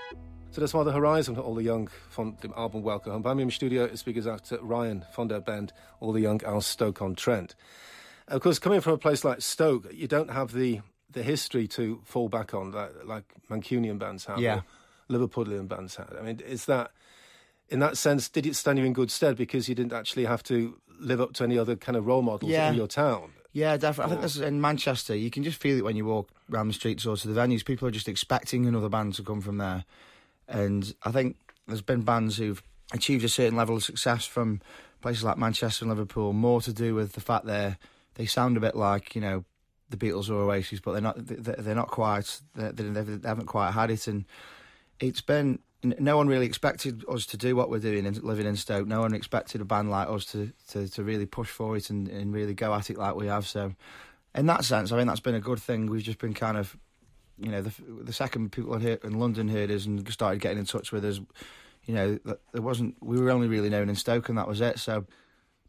So, 0.58 0.62
das 0.62 0.74
war 0.74 0.84
The 0.84 0.92
Horizon 0.92 1.38
All 1.38 1.54
the 1.54 1.70
Young 1.70 1.88
von 2.10 2.36
dem 2.42 2.52
Album 2.52 2.84
Welcome 2.84 3.14
Home. 3.14 3.22
Bei 3.22 3.36
mir 3.36 3.44
im 3.44 3.52
Studio 3.52 3.86
ist, 3.86 4.08
wie 4.08 4.14
gesagt, 4.14 4.52
Ryan 4.52 5.06
von 5.12 5.30
der 5.30 5.40
Band 5.40 5.72
All 6.02 6.16
the 6.16 6.26
Young 6.26 6.42
aus 6.42 6.74
Stoke-on-Trent. 6.74 7.56
Of 8.28 8.42
course, 8.42 8.60
coming 8.60 8.82
from 8.82 8.94
a 8.94 8.98
place 8.98 9.24
like 9.24 9.44
Stoke, 9.44 9.88
you 9.94 10.08
don't 10.08 10.32
have 10.32 10.54
the, 10.54 10.82
the 11.12 11.22
history 11.22 11.68
to 11.68 12.02
fall 12.06 12.28
back 12.28 12.56
on 12.56 12.72
like, 12.72 12.90
like 13.06 13.26
Mancunian 13.52 14.00
bands 14.00 14.26
have 14.26 14.40
yeah. 14.40 14.62
Liverpoolian 15.12 15.68
bands 15.68 15.96
had. 15.96 16.08
I 16.20 16.24
mean, 16.24 16.40
is 16.40 16.66
that, 16.66 16.90
in 17.70 17.78
that 17.82 17.96
sense, 17.96 18.28
did 18.28 18.48
it 18.48 18.56
stand 18.56 18.80
you 18.80 18.86
in 18.86 18.94
good 18.94 19.12
stead 19.12 19.38
because 19.38 19.70
you 19.70 19.76
didn't 19.76 19.94
actually 19.94 20.26
have 20.26 20.42
to 20.46 20.76
live 21.00 21.22
up 21.22 21.34
to 21.34 21.44
any 21.44 21.60
other 21.60 21.76
kind 21.76 21.96
of 21.96 22.08
role 22.08 22.24
models 22.24 22.52
yeah. 22.52 22.70
in 22.70 22.74
your 22.74 22.88
town? 22.88 23.30
Yeah, 23.54 23.78
definitely. 23.78 24.06
I 24.06 24.16
think 24.16 24.22
this 24.24 24.38
in 24.38 24.60
Manchester. 24.60 25.16
You 25.16 25.30
can 25.30 25.44
just 25.44 25.62
feel 25.62 25.78
it 25.78 25.84
when 25.84 25.96
you 25.96 26.06
walk 26.06 26.30
around 26.52 26.70
the 26.70 26.74
streets 26.74 27.06
or 27.06 27.16
to 27.16 27.28
the 27.28 27.40
venues. 27.40 27.64
People 27.64 27.88
are 27.88 27.92
just 27.92 28.08
expecting 28.08 28.66
another 28.66 28.90
band 28.90 29.14
to 29.14 29.24
come 29.24 29.40
from 29.40 29.60
there. 29.60 29.86
And 30.48 30.94
I 31.04 31.12
think 31.12 31.38
there's 31.68 31.82
been 31.82 32.02
bands 32.02 32.38
who've 32.38 32.62
achieved 32.94 33.24
a 33.24 33.30
certain 33.30 33.58
level 33.58 33.76
of 33.76 33.84
success 33.84 34.26
from 34.26 34.62
places 35.02 35.24
like 35.24 35.38
Manchester 35.38 35.86
and 35.86 35.90
Liverpool, 35.90 36.34
more 36.34 36.62
to 36.62 36.74
do 36.74 36.96
with 36.96 37.14
the 37.14 37.22
fact 37.22 37.46
they 37.46 37.76
they 38.16 38.26
sound 38.26 38.58
a 38.58 38.60
bit 38.60 38.76
like 38.76 39.16
you 39.16 39.22
know 39.22 39.46
the 39.90 39.98
Beatles 39.98 40.30
or 40.30 40.36
Oasis, 40.36 40.80
but 40.80 40.94
they're 40.94 41.02
not 41.02 41.16
they're 41.18 41.76
not 41.76 41.90
quite 41.90 42.40
they, 42.56 42.72
they 42.72 43.28
haven't 43.28 43.46
quite 43.46 43.72
had 43.72 43.92
it, 43.92 44.08
and 44.08 44.26
it's 45.00 45.22
been 45.22 45.60
no 45.84 46.18
one 46.18 46.28
really 46.28 46.46
expected 46.46 47.06
us 47.08 47.26
to 47.28 47.38
do 47.38 47.56
what 47.56 47.70
we're 47.70 47.80
doing 47.80 48.06
and 48.06 48.22
living 48.24 48.48
in 48.48 48.56
Stoke. 48.56 48.88
No 48.88 49.02
one 49.02 49.14
expected 49.14 49.62
a 49.62 49.66
band 49.66 49.90
like 49.92 50.10
us 50.10 50.26
to 50.26 50.52
to, 50.70 50.88
to 50.90 51.04
really 51.04 51.26
push 51.26 51.50
for 51.50 51.78
it 51.78 51.90
and, 51.90 52.08
and 52.08 52.34
really 52.34 52.54
go 52.54 52.74
at 52.74 52.90
it 52.90 52.98
like 52.98 53.16
we 53.16 53.28
have. 53.28 53.48
So, 53.48 53.74
in 54.34 54.46
that 54.48 54.66
sense, 54.66 54.92
I 54.92 54.98
mean 54.98 55.08
that's 55.08 55.20
been 55.20 55.36
a 55.36 55.40
good 55.40 55.60
thing. 55.60 55.86
We've 55.86 56.04
just 56.04 56.20
been 56.20 56.34
kind 56.34 56.58
of 56.58 56.76
you 57.40 57.52
know, 57.52 57.62
the 57.62 57.74
the 58.04 58.14
second 58.14 58.52
people 58.52 58.74
in, 58.76 58.82
here, 58.82 59.00
in 59.04 59.20
London 59.20 59.48
heard 59.48 59.72
us 59.72 59.86
and 59.86 60.08
started 60.12 60.42
getting 60.42 60.58
in 60.58 60.66
touch 60.66 60.92
with 60.92 61.06
us, 61.06 61.20
you 61.86 61.94
know, 61.94 62.20
there 62.52 62.62
wasn't. 62.62 62.96
We 63.02 63.20
were 63.20 63.30
only 63.30 63.48
really 63.48 63.70
known 63.70 63.90
in 63.90 63.96
Stoke, 63.96 64.30
and 64.30 64.38
that 64.38 64.48
was 64.48 64.62
it. 64.62 64.80
So, 64.80 65.06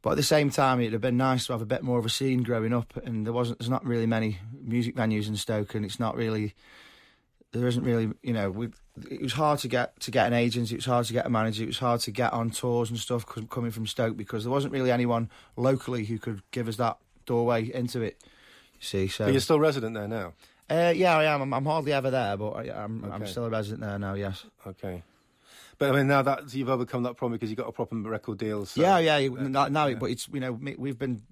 but 0.03 0.11
at 0.11 0.17
the 0.17 0.23
same 0.23 0.51
time, 0.51 0.81
it'd 0.81 0.93
have 0.93 1.03
been 1.03 1.17
nice 1.17 1.47
to 1.47 1.53
have 1.53 1.63
a 1.63 1.67
bit 1.67 1.83
more 1.83 1.99
of 1.99 2.07
a 2.07 2.11
scene 2.11 2.43
growing 2.43 2.73
up. 2.73 2.97
And 3.05 3.25
there 3.25 3.33
wasn't. 3.33 3.59
There's 3.59 3.71
not 3.71 3.85
really 3.85 4.07
many 4.07 4.39
music 4.61 4.97
venues 4.97 5.29
in 5.29 5.37
Stoke, 5.37 5.75
and 5.75 5.85
it's 5.85 6.01
not 6.01 6.17
really. 6.17 6.55
There 7.53 7.67
isn't 7.67 7.83
really, 7.83 8.13
you 8.23 8.35
know, 8.35 8.51
we, 8.51 8.69
it 9.11 9.23
was 9.23 9.33
hard 9.33 9.59
to 9.61 9.69
get 9.69 9.99
to 10.01 10.11
get 10.11 10.27
an 10.27 10.33
agent. 10.33 10.73
It 10.73 10.77
was 10.77 10.85
hard 10.85 11.07
to 11.07 11.13
get 11.13 11.25
a 11.25 11.31
manager. 11.31 11.63
It 11.63 11.69
was 11.69 11.79
hard 11.79 12.01
to 12.03 12.11
get 12.11 12.33
on 12.33 12.51
tours 12.51 12.91
and 12.91 12.99
stuff 12.99 13.25
coming 13.49 13.71
from 13.71 13.87
Stoke 13.87 14.17
because 14.17 14.45
there 14.45 14.53
wasn't 14.53 14.73
really 14.73 14.91
anyone 14.91 15.31
locally 15.57 16.05
who 16.05 16.19
could 16.19 16.43
give 16.51 16.69
us 16.69 16.77
that 16.77 16.99
doorway 17.27 17.73
into 17.73 18.03
it. 18.03 18.23
You 18.81 18.85
see, 18.85 19.09
so 19.09 19.25
but 19.25 19.33
you're 19.33 19.41
still 19.41 19.61
resident 19.61 19.95
there 19.95 20.09
now. 20.09 20.35
Uh, 20.71 20.93
yeah, 20.95 21.17
I 21.17 21.25
am. 21.25 21.41
I'm, 21.43 21.55
I'm, 21.55 21.65
hardly 21.65 21.93
ever 21.93 22.11
there, 22.11 22.37
but 22.37 22.51
I, 22.51 22.85
am 22.85 23.05
okay. 23.05 23.15
I'm 23.15 23.27
still 23.27 23.47
a 23.47 23.51
resident 23.51 23.81
there 23.81 23.99
now. 23.99 24.15
Yes. 24.15 24.45
Okay. 24.67 25.03
But 25.79 25.91
I 25.91 25.97
mean, 25.97 26.09
now 26.09 26.23
that 26.23 26.53
you've 26.53 26.69
overcome 26.69 27.05
that 27.05 27.17
problem 27.17 27.37
because 27.37 27.51
you 27.51 27.57
got 27.57 27.69
a 27.69 27.73
proper 27.73 27.97
record 27.97 28.39
deal. 28.39 28.67
So, 28.67 28.81
yeah, 28.81 28.99
yeah. 28.99 29.29
Uh, 29.29 29.49
now, 29.49 29.69
now 29.69 29.87
yeah. 29.87 29.95
but 29.95 30.11
it's 30.11 30.29
you 30.29 30.41
know 30.41 30.53
we've 30.53 30.99
been 30.99 31.23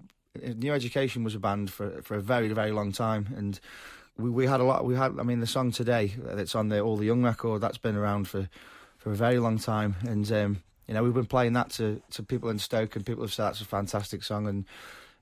New 0.41 0.73
Education 0.73 1.23
was 1.23 1.35
a 1.35 1.39
band 1.39 1.71
for 1.71 2.01
for 2.01 2.15
a 2.15 2.21
very 2.21 2.47
very 2.49 2.71
long 2.71 2.91
time, 2.91 3.33
and 3.35 3.59
we 4.17 4.29
we 4.29 4.47
had 4.47 4.59
a 4.59 4.63
lot. 4.63 4.85
We 4.85 4.95
had 4.95 5.19
I 5.19 5.23
mean 5.23 5.39
the 5.39 5.47
song 5.47 5.71
today 5.71 6.13
that's 6.17 6.55
on 6.55 6.69
the 6.69 6.79
All 6.79 6.97
the 6.97 7.05
Young 7.05 7.23
record 7.23 7.61
that's 7.61 7.77
been 7.77 7.95
around 7.95 8.27
for 8.27 8.49
for 8.97 9.11
a 9.11 9.15
very 9.15 9.39
long 9.39 9.59
time, 9.59 9.95
and 10.07 10.31
um, 10.31 10.63
you 10.87 10.93
know 10.93 11.03
we've 11.03 11.13
been 11.13 11.25
playing 11.25 11.53
that 11.53 11.69
to 11.71 12.01
to 12.11 12.23
people 12.23 12.49
in 12.49 12.57
Stoke, 12.57 12.95
and 12.95 13.05
people 13.05 13.23
have 13.23 13.33
said 13.33 13.45
that's 13.45 13.61
a 13.61 13.65
fantastic 13.65 14.23
song 14.23 14.47
and 14.47 14.65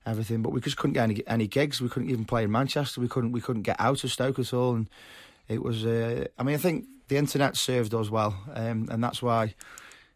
everything, 0.05 0.41
but 0.41 0.51
we 0.51 0.61
just 0.61 0.77
couldn't 0.77 0.93
get 0.93 1.03
any 1.03 1.23
any 1.27 1.47
gigs. 1.47 1.81
We 1.81 1.89
couldn't 1.89 2.09
even 2.09 2.25
play 2.25 2.43
in 2.43 2.51
Manchester. 2.51 3.01
We 3.01 3.07
couldn't 3.07 3.31
we 3.31 3.41
couldn't 3.41 3.63
get 3.63 3.77
out 3.79 4.03
of 4.03 4.11
Stoke 4.11 4.39
at 4.39 4.53
all, 4.53 4.75
and 4.75 4.89
it 5.47 5.63
was. 5.63 5.85
Uh, 5.85 6.25
I 6.37 6.43
mean, 6.43 6.55
I 6.55 6.59
think 6.59 6.85
the 7.07 7.17
internet 7.17 7.57
served 7.57 7.93
us 7.93 8.09
well, 8.09 8.35
um, 8.53 8.87
and 8.91 9.03
that's 9.03 9.21
why 9.21 9.53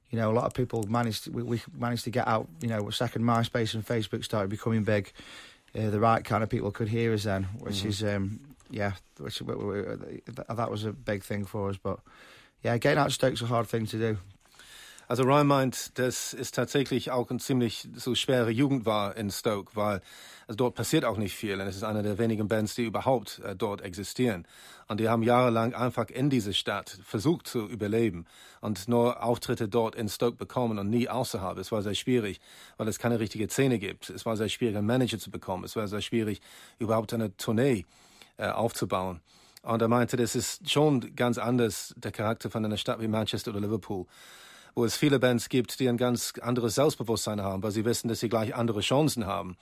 you 0.09 0.19
know 0.19 0.31
a 0.31 0.33
lot 0.33 0.45
of 0.45 0.53
people 0.53 0.83
managed 0.87 1.25
to, 1.25 1.31
we, 1.31 1.43
we, 1.43 1.61
managed 1.77 2.03
to 2.05 2.11
get 2.11 2.27
out. 2.27 2.47
You 2.61 2.69
know, 2.69 2.89
second 2.89 3.23
MySpace 3.23 3.73
and 3.73 3.85
Facebook 3.85 4.23
started 4.23 4.49
becoming 4.49 4.83
big. 4.83 5.11
Uh, 5.77 5.89
the 5.89 5.99
right 5.99 6.23
kind 6.25 6.43
of 6.43 6.49
people 6.49 6.71
could 6.71 6.87
hear 6.87 7.13
us 7.13 7.23
then, 7.23 7.43
which 7.59 7.77
mm-hmm. 7.77 7.89
is 7.89 8.03
um, 8.03 8.39
yeah, 8.69 8.93
which 9.17 9.39
that 9.39 10.67
was 10.69 10.85
a 10.85 10.91
big 10.91 11.23
thing 11.23 11.45
for 11.45 11.69
us. 11.69 11.77
But 11.77 11.99
yeah, 12.63 12.77
getting 12.77 12.99
out 12.99 13.07
of 13.07 13.13
Stoke's 13.13 13.41
a 13.41 13.45
hard 13.45 13.67
thing 13.67 13.85
to 13.87 13.97
do. 13.97 14.17
Also 15.09 15.23
Ryan 15.23 15.47
meint, 15.47 15.97
dass 15.97 16.35
es 16.35 16.51
tatsächlich 16.51 17.09
auch 17.09 17.31
eine 17.31 17.39
ziemlich 17.39 17.89
so 17.95 18.13
schwere 18.13 18.51
Jugend 18.51 18.85
war 18.85 19.17
in 19.17 19.31
Stoke, 19.31 19.75
weil 19.75 20.01
also 20.45 20.55
dort 20.55 20.75
passiert 20.75 21.03
auch 21.03 21.17
nicht 21.17 21.33
viel. 21.33 21.59
Und 21.59 21.65
es 21.65 21.75
ist 21.75 21.83
eine 21.83 22.03
der 22.03 22.19
wenigen 22.19 22.47
Bands, 22.47 22.75
die 22.75 22.83
überhaupt 22.83 23.39
äh, 23.39 23.55
dort 23.55 23.81
existieren. 23.81 24.45
Und 24.87 24.99
die 24.99 25.09
haben 25.09 25.23
jahrelang 25.23 25.73
einfach 25.73 26.09
in 26.09 26.29
diese 26.29 26.53
Stadt 26.53 26.99
versucht 27.03 27.47
zu 27.47 27.65
überleben 27.65 28.27
und 28.61 28.87
nur 28.87 29.23
Auftritte 29.23 29.67
dort 29.67 29.95
in 29.95 30.09
Stoke 30.09 30.37
bekommen 30.37 30.77
und 30.77 30.91
nie 30.91 31.09
außerhalb. 31.09 31.57
Es 31.57 31.71
war 31.71 31.81
sehr 31.81 31.95
schwierig, 31.95 32.39
weil 32.77 32.87
es 32.87 32.99
keine 32.99 33.19
richtige 33.19 33.49
Szene 33.49 33.79
gibt. 33.79 34.11
Es 34.11 34.27
war 34.27 34.37
sehr 34.37 34.49
schwierig, 34.49 34.77
einen 34.77 34.85
Manager 34.85 35.17
zu 35.17 35.31
bekommen. 35.31 35.63
Es 35.63 35.75
war 35.75 35.87
sehr 35.87 36.01
schwierig, 36.01 36.39
überhaupt 36.77 37.15
eine 37.15 37.35
Tournee 37.35 37.83
äh, 38.37 38.49
aufzubauen. 38.49 39.21
Und 39.63 39.81
er 39.81 39.87
meinte, 39.87 40.17
das 40.17 40.35
ist 40.35 40.69
schon 40.69 41.15
ganz 41.15 41.39
anders, 41.39 41.95
der 41.97 42.11
Charakter 42.11 42.51
von 42.51 42.63
einer 42.63 42.77
Stadt 42.77 43.01
wie 43.01 43.07
Manchester 43.07 43.49
oder 43.49 43.61
Liverpool 43.61 44.05
wo 44.75 44.85
es 44.85 44.95
viele 44.95 45.19
Bands 45.19 45.49
gibt, 45.49 45.79
die 45.79 45.89
ein 45.89 45.97
ganz 45.97 46.33
anderes 46.41 46.75
Selbstbewusstsein 46.75 47.41
haben, 47.41 47.63
weil 47.63 47.71
sie 47.71 47.85
wissen, 47.85 48.07
dass 48.07 48.19
sie 48.19 48.29
gleich 48.29 48.55
andere 48.55 48.81
Chancen 48.81 49.25
haben. 49.25 49.57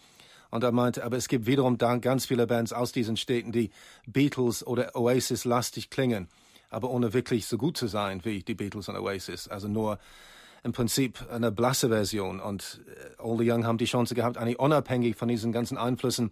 Und 0.50 0.64
er 0.64 0.72
meinte, 0.72 1.04
aber 1.04 1.18
es 1.18 1.28
gibt 1.28 1.46
wiederum 1.46 1.78
dann 1.78 2.02
ganz 2.02 2.26
viele 2.26 2.48
Bands 2.48 2.72
aus 2.74 2.92
diesen 2.92 3.18
Städten, 3.18 3.52
die 3.52 3.72
Beatles 4.06 4.66
oder 4.66 4.96
Oasis 4.96 5.46
lastig 5.46 5.90
klingen, 5.90 6.30
aber 6.70 6.90
ohne 6.90 7.14
wirklich 7.14 7.46
so 7.48 7.58
gut 7.58 7.78
zu 7.78 7.88
sein 7.88 8.24
wie 8.24 8.44
die 8.44 8.56
Beatles 8.56 8.88
und 8.88 8.96
Oasis. 8.96 9.48
Also 9.48 9.68
nur 9.68 10.00
im 10.64 10.72
Prinzip 10.74 11.26
eine 11.32 11.52
blasse 11.52 11.90
Version. 11.90 12.40
Und 12.40 12.82
äh, 12.88 13.22
All 13.22 13.38
the 13.38 13.50
Young 13.50 13.66
haben 13.66 13.78
die 13.78 13.86
Chance 13.86 14.16
gehabt, 14.16 14.38
eigentlich 14.38 14.60
unabhängig 14.60 15.16
von 15.16 15.28
diesen 15.28 15.52
ganzen 15.52 15.78
Einflüssen 15.78 16.32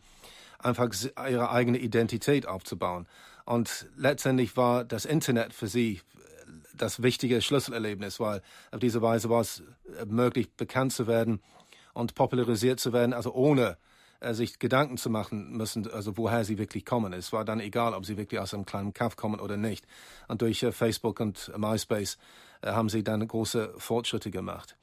einfach 0.60 0.89
ihre 1.29 1.51
eigene 1.51 1.77
Identität 1.77 2.48
aufzubauen. 2.48 3.08
Und 3.46 3.88
letztendlich 3.96 4.58
war 4.58 4.84
das 4.84 5.05
Internet 5.05 5.53
für 5.53 5.68
sie 5.68 6.01
das 6.77 7.01
wichtige 7.01 7.42
Schlüsselerlebnis, 7.42 8.20
weil 8.20 8.42
auf 8.72 8.79
diese 8.79 9.01
Weise 9.01 9.29
war 9.29 9.42
es 9.42 9.64
äh, 10.00 10.05
möglich, 10.05 10.51
bekannt 10.53 10.94
zu 10.94 11.07
werden 11.07 11.42
und 11.94 12.16
popularisiert 12.16 12.79
zu 12.79 12.94
werden, 12.94 13.14
also 13.14 13.33
ohne 13.33 13.77
äh, 14.20 14.33
sich 14.33 14.59
Gedanken 14.59 14.98
zu 14.98 15.09
machen 15.09 15.57
müssen, 15.57 15.90
also 15.92 16.18
woher 16.18 16.44
sie 16.46 16.57
wirklich 16.57 16.85
kommen. 16.85 17.14
Es 17.14 17.33
war 17.33 17.46
dann 17.46 17.59
egal, 17.59 17.94
ob 17.94 18.05
sie 18.05 18.18
wirklich 18.18 18.40
aus 18.40 18.53
einem 18.53 18.66
kleinen 18.66 18.94
Kaff 18.94 19.16
kommen 19.16 19.40
oder 19.40 19.57
nicht. 19.57 19.85
Und 20.27 20.42
durch 20.42 20.64
äh, 20.64 20.72
Facebook 20.72 21.20
und 21.20 21.51
MySpace 21.57 22.18
äh, 22.61 22.72
haben 22.72 22.90
sie 22.90 23.03
dann 23.03 23.27
große 23.27 23.74
Fortschritte 23.77 24.31
gemacht. 24.31 24.77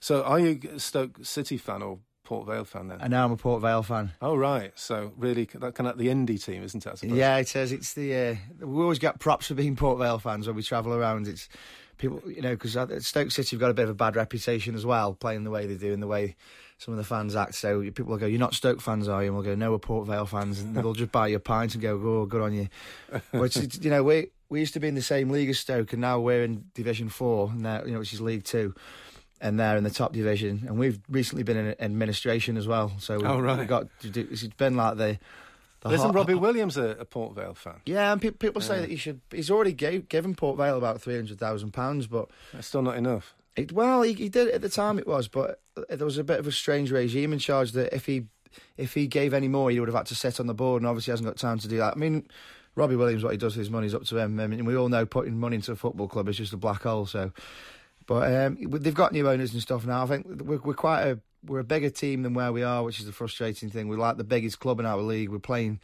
So, 0.00 0.22
are 0.22 0.38
you 0.38 0.78
Stoke 0.78 1.24
City 1.24 1.58
fan 1.58 1.82
or 1.82 1.98
Port 2.28 2.46
Vale 2.46 2.66
fan 2.66 2.88
then? 2.88 3.00
And 3.00 3.10
now 3.10 3.24
I'm 3.24 3.32
a 3.32 3.38
Port 3.38 3.62
Vale 3.62 3.82
fan. 3.82 4.12
Oh 4.20 4.36
right, 4.36 4.70
so 4.74 5.12
really 5.16 5.48
that 5.54 5.74
kind 5.74 5.88
of 5.88 5.96
the 5.96 6.08
indie 6.08 6.42
team, 6.42 6.62
isn't 6.62 6.84
it? 6.84 7.02
Yeah, 7.02 7.38
it 7.38 7.48
says 7.48 7.72
it's 7.72 7.94
the. 7.94 8.14
Uh, 8.14 8.66
we 8.66 8.82
always 8.82 8.98
get 8.98 9.18
props 9.18 9.46
for 9.46 9.54
being 9.54 9.76
Port 9.76 9.98
Vale 9.98 10.18
fans 10.18 10.46
when 10.46 10.54
we 10.54 10.62
travel 10.62 10.92
around. 10.92 11.26
It's 11.26 11.48
people, 11.96 12.20
you 12.30 12.42
know, 12.42 12.54
because 12.54 12.76
Stoke 13.06 13.30
City 13.30 13.56
have 13.56 13.60
got 13.60 13.70
a 13.70 13.74
bit 13.74 13.84
of 13.84 13.88
a 13.88 13.94
bad 13.94 14.14
reputation 14.14 14.74
as 14.74 14.84
well, 14.84 15.14
playing 15.14 15.44
the 15.44 15.50
way 15.50 15.66
they 15.66 15.76
do 15.76 15.94
and 15.94 16.02
the 16.02 16.06
way 16.06 16.36
some 16.76 16.92
of 16.92 16.98
the 16.98 17.04
fans 17.04 17.34
act. 17.34 17.54
So 17.54 17.80
people 17.80 18.04
will 18.04 18.18
go, 18.18 18.26
"You're 18.26 18.38
not 18.38 18.52
Stoke 18.52 18.82
fans, 18.82 19.08
are 19.08 19.22
you?" 19.22 19.28
And 19.28 19.34
we'll 19.34 19.46
go, 19.46 19.54
"No, 19.54 19.70
we're 19.70 19.78
Port 19.78 20.06
Vale 20.06 20.26
fans," 20.26 20.60
and 20.60 20.76
they'll 20.76 20.92
just 20.92 21.10
buy 21.10 21.28
you 21.28 21.36
a 21.36 21.40
pint 21.40 21.72
and 21.72 21.80
go, 21.80 21.98
"Oh, 21.98 22.26
good 22.26 22.42
on 22.42 22.52
you." 22.52 22.68
Which 23.30 23.56
you 23.82 23.88
know, 23.88 24.02
we 24.02 24.26
we 24.50 24.60
used 24.60 24.74
to 24.74 24.80
be 24.80 24.88
in 24.88 24.96
the 24.96 25.00
same 25.00 25.30
league 25.30 25.48
as 25.48 25.60
Stoke, 25.60 25.94
and 25.94 26.02
now 26.02 26.20
we're 26.20 26.44
in 26.44 26.66
Division 26.74 27.08
Four, 27.08 27.52
and 27.54 27.62
you 27.86 27.94
know, 27.94 28.00
which 28.00 28.12
is 28.12 28.20
League 28.20 28.44
Two 28.44 28.74
and 29.40 29.58
they're 29.58 29.76
in 29.76 29.84
the 29.84 29.90
top 29.90 30.12
division. 30.12 30.64
And 30.66 30.78
we've 30.78 30.98
recently 31.08 31.42
been 31.42 31.56
in 31.56 31.74
administration 31.80 32.56
as 32.56 32.66
well. 32.66 32.92
So 32.98 33.16
we've, 33.18 33.26
oh, 33.26 33.40
right. 33.40 33.58
we've 33.58 33.68
got 33.68 33.88
it's 34.02 34.44
been 34.48 34.76
like 34.76 34.96
the. 34.96 35.18
the 35.82 35.90
Isn't 35.90 36.06
hot, 36.06 36.14
Robbie 36.14 36.34
Williams 36.34 36.76
a, 36.76 36.90
a, 37.00 37.04
Port 37.04 37.34
Vale 37.34 37.54
fan? 37.54 37.80
Yeah, 37.86 38.12
and 38.12 38.20
pe- 38.20 38.30
people 38.30 38.60
say 38.60 38.76
yeah. 38.76 38.80
that 38.82 38.90
he 38.90 38.96
should. 38.96 39.20
He's 39.30 39.50
already 39.50 39.72
gave, 39.72 40.08
given 40.08 40.34
Port 40.34 40.56
Vale 40.56 40.76
about 40.76 41.00
three 41.00 41.14
hundred 41.14 41.38
thousand 41.38 41.72
pounds, 41.72 42.06
but 42.06 42.28
that's 42.52 42.66
still 42.66 42.82
not 42.82 42.96
enough. 42.96 43.34
It, 43.56 43.72
well, 43.72 44.02
he, 44.02 44.12
he 44.12 44.28
did 44.28 44.48
at 44.48 44.60
the 44.60 44.68
time. 44.68 44.98
It 44.98 45.06
was, 45.06 45.28
but 45.28 45.60
there 45.88 46.04
was 46.04 46.18
a 46.18 46.24
bit 46.24 46.38
of 46.38 46.46
a 46.46 46.52
strange 46.52 46.90
regime 46.90 47.32
in 47.32 47.38
charge 47.38 47.72
that 47.72 47.94
if 47.94 48.06
he 48.06 48.26
if 48.76 48.94
he 48.94 49.06
gave 49.06 49.34
any 49.34 49.48
more, 49.48 49.70
he 49.70 49.78
would 49.78 49.88
have 49.88 49.96
had 49.96 50.06
to 50.06 50.14
sit 50.14 50.40
on 50.40 50.46
the 50.46 50.54
board, 50.54 50.82
and 50.82 50.88
obviously 50.88 51.12
hasn't 51.12 51.28
got 51.28 51.36
time 51.36 51.58
to 51.58 51.68
do 51.68 51.78
that. 51.78 51.94
I 51.94 51.98
mean. 51.98 52.26
Robbie 52.74 52.94
Williams, 52.94 53.24
what 53.24 53.32
he 53.32 53.36
does 53.36 53.56
with 53.56 53.66
his 53.66 53.70
money 53.70 53.88
is 53.88 53.94
up 53.94 54.04
to 54.04 54.18
him. 54.18 54.38
I 54.38 54.46
mean, 54.46 54.64
we 54.64 54.76
all 54.76 54.88
know 54.88 55.04
putting 55.04 55.36
money 55.36 55.56
into 55.56 55.72
a 55.72 55.74
football 55.74 56.06
club 56.06 56.28
is 56.28 56.36
just 56.36 56.52
a 56.52 56.56
black 56.56 56.82
hole. 56.82 57.06
So 57.06 57.32
but 58.08 58.34
um, 58.34 58.56
they've 58.70 58.94
got 58.94 59.12
new 59.12 59.28
owners 59.28 59.52
and 59.52 59.62
stuff 59.62 59.86
now. 59.86 60.02
I 60.02 60.06
think 60.06 60.26
we're, 60.26 60.58
we're 60.58 60.74
quite 60.74 61.02
a 61.02 61.20
we're 61.44 61.60
a 61.60 61.64
bigger 61.64 61.90
team 61.90 62.22
than 62.22 62.34
where 62.34 62.50
we 62.52 62.64
are, 62.64 62.82
which 62.82 62.98
is 62.98 63.06
the 63.06 63.12
frustrating 63.12 63.70
thing. 63.70 63.86
We're 63.86 63.98
like 63.98 64.16
the 64.16 64.24
biggest 64.24 64.58
club 64.58 64.80
in 64.80 64.86
our 64.86 64.96
league. 64.96 65.28
We're 65.28 65.38
playing 65.38 65.78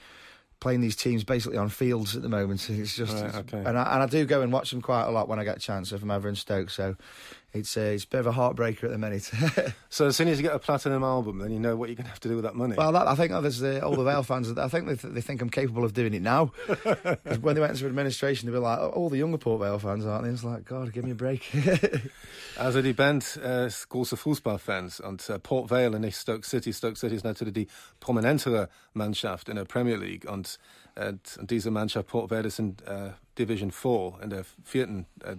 playing 0.58 0.80
these 0.80 0.96
teams 0.96 1.22
basically 1.22 1.58
on 1.58 1.68
fields 1.68 2.16
at 2.16 2.22
the 2.22 2.28
moment. 2.28 2.66
It's 2.70 2.96
just, 2.96 3.22
right, 3.22 3.34
okay. 3.34 3.58
and, 3.58 3.78
I, 3.78 3.94
and 3.94 4.02
I 4.02 4.06
do 4.06 4.24
go 4.24 4.40
and 4.40 4.50
watch 4.50 4.70
them 4.70 4.80
quite 4.80 5.04
a 5.04 5.10
lot 5.10 5.28
when 5.28 5.38
I 5.38 5.44
get 5.44 5.58
a 5.58 5.60
chance 5.60 5.92
if 5.92 6.02
I'm 6.02 6.10
ever 6.10 6.26
in 6.26 6.34
Stoke. 6.34 6.70
So 6.70 6.96
it's 7.54 7.76
uh, 7.76 7.80
it's 7.80 8.04
a 8.04 8.08
bit 8.08 8.20
of 8.20 8.26
a 8.26 8.32
heartbreaker 8.32 8.84
at 8.84 8.90
the 8.90 8.98
minute. 8.98 9.30
so 9.88 10.06
as 10.08 10.16
soon 10.16 10.26
as 10.28 10.38
you 10.38 10.42
get 10.42 10.54
a 10.54 10.58
platinum 10.58 11.04
album, 11.04 11.38
then 11.38 11.52
you 11.52 11.60
know 11.60 11.76
what 11.76 11.88
you're 11.88 11.94
going 11.94 12.04
to 12.04 12.10
have 12.10 12.20
to 12.20 12.28
do 12.28 12.34
with 12.34 12.44
that 12.44 12.56
money. 12.56 12.74
Well, 12.76 12.90
that, 12.92 13.06
I 13.06 13.14
think 13.14 13.32
uh, 13.32 13.36
all 13.86 13.94
the 13.94 14.02
Vale 14.02 14.24
fans. 14.24 14.50
I 14.58 14.68
think 14.68 14.88
they, 14.88 14.96
th- 14.96 15.14
they 15.14 15.20
think 15.20 15.40
I'm 15.40 15.50
capable 15.50 15.84
of 15.84 15.94
doing 15.94 16.14
it 16.14 16.22
now. 16.22 16.46
when 17.40 17.54
they 17.54 17.60
went 17.60 17.72
into 17.72 17.86
administration, 17.86 18.50
they 18.50 18.52
were 18.52 18.58
like, 18.58 18.80
oh, 18.80 18.88
all 18.88 19.08
the 19.08 19.18
younger 19.18 19.38
Port 19.38 19.60
Vale 19.60 19.78
fans, 19.78 20.04
aren't 20.04 20.24
they? 20.24 20.30
It's 20.30 20.42
like, 20.42 20.64
God, 20.64 20.92
give 20.92 21.04
me 21.04 21.12
a 21.12 21.14
break. 21.14 21.48
also 22.58 22.82
die 22.82 22.92
Band 22.92 23.36
äh, 23.36 23.70
große 23.88 24.16
Fußballfans 24.16 25.00
und 25.00 25.28
äh, 25.28 25.38
Port 25.38 25.70
Vale 25.70 25.92
und 25.92 26.00
nicht 26.00 26.16
Stoke 26.16 26.44
City. 26.44 26.72
Stoke 26.72 26.96
City 26.96 27.14
ist 27.14 27.24
natürlich 27.24 27.54
die 27.54 27.68
prominentere 28.00 28.68
Mannschaft 28.94 29.48
in 29.48 29.56
der 29.56 29.64
Premier 29.64 29.96
League 29.96 30.28
und, 30.28 30.58
äh, 30.96 31.12
und 31.38 31.50
diese 31.50 31.70
Mannschaft 31.70 32.08
Port 32.08 32.32
Vale 32.32 32.48
ist 32.48 32.58
in 32.58 32.76
äh, 32.86 33.10
Division 33.38 33.70
4, 33.70 34.18
in 34.22 34.30
der 34.30 34.44
vierten 34.64 35.06
äh, 35.22 35.36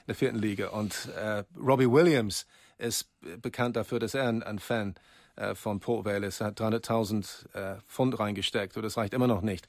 Division 0.00 0.06
der 0.06 0.14
vierten 0.14 0.38
Liga. 0.38 0.68
Und 0.68 1.08
äh, 1.16 1.44
Robbie 1.58 1.90
Williams 1.90 2.46
ist 2.78 3.08
bekannt 3.40 3.76
dafür, 3.76 3.98
dass 3.98 4.14
er 4.14 4.28
ein, 4.28 4.42
ein 4.42 4.58
Fan 4.58 4.94
äh, 5.36 5.54
von 5.54 5.80
Port 5.80 6.04
Vale 6.04 6.26
ist. 6.26 6.40
Er 6.40 6.48
hat 6.48 6.60
300.000 6.60 7.54
äh, 7.54 7.80
Pfund 7.86 8.18
reingesteckt 8.18 8.76
und 8.76 8.82
das 8.82 8.96
reicht 8.96 9.14
immer 9.14 9.26
noch 9.26 9.42
nicht. 9.42 9.68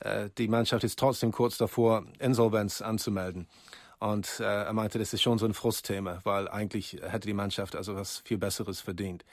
Äh, 0.00 0.30
die 0.38 0.48
Mannschaft 0.48 0.84
ist 0.84 0.98
trotzdem 0.98 1.32
kurz 1.32 1.58
davor, 1.58 2.04
Insolvenz 2.18 2.80
anzumelden. 2.80 3.48
Und 3.98 4.40
äh, 4.40 4.64
er 4.64 4.72
meinte, 4.72 4.98
das 4.98 5.12
ist 5.12 5.22
schon 5.22 5.38
so 5.38 5.46
ein 5.46 5.54
Frustthema, 5.54 6.20
weil 6.24 6.48
eigentlich 6.48 6.98
hätte 7.02 7.26
die 7.26 7.34
Mannschaft 7.34 7.76
also 7.76 7.94
was 7.94 8.18
viel 8.24 8.38
Besseres 8.38 8.80
verdient. 8.80 9.24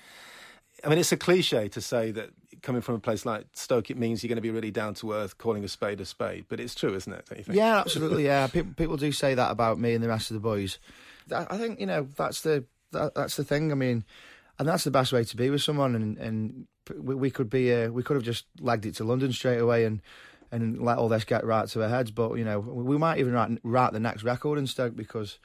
I 0.84 0.88
mean, 0.88 0.98
it's 0.98 1.12
a 1.12 1.18
cliche 1.18 1.70
to 1.70 1.82
say 1.82 2.12
that 2.14 2.30
coming 2.62 2.82
from 2.82 2.96
a 2.96 3.00
place 3.00 3.26
like 3.26 3.46
Stoke, 3.54 3.90
it 3.90 3.98
means 3.98 4.24
you're 4.24 4.30
going 4.30 4.38
to 4.38 4.42
be 4.42 4.52
really 4.52 4.72
down 4.72 4.94
to 4.96 5.14
earth, 5.14 5.38
calling 5.38 5.64
a 5.64 5.68
spade 5.68 6.00
a 6.02 6.06
spade. 6.06 6.46
But 6.48 6.60
it's 6.60 6.76
true, 6.76 6.94
isn't 6.96 7.12
it? 7.12 7.26
Don't 7.28 7.38
you 7.38 7.44
think? 7.44 7.58
Yeah, 7.58 7.80
absolutely. 7.80 8.26
Yeah, 8.26 8.48
people, 8.48 8.74
people 8.76 8.98
do 8.98 9.12
say 9.12 9.34
that 9.34 9.52
about 9.52 9.80
me 9.80 9.94
and 9.94 10.04
the 10.04 10.08
rest 10.08 10.32
of 10.32 10.36
the 10.36 10.42
boys. 10.42 10.80
I 11.32 11.58
think 11.58 11.80
you 11.80 11.86
know 11.86 12.08
that's 12.16 12.42
the 12.42 12.66
that, 12.92 13.16
that's 13.16 13.36
the 13.36 13.44
thing. 13.44 13.72
I 13.72 13.76
mean, 13.76 14.04
and 14.60 14.68
that's 14.68 14.84
the 14.84 14.92
best 14.92 15.14
way 15.14 15.24
to 15.24 15.38
be 15.38 15.50
with 15.50 15.62
someone. 15.62 15.96
And 15.96 16.18
and 16.18 16.68
we, 16.96 17.16
we 17.16 17.32
could 17.32 17.50
be 17.50 17.74
uh, 17.74 17.90
we 17.90 18.04
could 18.04 18.16
have 18.16 18.24
just 18.24 18.46
lagged 18.60 18.86
it 18.86 18.96
to 18.96 19.04
London 19.04 19.32
straight 19.34 19.60
away 19.60 19.86
and 19.86 20.02
and 20.52 20.82
let 20.82 20.98
all 20.98 21.08
this 21.08 21.24
get 21.24 21.46
right 21.46 21.68
to 21.70 21.84
our 21.84 21.90
heads. 21.90 22.12
But 22.12 22.36
you 22.36 22.44
know, 22.44 22.60
we 22.60 22.98
might 22.98 23.20
even 23.20 23.34
write, 23.34 23.58
write 23.64 23.94
the 23.94 24.00
next 24.00 24.24
record 24.24 24.60
in 24.60 24.68
Stoke 24.68 24.96
because 24.96 25.40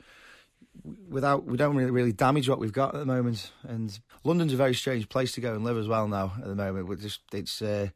without 1.09 1.45
we 1.45 1.57
don't 1.57 1.77
really, 1.77 1.91
really 1.91 2.13
damage 2.13 2.49
what 2.49 2.59
we've 2.59 2.73
got 2.73 2.95
at 2.95 3.01
the 3.01 3.07
moment. 3.07 3.51
And 3.67 3.99
London's 4.25 4.53
a 4.53 4.57
very 4.57 4.75
strange 4.75 5.09
place 5.09 5.33
to 5.33 5.41
go 5.41 5.55
and 5.55 5.65
live 5.65 5.79
as 5.79 5.89
well 5.89 6.09
now 6.09 6.33
at 6.39 6.47
the 6.47 6.55
moment. 6.55 6.89
We're 6.89 6.97
just 6.97 7.21
it's 7.33 7.61
uh, 7.63 7.89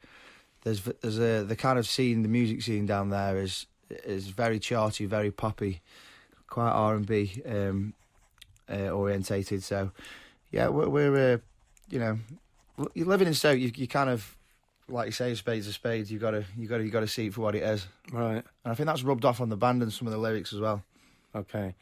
there's 0.62 0.82
there's 1.00 1.18
a 1.18 1.44
the 1.44 1.56
kind 1.56 1.78
of 1.78 1.86
scene, 1.86 2.22
the 2.22 2.28
music 2.28 2.62
scene 2.62 2.86
down 2.86 3.10
there 3.10 3.38
is 3.38 3.66
is 4.04 4.28
very 4.28 4.60
charty, 4.60 5.06
very 5.06 5.30
poppy, 5.30 5.80
quite 6.48 6.70
R 6.70 6.94
and 6.94 7.06
B 7.06 7.42
um, 7.46 7.94
uh, 8.70 8.88
orientated. 8.88 9.62
So 9.62 9.90
yeah, 10.50 10.68
we're, 10.68 10.88
we're 10.88 11.34
uh, 11.34 11.38
you 11.88 11.98
know 11.98 12.18
you're 12.94 13.06
living 13.06 13.28
in 13.28 13.34
Stoke, 13.34 13.58
you, 13.58 13.70
you 13.74 13.88
kind 13.88 14.10
of 14.10 14.36
like 14.88 15.06
you 15.06 15.12
say, 15.12 15.30
a 15.30 15.36
spade's 15.36 15.66
a 15.66 15.72
spades. 15.72 16.10
You 16.10 16.18
got 16.18 16.32
to 16.32 16.44
you 16.56 16.66
got 16.66 16.78
to 16.78 16.84
you 16.84 16.90
got 16.90 17.00
to 17.00 17.08
see 17.08 17.26
it 17.26 17.34
for 17.34 17.42
what 17.42 17.54
it 17.54 17.62
is. 17.62 17.86
Right. 18.12 18.42
And 18.64 18.72
I 18.72 18.74
think 18.74 18.86
that's 18.86 19.02
rubbed 19.02 19.24
off 19.24 19.40
on 19.40 19.48
the 19.48 19.56
band 19.56 19.82
and 19.82 19.92
some 19.92 20.06
of 20.06 20.12
the 20.12 20.18
lyrics 20.18 20.52
as 20.52 20.60
well. 20.60 20.82
Okay. 21.32 21.76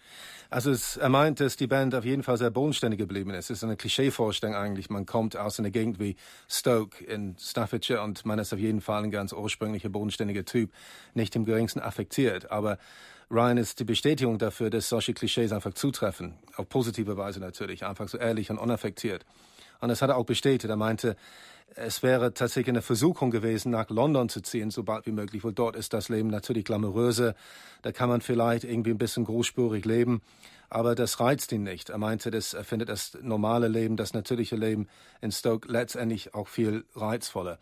Also 0.51 0.71
es, 0.71 0.99
er 0.99 1.09
meint, 1.09 1.41
dass 1.41 1.57
die 1.57 1.67
Band 1.67 1.95
auf 1.95 2.05
jeden 2.05 2.23
Fall 2.23 2.37
sehr 2.37 2.51
bodenständig 2.51 2.99
geblieben 2.99 3.31
ist. 3.31 3.51
Es 3.51 3.59
ist 3.59 3.65
eine 3.65 3.77
Klischeevorstellung 3.77 4.55
eigentlich. 4.55 4.91
Man 4.91 5.07
kommt 5.07 5.37
aus 5.37 5.59
einer 5.59 5.71
Gegend 5.71 5.99
wie 5.99 6.17
Stoke 6.49 7.03
in 7.03 7.35
Staffordshire 7.39 8.03
und 8.03 8.27
man 8.27 8.39
ist 8.39 8.53
auf 8.53 8.59
jeden 8.59 8.83
Fall 8.83 9.05
ein 9.05 9.11
ganz 9.11 9.33
ursprünglicher, 9.33 9.89
bodenständiger 9.89 10.45
Typ, 10.45 10.71
nicht 11.15 11.35
im 11.35 11.47
geringsten 11.47 11.81
affektiert. 11.81 12.51
Aber 12.51 12.79
Ryan 13.31 13.57
ist 13.57 13.81
die 13.81 13.85
Bestätigung 13.85 14.39
dafür, 14.39 14.69
dass 14.69 14.91
solche 14.91 15.15
Klischees 15.15 15.53
einfach 15.53 15.73
zutreffen. 15.73 16.35
Auf 16.57 16.69
positive 16.69 17.17
Weise 17.17 17.41
natürlich. 17.41 17.87
Einfach 17.87 18.09
so 18.09 18.19
ehrlich 18.19 18.51
und 18.51 18.59
unaffektiert. 18.59 19.25
Und 19.81 19.89
das 19.89 20.03
hat 20.03 20.11
er 20.11 20.17
auch 20.17 20.27
bestätigt. 20.27 20.69
Er 20.69 20.77
meinte, 20.77 21.17
es 21.75 22.03
wäre 22.03 22.35
tatsächlich 22.35 22.71
eine 22.71 22.83
Versuchung 22.83 23.31
gewesen, 23.31 23.71
nach 23.71 23.91
London 23.91 24.29
zu 24.29 24.41
ziehen, 24.41 24.71
so 24.71 24.83
bald 24.83 25.07
wie 25.07 25.13
möglich, 25.13 25.45
weil 25.45 25.53
dort 25.53 25.77
ist 25.77 25.93
das 25.93 26.09
Leben 26.09 26.29
natürlich 26.29 26.65
glamouröser. 26.65 27.35
Da 27.83 27.93
kann 27.93 28.09
man 28.09 28.21
vielleicht 28.21 28.65
irgendwie 28.65 28.91
ein 28.91 28.99
bisschen 28.99 29.25
großspurig 29.25 29.85
leben. 29.85 30.23
Aber 30.71 30.95
das 30.95 31.21
reizt 31.21 31.53
ihn 31.53 31.63
nicht. 31.63 31.91
Er 31.91 31.99
meinte, 31.99 32.31
dass 32.31 32.53
er 32.53 32.65
findet 32.65 32.89
das 32.89 33.17
normale 33.23 33.69
Leben, 33.69 33.97
das 33.97 34.13
natürliche 34.13 34.57
Leben 34.57 34.89
in 35.21 35.33
Stoke 35.33 35.71
letztendlich 35.71 36.35
auch 36.35 36.49
viel 36.49 36.85
reizvoller. 36.95 37.59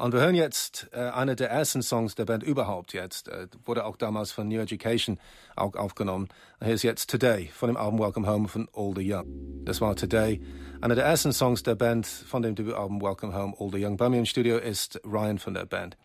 Und 0.00 0.14
wir 0.14 0.20
hören 0.20 0.34
jetzt 0.34 0.88
äh, 0.92 1.00
einer 1.00 1.36
der 1.36 1.50
ersten 1.50 1.82
Songs 1.82 2.14
der 2.14 2.24
Band 2.24 2.42
überhaupt 2.42 2.94
jetzt. 2.94 3.28
Äh, 3.28 3.48
wurde 3.66 3.84
auch 3.84 3.98
damals 3.98 4.32
von 4.32 4.48
New 4.48 4.58
Education 4.58 5.18
auch 5.56 5.76
aufgenommen. 5.76 6.28
Hier 6.64 6.72
ist 6.72 6.82
jetzt 6.84 7.10
Today 7.10 7.50
von 7.52 7.68
dem 7.68 7.76
Album 7.76 8.00
Welcome 8.00 8.26
Home 8.26 8.48
von 8.48 8.66
All 8.74 8.94
the 8.96 9.12
Young. 9.12 9.26
Das 9.66 9.82
war 9.82 9.94
Today. 9.94 10.40
Einer 10.80 10.94
der 10.94 11.04
ersten 11.04 11.34
Songs 11.34 11.62
der 11.64 11.74
Band 11.74 12.06
von 12.06 12.40
dem 12.40 12.54
Debütalbum 12.54 13.02
Welcome 13.02 13.34
Home 13.34 13.54
All 13.60 13.70
the 13.70 13.84
Young. 13.84 13.98
Bei 13.98 14.08
mir 14.08 14.16
im 14.16 14.24
Studio 14.24 14.56
ist 14.56 14.98
Ryan 15.04 15.38
von 15.38 15.52
der 15.52 15.66
Band. 15.66 15.98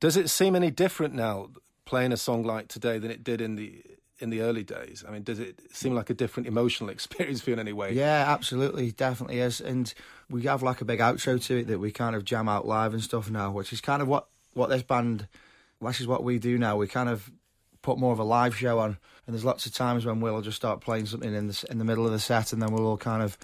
Does 0.00 0.16
it 0.16 0.30
seem 0.30 0.54
any 0.54 0.70
different 0.70 1.14
now 1.14 1.50
playing 1.84 2.14
a 2.14 2.16
song 2.16 2.42
like 2.42 2.68
Today 2.68 2.98
than 2.98 3.10
it 3.10 3.26
did 3.26 3.42
in 3.42 3.58
the 3.58 3.84
in 4.20 4.30
the 4.30 4.42
early 4.42 4.62
days? 4.62 5.04
I 5.06 5.10
mean, 5.10 5.22
does 5.22 5.38
it 5.38 5.58
seem 5.72 5.94
like 5.94 6.10
a 6.10 6.14
different 6.14 6.46
emotional 6.46 6.90
experience 6.90 7.40
for 7.40 7.50
you 7.50 7.54
in 7.54 7.60
any 7.60 7.72
way? 7.72 7.92
Yeah, 7.92 8.24
absolutely, 8.28 8.92
definitely 8.92 9.40
is. 9.40 9.60
And 9.60 9.92
we 10.28 10.42
have 10.42 10.62
like 10.62 10.80
a 10.80 10.84
big 10.84 11.00
outro 11.00 11.42
to 11.42 11.56
it 11.58 11.66
that 11.66 11.78
we 11.78 11.90
kind 11.90 12.14
of 12.14 12.24
jam 12.24 12.48
out 12.48 12.66
live 12.66 12.94
and 12.94 13.02
stuff 13.02 13.30
now, 13.30 13.50
which 13.50 13.72
is 13.72 13.80
kind 13.80 14.02
of 14.02 14.08
what 14.08 14.26
what 14.52 14.68
this 14.68 14.82
band, 14.82 15.28
this 15.80 16.00
is 16.00 16.06
what 16.06 16.24
we 16.24 16.38
do 16.38 16.58
now. 16.58 16.76
We 16.76 16.86
kind 16.86 17.08
of 17.08 17.30
put 17.82 17.98
more 17.98 18.12
of 18.12 18.18
a 18.18 18.24
live 18.24 18.56
show 18.56 18.78
on, 18.78 18.98
and 19.26 19.34
there's 19.34 19.44
lots 19.44 19.66
of 19.66 19.72
times 19.72 20.04
when 20.04 20.20
we'll 20.20 20.42
just 20.42 20.56
start 20.56 20.80
playing 20.80 21.06
something 21.06 21.34
in 21.34 21.48
the 21.48 21.64
in 21.70 21.78
the 21.78 21.84
middle 21.84 22.06
of 22.06 22.12
the 22.12 22.18
set, 22.18 22.52
and 22.52 22.60
then 22.60 22.72
we'll 22.72 22.86
all 22.86 22.96
kind 22.96 23.22
of, 23.22 23.38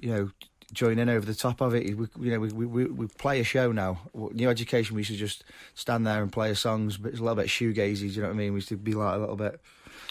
you 0.00 0.10
know. 0.10 0.30
Join 0.72 0.98
in 0.98 1.10
over 1.10 1.26
the 1.26 1.34
top 1.34 1.60
of 1.60 1.74
it. 1.74 1.98
We, 1.98 2.06
you 2.18 2.30
know, 2.30 2.40
we, 2.40 2.64
we 2.64 2.86
we 2.86 3.06
play 3.06 3.40
a 3.40 3.44
show 3.44 3.72
now. 3.72 3.98
New 4.14 4.48
Education, 4.48 4.96
we 4.96 5.00
used 5.00 5.10
to 5.10 5.18
just 5.18 5.44
stand 5.74 6.06
there 6.06 6.22
and 6.22 6.32
play 6.32 6.48
our 6.48 6.54
songs, 6.54 6.96
but 6.96 7.10
it's 7.10 7.20
a 7.20 7.22
little 7.22 7.36
bit 7.36 7.48
shoegazy. 7.48 7.98
Do 7.98 8.06
you 8.06 8.22
know 8.22 8.28
what 8.28 8.34
I 8.34 8.38
mean? 8.38 8.54
We 8.54 8.56
used 8.56 8.70
to 8.70 8.78
be 8.78 8.94
like 8.94 9.14
a 9.14 9.18
little 9.18 9.36
bit 9.36 9.60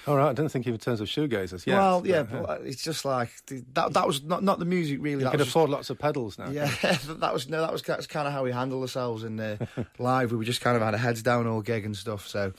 all 0.08 0.16
right, 0.16 0.30
I 0.30 0.34
don't 0.34 0.50
think 0.50 0.66
in 0.66 0.78
terms 0.78 1.00
of 1.00 1.08
shoegazers. 1.08 1.66
Yes, 1.66 1.78
well, 1.78 2.02
yeah, 2.06 2.24
but, 2.24 2.48
but 2.48 2.62
it's 2.62 2.84
just 2.84 3.06
like 3.06 3.30
that. 3.74 3.94
That 3.94 4.08
was 4.08 4.24
not 4.24 4.44
not 4.44 4.58
the 4.58 4.66
music 4.66 4.98
really. 5.00 5.20
You 5.20 5.26
that 5.26 5.32
can 5.32 5.40
was 5.40 5.48
afford 5.48 5.70
lots 5.70 5.90
of 5.90 6.00
pedals 6.00 6.40
now. 6.40 6.50
Yeah, 6.50 6.72
that 7.08 7.34
was 7.34 7.48
no, 7.48 7.62
that 7.62 7.72
was 7.72 7.84
that's 7.84 8.08
kind 8.08 8.28
of 8.28 8.34
how 8.34 8.44
we 8.44 8.52
handled 8.52 8.82
ourselves 8.82 9.24
in 9.24 9.40
uh, 9.40 9.58
live. 10.00 10.32
We 10.32 10.38
were 10.38 10.44
just 10.44 10.62
kind 10.62 10.76
of 10.76 10.82
had 10.82 10.94
a 10.96 10.98
heads 10.98 11.22
down 11.22 11.46
all 11.46 11.62
gig 11.62 11.86
and 11.86 11.96
stuff. 11.96 12.28
So 12.28 12.54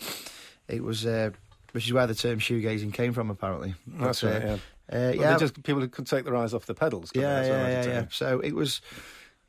it 0.69 0.85
was, 0.85 1.05
uh, 1.05 1.31
which 1.73 1.87
is 1.87 1.93
where 1.93 2.07
the 2.07 2.15
term 2.15 2.39
shoegazing 2.39 2.95
came 2.95 3.13
from, 3.13 3.31
apparently. 3.31 3.75
But, 3.87 4.05
that's 4.07 4.23
right. 4.23 4.43
Uh, 4.43 4.59
yeah, 4.93 4.99
uh, 4.99 5.13
yeah. 5.13 5.39
Just 5.39 5.63
people 5.63 5.87
could 5.89 6.07
take 6.07 6.25
their 6.25 6.37
eyes 6.37 6.55
off 6.55 6.67
the 6.67 6.75
pedals. 6.75 7.11
Yeah, 7.15 7.45
yeah, 7.45 7.69
yeah, 7.69 7.85
yeah. 7.87 8.05
So 8.11 8.41
it 8.41 8.55
was. 8.55 8.81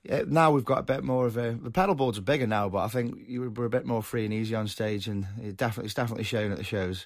Yeah, 0.03 0.23
now 0.27 0.51
we've 0.51 0.65
got 0.65 0.79
a 0.79 0.83
bit 0.83 1.01
more 1.01 1.27
of 1.27 1.37
a. 1.37 1.51
The 1.53 1.71
pedal 1.71 1.95
boards 1.95 2.17
are 2.17 2.21
bigger 2.23 2.45
now, 2.47 2.67
but 2.67 2.79
I 2.79 2.87
think 2.89 3.23
you 3.25 3.49
were 3.49 3.65
a 3.65 3.69
bit 3.69 3.85
more 3.85 4.03
free 4.03 4.25
and 4.25 4.33
easy 4.33 4.53
on 4.53 4.67
stage, 4.67 5.07
and 5.07 5.25
it 5.41 5.55
definitely 5.55 5.85
it's 5.85 5.93
definitely 5.93 6.25
shown 6.25 6.51
at 6.51 6.57
the 6.57 6.63
shows. 6.63 7.05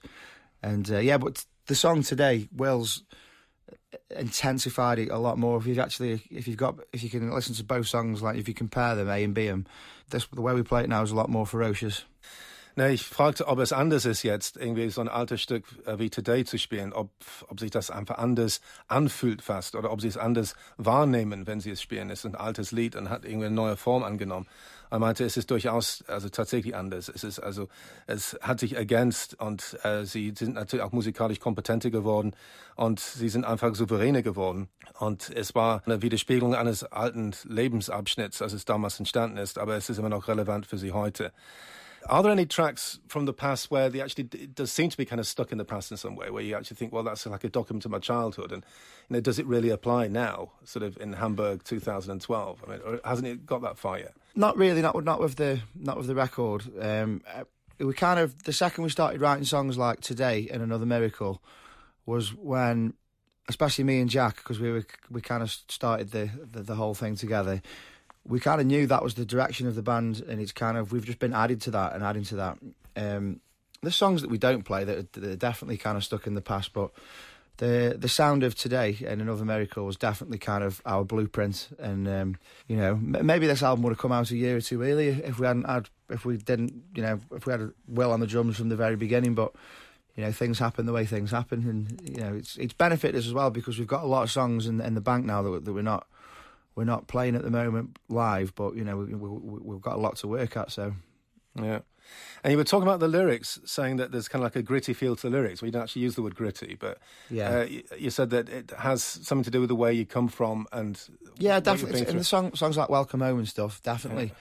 And 0.61 0.89
uh, 0.91 0.99
yeah, 0.99 1.17
but 1.17 1.45
the 1.67 1.75
song 1.75 2.03
today, 2.03 2.47
Will's 2.55 3.03
intensified 4.09 4.99
it 4.99 5.09
a 5.09 5.17
lot 5.17 5.37
more. 5.37 5.57
If 5.57 5.65
you've 5.65 5.79
actually, 5.79 6.21
if 6.29 6.47
you've 6.47 6.57
got, 6.57 6.75
if 6.93 7.03
you 7.03 7.09
can 7.09 7.31
listen 7.31 7.55
to 7.55 7.63
both 7.63 7.87
songs, 7.87 8.21
like 8.21 8.37
if 8.37 8.47
you 8.47 8.53
compare 8.53 8.95
them, 8.95 9.09
A 9.09 9.23
and 9.23 9.33
B, 9.33 9.47
them, 9.47 9.65
this 10.09 10.27
the 10.27 10.41
way 10.41 10.53
we 10.53 10.63
play 10.63 10.83
it 10.83 10.89
now 10.89 11.01
is 11.03 11.11
a 11.11 11.15
lot 11.15 11.29
more 11.29 11.45
ferocious. 11.45 12.05
Ne, 12.77 12.93
ich 12.93 13.01
fragte, 13.01 13.47
ob 13.47 13.57
es 13.57 13.73
anders 13.73 14.05
ist 14.05 14.21
jetzt, 14.21 14.55
irgendwie 14.55 14.91
so 14.91 15.01
ein 15.01 15.07
altes 15.07 15.41
Stück 15.41 15.65
äh, 15.87 15.97
wie 15.97 16.11
Today 16.11 16.45
zu 16.45 16.59
spielen, 16.59 16.93
ob, 16.93 17.09
ob 17.47 17.59
sich 17.59 17.71
das 17.71 17.89
einfach 17.89 18.19
anders 18.19 18.61
anfühlt 18.87 19.41
fast 19.41 19.73
oder 19.75 19.91
ob 19.91 19.99
sie 19.99 20.07
es 20.07 20.15
anders 20.15 20.53
wahrnehmen, 20.77 21.47
wenn 21.47 21.59
sie 21.59 21.71
es 21.71 21.81
spielen. 21.81 22.11
Es 22.11 22.19
ist 22.19 22.25
ein 22.25 22.35
altes 22.35 22.71
Lied 22.71 22.95
und 22.95 23.09
hat 23.09 23.25
irgendwie 23.25 23.47
eine 23.47 23.55
neue 23.55 23.77
Form 23.77 24.03
angenommen. 24.03 24.45
Er 24.89 24.99
meinte, 24.99 25.25
es 25.25 25.37
ist 25.37 25.51
durchaus 25.51 26.03
also 26.07 26.29
tatsächlich 26.29 26.75
anders. 26.75 27.09
Es 27.09 27.23
ist 27.23 27.39
also 27.39 27.67
es 28.05 28.37
hat 28.41 28.59
sich 28.59 28.75
ergänzt 28.75 29.39
und 29.39 29.77
äh, 29.83 30.05
sie 30.05 30.33
sind 30.35 30.55
natürlich 30.55 30.83
auch 30.83 30.91
musikalisch 30.91 31.39
kompetenter 31.39 31.89
geworden 31.89 32.35
und 32.75 32.99
sie 32.99 33.29
sind 33.29 33.45
einfach 33.45 33.75
souveräner 33.75 34.21
geworden. 34.21 34.69
Und 34.99 35.29
es 35.29 35.55
war 35.55 35.81
eine 35.85 36.01
Widerspiegelung 36.01 36.55
eines 36.55 36.83
alten 36.83 37.33
Lebensabschnitts, 37.43 38.41
als 38.41 38.53
es 38.53 38.65
damals 38.65 38.99
entstanden 38.99 39.37
ist, 39.37 39.57
aber 39.57 39.75
es 39.75 39.89
ist 39.89 39.97
immer 39.97 40.09
noch 40.09 40.27
relevant 40.27 40.65
für 40.65 40.77
sie 40.77 40.91
heute. 40.91 41.31
Are 42.09 42.23
there 42.23 42.31
any 42.31 42.45
tracks 42.45 42.99
from 43.09 43.25
the 43.25 43.33
past 43.33 43.69
where 43.69 43.89
they 43.89 43.99
actually 43.99 44.29
it 44.31 44.55
does 44.55 44.71
seem 44.71 44.89
to 44.89 44.95
be 44.95 45.03
kind 45.03 45.19
of 45.19 45.27
stuck 45.27 45.51
in 45.51 45.57
the 45.57 45.65
past 45.65 45.91
in 45.91 45.97
some 45.97 46.15
way, 46.15 46.29
where 46.29 46.41
you 46.41 46.55
actually 46.55 46.77
think, 46.77 46.93
well, 46.93 47.03
that's 47.03 47.25
like 47.25 47.43
a 47.43 47.49
document 47.49 47.83
of 47.83 47.91
my 47.91 47.99
childhood, 47.99 48.53
and 48.53 48.63
you 49.09 49.15
know, 49.15 49.19
does 49.19 49.39
it 49.39 49.45
really 49.45 49.69
apply 49.69 50.07
now, 50.07 50.51
sort 50.63 50.83
of 50.83 50.97
in 51.01 51.13
Hamburg 51.13 51.65
2012? 51.65 52.63
I 52.65 52.69
mean, 52.69 52.99
hasn't 53.03 53.27
it 53.27 53.45
got 53.45 53.61
that 53.63 53.77
far 53.77 53.99
yet? 53.99 54.13
Not 54.37 54.55
really. 54.55 54.81
Not 54.81 55.03
not 55.03 55.19
with 55.19 55.35
the 55.35 55.59
not 55.75 55.97
with 55.97 56.07
the 56.07 56.15
record. 56.15 56.63
Um, 56.79 57.21
uh, 57.27 57.43
we 57.79 57.93
kind 57.93 58.19
of 58.19 58.43
the 58.43 58.53
second 58.53 58.83
we 58.83 58.89
started 58.89 59.19
writing 59.19 59.43
songs 59.43 59.77
like 59.77 59.99
today 59.99 60.47
and 60.51 60.61
another 60.61 60.85
miracle 60.85 61.41
was 62.05 62.33
when, 62.33 62.93
especially 63.49 63.83
me 63.83 63.99
and 63.99 64.09
Jack, 64.09 64.37
because 64.37 64.59
we 64.59 64.71
were 64.71 64.85
we 65.09 65.21
kind 65.21 65.43
of 65.43 65.51
started 65.51 66.11
the, 66.11 66.29
the 66.51 66.61
the 66.61 66.75
whole 66.75 66.93
thing 66.93 67.15
together 67.15 67.61
we 68.27 68.39
kind 68.39 68.59
of 68.59 68.67
knew 68.67 68.85
that 68.87 69.03
was 69.03 69.13
the 69.15 69.25
direction 69.25 69.67
of 69.67 69.75
the 69.75 69.81
band, 69.81 70.23
and 70.27 70.41
it's 70.41 70.51
kind 70.51 70.77
of 70.77 70.91
we've 70.91 71.05
just 71.05 71.19
been 71.19 71.33
added 71.33 71.61
to 71.61 71.71
that 71.71 71.93
and 71.93 72.03
adding 72.03 72.23
to 72.25 72.35
that. 72.35 72.57
Um, 72.95 73.39
songs 73.89 74.21
that 74.21 74.29
we 74.29 74.37
don't 74.37 74.63
play 74.63 74.83
that 74.83 74.97
are, 74.97 75.07
that 75.13 75.23
are 75.23 75.35
definitely 75.37 75.77
kind 75.77 75.95
of 75.95 76.03
stuck 76.03 76.27
in 76.27 76.33
the 76.33 76.41
past, 76.41 76.73
but 76.73 76.91
the 77.57 77.95
the 77.97 78.07
sound 78.07 78.43
of 78.43 78.55
today 78.55 78.97
and 79.05 79.21
another 79.21 79.45
miracle 79.45 79.85
was 79.85 79.97
definitely 79.97 80.37
kind 80.37 80.63
of 80.63 80.81
our 80.85 81.03
blueprint. 81.03 81.69
And 81.79 82.07
um, 82.07 82.37
you 82.67 82.77
know, 82.77 82.95
maybe 82.95 83.47
this 83.47 83.63
album 83.63 83.83
would 83.83 83.91
have 83.91 83.99
come 83.99 84.11
out 84.11 84.31
a 84.31 84.37
year 84.37 84.57
or 84.57 84.61
two 84.61 84.81
earlier 84.83 85.19
if 85.23 85.39
we 85.39 85.47
hadn't 85.47 85.65
had 85.65 85.89
if 86.09 86.25
we 86.25 86.37
didn't 86.37 86.73
you 86.95 87.01
know 87.01 87.19
if 87.31 87.45
we 87.45 87.51
had 87.51 87.71
Will 87.87 88.11
on 88.11 88.19
the 88.19 88.27
drums 88.27 88.57
from 88.57 88.69
the 88.69 88.75
very 88.75 88.95
beginning, 88.95 89.35
but. 89.35 89.53
You 90.15 90.23
know, 90.23 90.31
things 90.31 90.57
happen 90.57 90.87
the 90.87 90.93
way 90.93 91.05
things 91.05 91.29
happen, 91.29 91.61
and 91.69 92.09
you 92.09 92.23
know 92.23 92.33
it's 92.33 92.57
it's 92.57 92.73
benefited 92.73 93.17
us 93.17 93.27
as 93.27 93.33
well 93.35 93.51
because 93.51 93.77
we've 93.77 93.87
got 93.87 94.03
a 94.03 94.07
lot 94.07 94.23
of 94.23 94.31
songs 94.31 94.65
in, 94.65 94.81
in 94.81 94.95
the 94.95 94.99
bank 94.99 95.25
now 95.25 95.43
that, 95.43 95.63
that 95.63 95.71
we're 95.71 95.83
not 95.83 96.07
we're 96.73 96.85
not 96.85 97.05
playing 97.05 97.35
at 97.35 97.43
the 97.43 97.51
moment 97.51 97.99
live, 98.09 98.55
but 98.55 98.75
you 98.75 98.83
know 98.83 98.97
we, 98.97 99.13
we, 99.13 99.59
we've 99.61 99.81
got 99.81 99.95
a 99.95 99.99
lot 99.99 100.15
to 100.15 100.27
work 100.27 100.57
at. 100.57 100.71
So 100.71 100.95
yeah. 101.55 101.81
And 102.43 102.51
you 102.51 102.57
were 102.57 102.63
talking 102.63 102.87
about 102.87 102.99
the 102.99 103.07
lyrics, 103.07 103.59
saying 103.65 103.97
that 103.97 104.11
there's 104.11 104.27
kind 104.27 104.41
of 104.41 104.45
like 104.45 104.55
a 104.55 104.61
gritty 104.61 104.93
feel 104.93 105.15
to 105.15 105.29
the 105.29 105.35
lyrics. 105.35 105.61
We 105.61 105.69
didn't 105.69 105.83
actually 105.83 106.03
use 106.03 106.15
the 106.15 106.21
word 106.21 106.35
gritty, 106.35 106.75
but 106.79 106.99
yeah, 107.29 107.59
uh, 107.59 107.63
you, 107.63 107.83
you, 107.97 108.09
said 108.09 108.29
that 108.29 108.49
it 108.49 108.71
has 108.77 109.03
something 109.03 109.43
to 109.43 109.51
do 109.51 109.59
with 109.59 109.69
the 109.69 109.75
way 109.75 109.93
you 109.93 110.05
come 110.05 110.27
from 110.27 110.67
and 110.71 111.01
yeah, 111.37 111.59
definitely. 111.59 112.07
In 112.07 112.17
the 112.17 112.23
song, 112.23 112.53
songs 112.55 112.77
like 112.77 112.89
"Welcome 112.89 113.21
Home" 113.21 113.39
and 113.39 113.47
stuff, 113.47 113.81
definitely. 113.83 114.33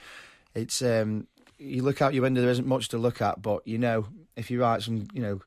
Yeah. 0.55 0.61
It's 0.61 0.81
um, 0.81 1.27
you 1.57 1.83
look 1.83 2.01
out 2.01 2.13
your 2.13 2.23
window, 2.23 2.41
there 2.41 2.51
isn't 2.51 2.67
much 2.67 2.89
to 2.89 2.97
look 2.97 3.21
at, 3.21 3.41
but 3.41 3.67
you 3.67 3.77
know 3.77 4.07
if 4.37 4.51
you 4.51 4.61
write 4.61 4.83
some, 4.83 5.07
you 5.13 5.21
know, 5.21 5.41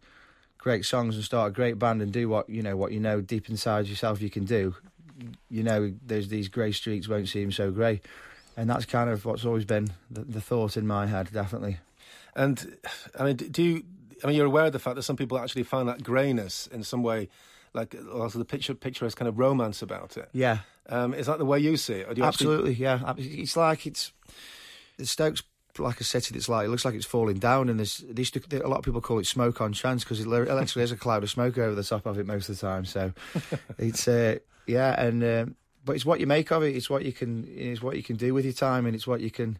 great 0.59 0.85
songs 0.85 1.14
and 1.14 1.24
start 1.24 1.52
a 1.52 1.54
great 1.54 1.78
band 1.78 2.02
and 2.02 2.12
do 2.12 2.28
what 2.28 2.50
you 2.50 2.62
know 2.62 2.76
what 2.76 2.92
you 2.92 3.00
know 3.00 3.22
deep 3.22 3.48
inside 3.48 3.87
yourself 3.87 4.20
you 4.20 4.28
can 4.28 4.44
do, 4.44 4.74
you 5.48 5.62
know, 5.62 5.92
there's 6.04 6.28
these 6.28 6.48
grey 6.48 6.72
streets 6.72 7.09
won't 7.09 7.28
seem 7.28 7.52
so 7.52 7.70
grey. 7.70 8.00
And 8.56 8.68
that's 8.68 8.85
kind 8.85 9.09
of 9.09 9.24
what's 9.24 9.44
always 9.44 9.64
been 9.64 9.88
the, 10.11 10.22
the 10.22 10.40
thought 10.40 10.76
in 10.76 10.87
my 10.87 11.06
head, 11.06 11.30
definitely. 11.33 11.78
And 12.35 12.77
I 13.19 13.25
mean, 13.25 13.37
do 13.37 13.62
you? 13.62 13.83
I 14.23 14.27
mean, 14.27 14.37
you're 14.37 14.47
aware 14.47 14.66
of 14.66 14.73
the 14.73 14.79
fact 14.79 14.97
that 14.97 15.03
some 15.03 15.16
people 15.16 15.38
actually 15.38 15.62
find 15.62 15.88
that 15.88 16.03
greyness 16.03 16.66
in 16.66 16.83
some 16.83 17.03
way, 17.03 17.29
like 17.73 17.97
also 18.12 18.38
the 18.38 18.45
picture 18.45 18.75
picture 18.75 19.07
has 19.07 19.14
kind 19.14 19.29
of 19.29 19.38
romance 19.38 19.83
about 19.83 20.16
it. 20.16 20.29
Yeah. 20.33 20.59
Um, 20.88 21.14
is 21.14 21.27
that 21.27 21.38
the 21.38 21.45
way 21.45 21.59
you 21.61 21.77
see 21.77 21.95
it? 21.95 22.19
Absolutely, 22.19 22.73
actually... 22.73 23.35
yeah. 23.35 23.40
It's 23.43 23.57
like 23.57 23.87
it's 23.87 24.12
the 24.97 25.07
Stokes 25.07 25.43
like 25.79 26.01
a 26.01 26.05
city 26.05 26.35
that's 26.35 26.49
like 26.49 26.66
it 26.66 26.71
looks 26.71 26.85
like 26.85 26.95
it's 26.95 27.07
falling 27.07 27.38
down, 27.38 27.69
and 27.69 27.79
there's 27.79 28.05
these 28.09 28.33
a 28.35 28.69
lot 28.69 28.79
of 28.79 28.85
people 28.85 29.01
call 29.01 29.19
it 29.19 29.27
smoke 29.27 29.61
on 29.61 29.73
chance 29.73 30.05
because 30.05 30.21
it 30.21 30.49
actually 30.51 30.83
is 30.83 30.93
a 30.93 30.97
cloud 30.97 31.23
of 31.23 31.31
smoke 31.31 31.57
over 31.59 31.75
the 31.75 31.85
top 31.85 32.07
of 32.07 32.19
it 32.19 32.27
most 32.27 32.49
of 32.49 32.59
the 32.59 32.66
time. 32.66 32.85
So 32.85 33.12
it's 33.79 34.09
uh, 34.09 34.38
yeah, 34.66 35.01
and 35.01 35.23
um, 35.23 35.57
but 35.85 35.97
it's 35.97 36.05
what 36.05 36.21
you 36.21 36.27
make 36.27 36.51
of 36.51 36.62
it. 36.62 36.77
It's 36.77 36.90
what 36.90 37.05
you 37.05 37.12
can 37.12 37.47
it's 37.49 37.83
what 37.83 37.97
you 37.97 38.03
can 38.03 38.16
do 38.16 38.35
with 38.35 38.45
your 38.45 38.55
time, 38.55 38.87
and 38.87 38.95
it's 38.95 39.07
what 39.07 39.21
you 39.21 39.31
can. 39.31 39.59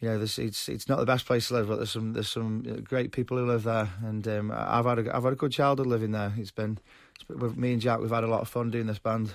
You 0.00 0.08
know, 0.08 0.20
it's 0.22 0.38
it's 0.38 0.88
not 0.88 0.98
the 0.98 1.04
best 1.04 1.26
place 1.26 1.48
to 1.48 1.54
live, 1.54 1.68
but 1.68 1.76
there's 1.76 1.90
some 1.90 2.14
there's 2.14 2.30
some 2.30 2.62
great 2.84 3.12
people 3.12 3.36
who 3.36 3.44
live 3.44 3.64
there, 3.64 3.90
and 4.02 4.26
um, 4.28 4.50
I've 4.50 4.86
had 4.86 4.98
a 4.98 5.14
I've 5.14 5.24
had 5.24 5.34
a 5.34 5.36
good 5.36 5.52
childhood 5.52 5.86
living 5.86 6.12
there. 6.12 6.32
It's 6.38 6.50
been, 6.50 6.78
it's 7.14 7.24
been 7.24 7.38
with 7.38 7.56
me 7.56 7.74
and 7.74 7.82
Jack, 7.82 8.00
we've 8.00 8.10
had 8.10 8.24
a 8.24 8.26
lot 8.26 8.40
of 8.40 8.48
fun 8.48 8.70
doing 8.70 8.86
this 8.86 8.98
band. 8.98 9.34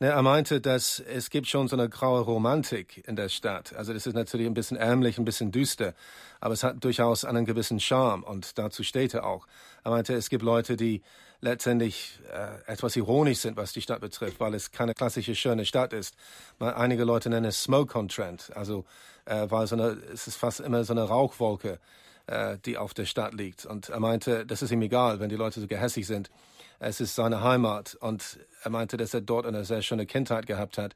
Ne, 0.00 0.08
er 0.08 0.22
meinte, 0.22 0.60
dass 0.60 1.00
es 1.00 1.30
gibt 1.30 1.46
schon 1.46 1.68
so 1.68 1.76
eine 1.76 1.88
graue 1.88 2.20
Romantik 2.20 3.06
in 3.06 3.14
der 3.14 3.28
Stadt. 3.28 3.74
Also 3.76 3.92
das 3.92 4.06
ist 4.06 4.14
natürlich 4.14 4.46
ein 4.46 4.54
bisschen 4.54 4.76
ärmlich, 4.76 5.18
ein 5.18 5.24
bisschen 5.24 5.52
düster, 5.52 5.94
aber 6.40 6.52
es 6.52 6.64
hat 6.64 6.82
durchaus 6.82 7.24
einen 7.24 7.44
gewissen 7.44 7.78
Charme 7.78 8.24
und 8.24 8.58
dazu 8.58 8.82
steht 8.82 9.14
er 9.14 9.24
auch. 9.24 9.46
Er 9.84 9.92
meinte, 9.92 10.14
es 10.14 10.30
gibt 10.30 10.42
Leute, 10.42 10.76
die 10.76 11.02
letztendlich 11.40 12.18
äh, 12.32 12.72
etwas 12.72 12.96
ironisch 12.96 13.38
sind, 13.38 13.56
was 13.56 13.72
die 13.72 13.82
Stadt 13.82 14.00
betrifft, 14.00 14.40
weil 14.40 14.54
es 14.54 14.72
keine 14.72 14.94
klassische 14.94 15.36
schöne 15.36 15.64
Stadt 15.64 15.92
ist. 15.92 16.16
Einige 16.58 17.04
Leute 17.04 17.30
nennen 17.30 17.46
es 17.46 17.62
Smoke 17.62 17.96
on 17.96 18.08
Trend, 18.08 18.50
also 18.56 18.84
äh, 19.26 19.46
weil 19.50 19.66
so 19.66 19.76
eine, 19.76 19.98
es 20.12 20.26
ist 20.26 20.36
fast 20.36 20.60
immer 20.60 20.84
so 20.84 20.92
eine 20.92 21.02
Rauchwolke, 21.02 21.78
äh, 22.26 22.58
die 22.64 22.78
auf 22.78 22.94
der 22.94 23.04
Stadt 23.04 23.34
liegt. 23.34 23.66
Und 23.66 23.88
er 23.88 24.00
meinte, 24.00 24.46
das 24.46 24.62
ist 24.62 24.70
ihm 24.70 24.82
egal, 24.82 25.20
wenn 25.20 25.28
die 25.28 25.36
Leute 25.36 25.60
so 25.60 25.66
gehässig 25.66 26.06
sind. 26.06 26.30
Es 26.78 27.00
ist 27.00 27.14
seine 27.14 27.42
Heimat 27.42 27.96
und 28.00 28.38
er 28.62 28.70
meinte, 28.70 28.96
dass 28.96 29.14
er 29.14 29.20
dort 29.20 29.46
eine 29.46 29.64
sehr 29.64 29.82
schöne 29.82 30.06
Kindheit 30.06 30.46
gehabt 30.46 30.78
hat. 30.78 30.94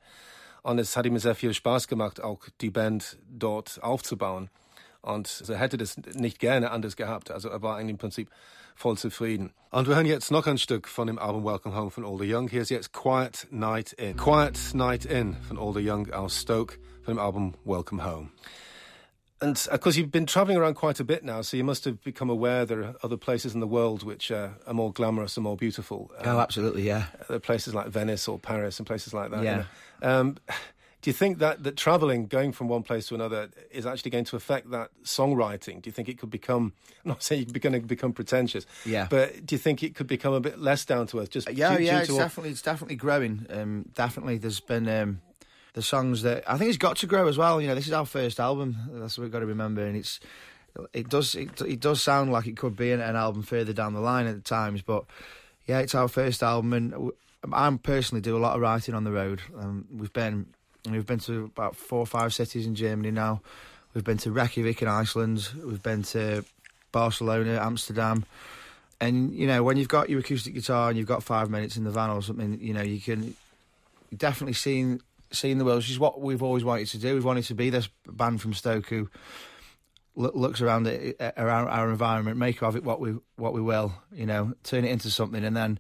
Und 0.62 0.79
es 0.79 0.97
hat 0.97 1.07
ihm 1.07 1.19
sehr 1.19 1.35
viel 1.35 1.55
Spaß 1.55 1.88
gemacht, 1.88 2.21
auch 2.21 2.41
die 2.61 2.71
Band 2.71 3.19
dort 3.29 3.83
aufzubauen. 3.83 4.51
Und 5.01 5.45
er 5.49 5.57
hätte 5.57 5.77
das 5.77 5.97
nicht 5.97 6.39
gerne 6.39 6.71
anders 6.71 6.97
gehabt. 6.97 7.31
Also 7.31 7.49
er 7.49 7.63
war 7.63 7.77
eigentlich 7.77 7.91
im 7.91 7.99
Prinzip 7.99 8.31
voll 8.75 8.97
zufrieden. 8.97 9.53
Und 9.71 9.89
wir 9.89 9.97
hören 9.97 10.07
jetzt 10.07 10.31
noch 10.31 10.47
ein 10.47 10.59
Stück 10.59 10.89
von 10.89 11.07
dem 11.07 11.19
Album 11.19 11.45
Welcome 11.45 11.77
Home 11.77 11.91
von 11.91 12.05
All 12.05 12.19
the 12.19 12.33
Young. 12.33 12.49
Hier 12.49 12.63
ist 12.63 12.71
jetzt 12.71 12.93
Quiet 12.93 13.47
Night 13.51 13.93
In. 13.93 14.17
Quiet 14.17 14.59
Night 14.75 15.05
In 15.05 15.37
von 15.47 15.59
All 15.59 15.73
the 15.73 15.89
Young 15.89 16.11
aus 16.13 16.41
Stoke 16.41 16.79
von 17.03 17.15
dem 17.15 17.19
Album 17.19 17.55
Welcome 17.65 18.05
Home. 18.05 18.31
And 19.41 19.57
of 19.71 19.81
course, 19.81 19.97
you've 19.97 20.11
been 20.11 20.27
traveling 20.27 20.57
around 20.59 20.75
quite 20.75 20.99
a 20.99 21.05
bit 21.05 21.23
now, 21.23 21.43
so 21.43 21.57
you 21.57 21.63
must 21.63 21.85
have 21.85 22.03
become 22.03 22.29
aware 22.29 22.67
there 22.67 22.83
are 22.83 22.97
other 23.05 23.17
places 23.17 23.55
in 23.55 23.61
the 23.61 23.69
world 23.69 24.03
which 24.03 24.33
uh, 24.33 24.49
are 24.67 24.75
more 24.75 24.93
glamorous 24.93 25.37
and 25.37 25.45
more 25.45 25.57
beautiful. 25.57 26.11
Um, 26.19 26.37
oh, 26.37 26.41
absolutely, 26.41 26.83
yeah. 26.83 27.05
There 27.29 27.37
are 27.37 27.41
places 27.41 27.73
like 27.73 27.87
Venice 27.87 28.27
or 28.27 28.41
Paris 28.41 28.81
and 28.81 28.87
places 28.87 29.15
like 29.15 29.31
that. 29.31 29.45
Yeah. 29.45 29.57
You 29.57 29.65
know? 30.09 30.21
um, 30.21 30.37
do 31.01 31.11
you 31.11 31.15
think 31.15 31.39
that, 31.39 31.63
that 31.63 31.77
traveling, 31.77 32.27
going 32.27 32.51
from 32.51 32.69
one 32.69 32.83
place 32.83 33.07
to 33.07 33.15
another, 33.15 33.51
is 33.71 33.87
actually 33.87 34.11
going 34.11 34.25
to 34.25 34.37
affect 34.37 34.71
that 34.71 34.91
songwriting? 35.05 35.81
Do 35.81 35.89
you 35.89 35.93
think 35.93 36.09
it 36.09 36.19
could 36.19 36.31
become, 36.31 36.73
I'm 37.05 37.11
not 37.11 37.23
saying 37.23 37.47
you're 37.49 37.61
going 37.61 37.81
to 37.81 37.87
become 37.87 38.13
pretentious, 38.13 38.67
yeah. 38.85 39.07
but 39.09 39.47
do 39.47 39.55
you 39.55 39.59
think 39.59 39.83
it 39.83 39.95
could 39.95 40.09
become 40.09 40.33
a 40.33 40.41
bit 40.41 40.59
less 40.59 40.85
down 40.85 41.07
to 41.09 41.21
earth? 41.21 41.31
Just 41.31 41.51
yeah, 41.53 41.77
due, 41.77 41.85
yeah, 41.85 42.05
due 42.05 42.13
it's 42.13 42.17
definitely, 42.17 42.51
it's 42.51 42.63
definitely 42.63 42.97
growing. 42.97 43.47
Um, 43.49 43.85
definitely, 43.95 44.39
there's 44.39 44.59
been 44.59 44.89
um, 44.89 45.21
the 45.75 45.83
songs 45.83 46.23
that 46.23 46.43
I 46.51 46.59
think 46.59 46.69
it's 46.69 46.79
got 46.79 46.97
to 46.99 47.07
grow 47.07 47.29
as 47.29 47.39
well. 47.39 47.61
You 47.61 47.69
know, 47.69 47.77
this 47.77 47.87
is 47.87 47.93
our 47.93 48.07
first 48.07 48.41
album. 48.41 48.77
That's 48.91 49.17
what 49.17 49.23
we've 49.23 49.33
got 49.33 49.41
to 49.41 49.47
remember, 49.47 49.85
and 49.87 49.97
it's 49.97 50.19
it 50.93 51.09
does 51.09 51.37
it, 51.37 51.61
it 51.63 51.81
does 51.81 52.03
sound 52.03 52.33
like 52.33 52.47
it 52.47 52.57
could 52.57 52.77
be 52.77 52.91
an, 52.91 53.01
an 53.01 53.15
album 53.15 53.43
further 53.43 53.73
down 53.73 53.95
the 53.95 54.01
line 54.01 54.27
at 54.27 54.45
times, 54.45 54.83
but 54.83 55.05
yeah, 55.67 55.79
it's 55.79 55.95
our 55.95 56.09
first 56.09 56.43
album, 56.43 56.73
and 56.73 57.13
I'm 57.53 57.79
personally 57.79 58.21
do 58.21 58.37
a 58.37 58.41
lot 58.41 58.57
of 58.57 58.63
writing 58.63 58.95
on 58.95 59.05
the 59.05 59.13
road. 59.13 59.43
Um, 59.57 59.87
we've 59.93 60.13
been 60.13 60.47
we've 60.88 61.07
been 61.07 61.19
to 61.21 61.45
about 61.45 61.77
four 61.77 62.01
or 62.01 62.07
five 62.07 62.35
cities 62.35 62.67
in 62.67 62.75
Germany 62.75 63.11
now. 63.11 63.41
We've 63.95 64.05
been 64.05 64.19
to 64.19 64.31
Reykjavik 64.31 64.83
in 64.83 64.88
Iceland. 64.88 65.49
We've 65.62 65.83
been 65.83 66.03
to 66.05 66.45
Barcelona, 66.93 67.59
Amsterdam. 67.61 68.25
And 69.01 69.35
you 69.35 69.47
know, 69.47 69.62
when 69.62 69.77
you've 69.77 69.88
got 69.88 70.11
your 70.11 70.21
acoustic 70.21 70.55
guitar 70.55 70.88
and 70.88 70.99
you've 70.99 71.07
got 71.07 71.23
five 71.23 71.51
minutes 71.51 71.77
in 71.77 71.85
the 71.85 71.91
van 71.91 72.11
or 72.11 72.23
something, 72.23 72.59
you 72.61 72.75
know, 72.75 72.83
you 72.83 73.01
can 73.01 73.35
definitely 74.17 74.55
see 74.55 74.99
seeing 75.31 75.59
the 75.59 75.64
world, 75.64 75.79
which 75.79 75.91
is 75.91 75.99
what 75.99 76.21
we've 76.21 76.43
always 76.43 76.64
wanted 76.64 76.88
to 76.88 76.99
do. 76.99 77.14
We've 77.14 77.25
wanted 77.25 77.45
to 77.45 77.55
be 77.55 77.71
this 77.71 77.88
band 78.07 78.41
from 78.41 78.55
Stoke 78.55 78.87
who 78.87 79.09
look, 80.17 80.35
looks 80.35 80.61
around 80.61 80.87
it, 80.87 81.17
around 81.37 81.69
our 81.69 81.91
environment, 81.91 82.37
make 82.37 82.62
of 82.62 82.77
it 82.77 82.85
what 82.85 83.01
we 83.01 83.17
what 83.37 83.53
we 83.53 83.61
will, 83.61 83.95
you 84.12 84.27
know, 84.27 84.55
turn 84.64 84.85
it 84.85 84.91
into 84.91 85.11
something, 85.11 85.45
and 85.45 85.57
then 85.57 85.79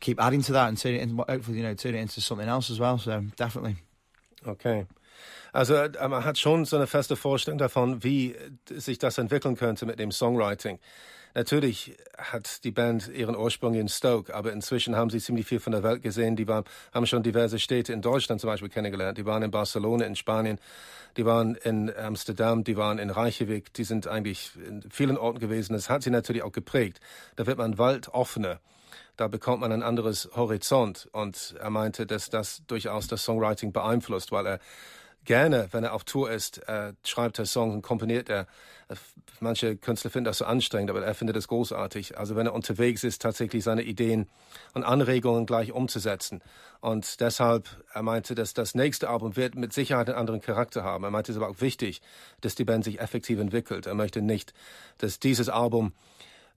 keep 0.00 0.20
adding 0.20 0.42
to 0.42 0.52
that 0.52 0.68
and 0.68 0.76
turn 0.76 0.94
it 0.94 1.00
into 1.00 1.24
hopefully 1.28 1.56
you 1.58 1.62
know 1.62 1.74
turn 1.74 1.94
it 1.94 1.98
into 1.98 2.20
something 2.20 2.48
else 2.48 2.70
as 2.70 2.78
well. 2.78 2.98
So 2.98 3.24
definitely. 3.36 3.76
Okay. 4.44 4.86
Also 5.52 5.74
man 6.08 6.24
hat 6.24 6.38
schon 6.38 6.64
so 6.64 6.76
eine 6.76 6.86
feste 6.86 7.14
Vorstellung 7.14 7.58
davon, 7.58 8.02
wie 8.02 8.34
sich 8.70 8.98
das 8.98 9.18
entwickeln 9.18 9.56
könnte 9.56 9.84
mit 9.84 9.98
dem 9.98 10.10
Songwriting. 10.10 10.78
Natürlich 11.34 11.96
hat 12.18 12.62
die 12.64 12.70
Band 12.70 13.08
ihren 13.08 13.34
Ursprung 13.34 13.72
in 13.74 13.88
Stoke, 13.88 14.34
aber 14.34 14.52
inzwischen 14.52 14.96
haben 14.96 15.08
sie 15.08 15.18
ziemlich 15.18 15.46
viel 15.46 15.60
von 15.60 15.72
der 15.72 15.82
Welt 15.82 16.02
gesehen. 16.02 16.36
Die 16.36 16.46
waren, 16.46 16.64
haben 16.92 17.06
schon 17.06 17.22
diverse 17.22 17.58
Städte 17.58 17.92
in 17.92 18.02
Deutschland 18.02 18.40
zum 18.40 18.48
Beispiel 18.48 18.68
kennengelernt. 18.68 19.16
Die 19.16 19.24
waren 19.24 19.42
in 19.42 19.50
Barcelona, 19.50 20.04
in 20.04 20.14
Spanien, 20.14 20.58
die 21.16 21.24
waren 21.24 21.54
in 21.54 21.94
Amsterdam, 21.96 22.64
die 22.64 22.76
waren 22.76 22.98
in 22.98 23.08
Reykjavik. 23.08 23.72
Die 23.72 23.84
sind 23.84 24.06
eigentlich 24.08 24.52
in 24.66 24.82
vielen 24.90 25.16
Orten 25.16 25.38
gewesen. 25.38 25.72
Das 25.72 25.88
hat 25.88 26.02
sie 26.02 26.10
natürlich 26.10 26.42
auch 26.42 26.52
geprägt. 26.52 27.00
Da 27.36 27.46
wird 27.46 27.56
man 27.56 27.78
waldoffener 27.78 28.60
da 29.22 29.28
bekommt 29.28 29.60
man 29.60 29.70
ein 29.70 29.84
anderes 29.84 30.28
Horizont. 30.34 31.08
Und 31.12 31.54
er 31.60 31.70
meinte, 31.70 32.06
dass 32.06 32.28
das 32.28 32.62
durchaus 32.66 33.06
das 33.06 33.22
Songwriting 33.22 33.72
beeinflusst, 33.72 34.32
weil 34.32 34.46
er 34.48 34.58
gerne, 35.24 35.68
wenn 35.70 35.84
er 35.84 35.92
auf 35.92 36.02
Tour 36.02 36.32
ist, 36.32 36.58
äh, 36.66 36.92
schreibt 37.04 37.38
er 37.38 37.46
Songs 37.46 37.72
und 37.72 37.82
komponiert 37.82 38.28
er. 38.28 38.48
Äh, 38.88 38.96
manche 39.38 39.76
Künstler 39.76 40.10
finden 40.10 40.24
das 40.24 40.38
so 40.38 40.44
anstrengend, 40.44 40.90
aber 40.90 41.04
er 41.04 41.14
findet 41.14 41.36
es 41.36 41.46
großartig. 41.46 42.18
Also 42.18 42.34
wenn 42.34 42.46
er 42.46 42.52
unterwegs 42.52 43.04
ist, 43.04 43.22
tatsächlich 43.22 43.62
seine 43.62 43.82
Ideen 43.82 44.26
und 44.74 44.82
Anregungen 44.82 45.46
gleich 45.46 45.70
umzusetzen. 45.70 46.42
Und 46.80 47.20
deshalb, 47.20 47.68
er 47.94 48.02
meinte, 48.02 48.34
dass 48.34 48.54
das 48.54 48.74
nächste 48.74 49.08
Album 49.08 49.36
wird 49.36 49.54
mit 49.54 49.72
Sicherheit 49.72 50.08
einen 50.08 50.18
anderen 50.18 50.40
Charakter 50.40 50.82
haben. 50.82 51.04
Er 51.04 51.12
meinte, 51.12 51.30
es 51.30 51.36
ist 51.36 51.42
aber 51.44 51.52
auch 51.52 51.60
wichtig, 51.60 52.02
dass 52.40 52.56
die 52.56 52.64
Band 52.64 52.82
sich 52.82 52.98
effektiv 52.98 53.38
entwickelt. 53.38 53.86
Er 53.86 53.94
möchte 53.94 54.20
nicht, 54.20 54.52
dass 54.98 55.20
dieses 55.20 55.48
Album 55.48 55.92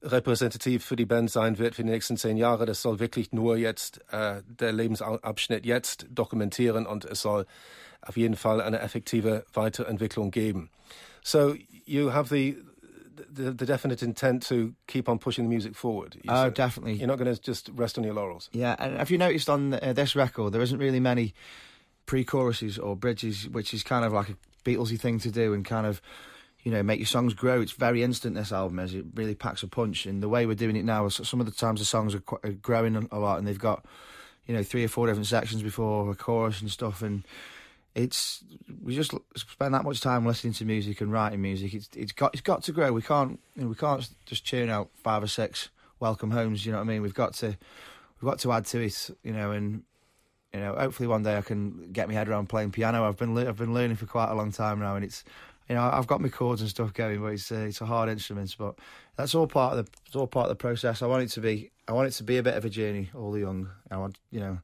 repräsentativ 0.06 0.86
für 0.86 0.96
die 0.96 1.06
Band 1.06 1.32
sein 1.32 1.58
wird 1.58 1.76
für 1.76 1.84
die 1.84 1.90
nächsten 1.90 2.18
zehn 2.18 2.38
Jahre. 2.38 2.66
Das 2.66 2.82
soll 2.82 3.00
wirklich 3.00 3.32
nur 3.32 3.58
jetzt 3.58 4.02
äh, 4.12 4.42
der 4.48 4.72
Lebensabschnitt 4.72 5.66
jetzt 5.66 6.06
dokumentieren 6.10 6.86
und 6.86 7.06
es 7.06 7.22
soll 7.22 7.46
auf 8.02 8.18
jeden 8.18 8.36
Fall 8.36 8.62
eine 8.62 8.80
effektive 8.80 9.46
Weiterentwicklung 9.54 10.32
geben. 10.32 10.70
So 11.24 11.56
you 11.86 12.14
have 12.14 12.34
the 12.34 12.58
the, 13.34 13.52
the 13.52 13.66
definite 13.66 14.04
intent 14.04 14.48
to 14.48 14.74
keep 14.88 15.10
on 15.10 15.18
pushing 15.20 15.46
the 15.46 15.50
music 15.50 15.76
forward. 15.76 16.16
You 16.16 16.32
oh, 16.32 16.50
definitely. 16.50 16.94
You're 16.94 17.08
not 17.08 17.18
going 17.18 17.34
to 17.34 17.42
just 17.42 17.70
rest 17.74 17.98
on 17.98 18.04
your 18.04 18.14
laurels. 18.14 18.50
Yeah, 18.54 18.76
and 18.78 18.98
have 18.98 19.10
you 19.10 19.18
noticed 19.18 19.50
on 19.50 19.74
uh, 19.74 19.94
this 19.94 20.16
record 20.16 20.54
there 20.54 20.62
isn't 20.62 20.80
really 20.80 21.00
many 21.00 21.34
pre-choruses 22.06 22.78
or 22.78 22.96
bridges, 22.96 23.50
which 23.50 23.74
is 23.74 23.84
kind 23.84 24.06
of 24.06 24.14
like 24.14 24.30
a 24.30 24.36
Beatlesy 24.64 25.00
thing 25.00 25.20
to 25.20 25.32
do, 25.32 25.54
and 25.54 25.66
kind 25.66 25.86
of 25.86 26.02
you 26.66 26.72
know 26.72 26.84
make 26.84 27.00
your 27.00 27.06
songs 27.06 27.34
grow. 27.34 27.62
It's 27.62 27.72
very 27.72 28.04
instant 28.04 28.36
this 28.36 28.52
album, 28.52 28.80
is 28.80 28.94
it 28.94 29.06
really 29.14 29.36
packs 29.36 29.64
a 29.64 29.68
punch. 29.68 30.06
And 30.06 30.22
the 30.22 30.28
way 30.28 30.46
we're 30.46 30.56
doing 30.56 30.76
it 30.76 30.84
now, 30.84 31.08
some 31.08 31.40
of 31.40 31.46
the 31.46 31.52
times 31.52 31.80
the 31.80 31.86
songs 31.86 32.14
are, 32.14 32.20
quite, 32.20 32.44
are 32.44 32.52
growing 32.54 33.08
a 33.12 33.20
lot, 33.20 33.38
and 33.38 33.48
they've 33.48 33.58
got 33.58 33.86
you 34.48 34.54
know 34.54 34.64
three 34.64 34.84
or 34.84 34.88
four 34.88 35.08
different 35.08 35.28
sections 35.28 35.62
before 35.62 36.12
a 36.12 36.16
chorus 36.16 36.60
and 36.60 36.72
stuff, 36.72 37.04
and 37.04 37.24
it's 37.94 38.44
we 38.84 38.96
just 38.96 39.14
spend 39.36 39.76
that 39.76 39.84
much 39.84 40.02
time 40.02 40.26
listening 40.26 40.54
to 40.54 40.66
music 40.66 41.02
and 41.02 41.12
writing 41.12 41.42
music. 41.42 41.76
It's 41.76 41.90
it's 41.96 42.12
got 42.12 42.34
it's 42.34 42.42
got 42.42 42.64
to 42.64 42.72
grow. 42.72 42.92
We 42.92 43.04
can't 43.04 43.40
you 43.56 43.62
know, 43.62 43.68
we 43.70 43.76
can't 43.76 44.10
just 44.26 44.44
churn 44.44 44.70
out 44.70 44.90
five 45.04 45.22
or 45.24 45.28
six 45.28 45.70
welcome 46.00 46.32
homes. 46.32 46.66
You 46.66 46.72
know 46.72 46.80
what 46.80 46.86
I 46.86 46.88
mean? 46.88 47.04
We've 47.04 47.14
got 47.14 47.36
to 47.36 47.56
we've 48.20 48.30
got 48.30 48.40
to 48.40 48.52
add 48.52 48.66
to 48.68 48.82
it. 48.82 49.12
You 49.24 49.34
know, 49.34 49.52
and 49.52 49.84
you 50.52 50.62
know, 50.62 50.76
hopefully 50.76 51.08
one 51.08 51.22
day 51.22 51.38
I 51.38 51.42
can 51.42 51.92
get 51.92 52.08
my 52.08 52.16
head 52.16 52.28
around 52.28 52.50
playing 52.50 52.72
piano. 52.72 53.08
I've 53.08 53.18
been 53.18 53.36
le- 53.36 53.48
I've 53.48 53.58
been 53.58 53.74
learning 53.74 53.98
for 53.98 54.08
quite 54.08 54.32
a 54.32 54.36
long 54.36 54.52
time 54.52 54.80
now, 54.80 54.96
and 54.96 55.06
it's 55.06 55.24
you 55.70 55.76
know 55.76 55.90
I've 55.92 56.08
got 56.08 56.22
my 56.22 56.30
chords 56.30 56.62
and 56.62 56.70
stuff 56.70 56.94
going, 56.94 57.22
but 57.22 57.28
it's 57.28 57.52
uh, 57.52 57.56
it's 57.56 57.82
a 57.82 57.86
hard 57.86 58.10
instrument. 58.10 58.56
But 58.58 58.76
that's 59.16 59.36
all 59.36 59.48
part 59.48 59.78
of 59.78 59.86
the 59.86 59.92
it's 60.06 60.16
all 60.16 60.28
part 60.28 60.46
of 60.46 60.50
the 60.50 60.56
process. 60.56 61.02
I 61.02 61.08
want 61.08 61.24
it 61.24 61.30
to 61.30 61.42
be 61.42 61.72
I 61.88 61.94
want 61.94 62.08
it 62.08 62.12
to 62.12 62.24
be 62.24 62.38
a 62.38 62.44
bit 62.44 62.56
of 62.56 62.66
a 62.66 62.70
journey 62.70 63.10
all 63.14 63.32
the 63.32 63.42
young. 63.42 63.70
I 63.90 63.98
want 63.98 64.18
you 64.32 64.40
know 64.40 64.60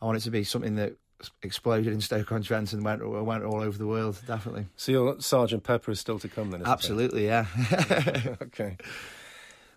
I 0.00 0.04
want 0.04 0.18
it 0.18 0.22
to 0.22 0.30
be 0.30 0.44
something 0.44 0.76
that 0.76 0.96
exploded 1.42 1.92
in 1.92 2.00
Stoke-on-Trent 2.00 2.72
and 2.72 2.84
went 2.84 3.06
went 3.08 3.44
all 3.44 3.60
over 3.60 3.76
the 3.76 3.86
world. 3.86 4.20
Definitely. 4.26 4.66
So 4.76 4.92
your 4.92 5.20
Sergeant 5.20 5.64
Pepper 5.64 5.90
is 5.90 6.00
still 6.00 6.18
to 6.20 6.28
come 6.28 6.50
then? 6.50 6.62
Absolutely, 6.64 7.26
yeah. 7.26 7.46
okay. 8.42 8.76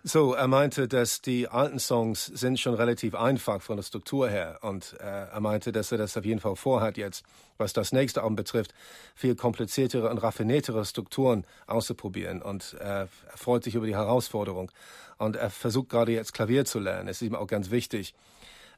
So, 0.03 0.33
er 0.33 0.47
meinte, 0.47 0.87
dass 0.87 1.21
die 1.21 1.47
alten 1.47 1.77
Songs 1.77 2.25
sind 2.25 2.59
schon 2.59 2.73
relativ 2.73 3.13
einfach 3.13 3.61
von 3.61 3.77
der 3.77 3.83
Struktur 3.83 4.27
her 4.27 4.57
und 4.61 4.95
äh, 4.99 5.03
er 5.03 5.39
meinte, 5.41 5.71
dass 5.71 5.91
er 5.91 5.99
das 5.99 6.17
auf 6.17 6.25
jeden 6.25 6.39
Fall 6.39 6.55
vorhat 6.55 6.97
jetzt, 6.97 7.23
was 7.59 7.71
das 7.71 7.91
nächste 7.91 8.21
Album 8.23 8.35
betrifft, 8.35 8.73
viel 9.13 9.35
kompliziertere 9.35 10.09
und 10.09 10.17
raffiniertere 10.17 10.85
Strukturen 10.85 11.45
auszuprobieren 11.67 12.41
und 12.41 12.75
äh, 12.79 13.01
er 13.01 13.09
freut 13.35 13.63
sich 13.63 13.75
über 13.75 13.85
die 13.85 13.95
Herausforderung 13.95 14.71
und 15.19 15.35
er 15.35 15.51
versucht 15.51 15.89
gerade 15.89 16.13
jetzt 16.13 16.33
Klavier 16.33 16.65
zu 16.65 16.79
lernen. 16.79 17.07
Es 17.07 17.21
ist 17.21 17.27
ihm 17.27 17.35
auch 17.35 17.45
ganz 17.45 17.69
wichtig, 17.69 18.15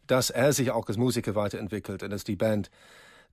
dass 0.08 0.30
er 0.30 0.52
sich 0.52 0.72
auch 0.72 0.90
als 0.90 0.98
Musiker 0.98 1.36
weiterentwickelt 1.36 2.04
und 2.04 2.10
dass 2.10 2.26
die 2.26 2.36
Band 2.36 2.70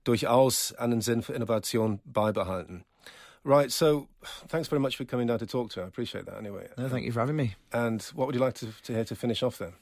durchaus 0.05 0.71
einen 0.71 1.01
Sinn 1.01 1.23
für 1.23 1.33
Innovation 1.33 1.99
beibehalten. 2.05 2.85
Right, 3.43 3.71
so 3.71 4.07
thanks 4.49 4.67
very 4.67 4.79
much 4.79 4.95
for 4.97 5.05
coming 5.05 5.25
down 5.27 5.39
to 5.39 5.47
talk 5.47 5.71
to. 5.71 5.81
I 5.81 5.85
appreciate 5.85 6.25
that 6.25 6.37
anyway. 6.37 6.67
No, 6.77 6.87
thank 6.89 7.05
you 7.05 7.11
for 7.11 7.21
having 7.21 7.35
me. 7.35 7.55
And 7.73 8.01
what 8.13 8.27
would 8.27 8.35
you 8.35 8.41
like 8.41 8.53
to, 8.55 8.67
to 8.83 8.93
hear 8.93 9.03
to 9.05 9.15
finish 9.15 9.41
off 9.41 9.57
then? 9.57 9.73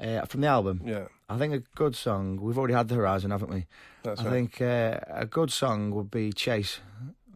Uh, 0.00 0.24
from 0.24 0.40
the 0.40 0.46
album, 0.48 0.80
Yeah, 0.84 1.04
I 1.28 1.36
think 1.38 1.52
a 1.54 1.58
good 1.76 1.94
song. 1.94 2.40
We've 2.40 2.58
already 2.58 2.74
had 2.74 2.88
the 2.88 2.94
Horizon, 2.96 3.30
haven't 3.30 3.50
we? 3.50 3.66
that's 4.02 4.20
I 4.20 4.24
right. 4.24 4.30
think 4.32 4.60
uh, 4.62 4.98
a 5.08 5.26
good 5.26 5.52
song 5.52 5.90
would 5.92 6.10
be 6.10 6.32
Chase. 6.32 6.80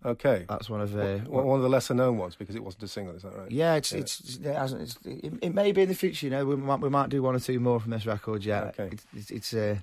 Okay. 0.04 0.46
That's 0.48 0.70
one 0.70 0.80
of 0.80 0.96
uh, 0.96 1.18
One 1.28 1.46
one 1.46 1.56
of 1.58 1.62
the 1.62 1.68
lesser 1.68 1.92
known 1.94 2.16
ones 2.16 2.36
because 2.36 2.56
it 2.56 2.64
wasn't 2.64 2.84
a 2.84 2.88
single, 2.88 3.14
is 3.14 3.22
that 3.22 3.36
right? 3.36 3.50
Yeah, 3.50 3.74
it's 3.74 3.92
Yeah. 3.92 3.98
it's, 3.98 4.36
it, 4.36 4.54
hasn't, 4.54 4.82
it's 4.82 4.98
it, 5.04 5.32
it 5.42 5.54
may 5.54 5.72
be 5.72 5.82
in 5.82 5.88
the 5.88 5.94
future. 5.94 6.26
You 6.26 6.30
know, 6.30 6.44
we 6.46 6.56
might 6.56 6.80
we 6.80 6.88
might 6.88 7.08
do 7.10 7.22
one 7.22 7.34
or 7.36 7.40
two 7.40 7.60
more 7.60 7.78
from 7.80 7.90
this 7.90 8.06
record. 8.06 8.44
Yeah, 8.44 8.72
Okay. 8.78 8.96
it's 9.28 9.52
uh, 9.52 9.76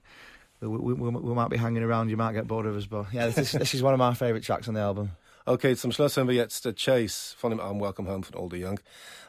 we, 0.61 0.67
we, 0.67 0.93
we, 0.93 1.09
we 1.09 1.33
might 1.33 1.49
be 1.49 1.57
hanging 1.57 1.83
around. 1.83 2.09
You 2.09 2.17
might 2.17 2.33
get 2.33 2.47
bored 2.47 2.65
of 2.65 2.75
us, 2.75 2.85
but 2.85 3.05
yeah, 3.13 3.27
this, 3.27 3.51
this 3.51 3.73
is 3.73 3.83
one 3.83 3.93
of 3.93 3.99
my 3.99 4.13
favourite 4.13 4.43
tracks 4.43 4.67
on 4.67 4.73
the 4.73 4.81
album. 4.81 5.11
Okay, 5.45 5.75
zum 5.75 5.91
Schluss 5.91 6.15
hören 6.15 6.29
wir 6.29 6.35
jetzt 6.35 6.63
Chase 6.77 7.35
von 7.37 7.49
dem 7.49 7.59
Album 7.59 7.81
Welcome 7.81 8.09
Home 8.09 8.23
von 8.23 8.35
Oldie 8.35 8.63
Young. 8.63 8.79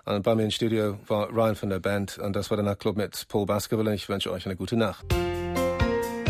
Und 0.05 0.23
bei 0.23 0.37
mir 0.37 0.45
im 0.45 0.53
Studio 0.53 0.97
war 1.09 1.29
Ryan 1.31 1.57
von 1.57 1.71
der 1.71 1.81
Band 1.81 2.19
und 2.19 2.37
das 2.37 2.51
war 2.51 2.57
der 2.57 2.65
Nachtclub 2.65 2.97
mit 2.97 3.27
Paul 3.27 3.47
Baskerville. 3.47 3.93
Ich 3.93 4.09
wünsche 4.09 4.31
euch 4.31 4.47
eine 4.47 4.55
gute 4.55 4.77
Nacht. 4.77 5.05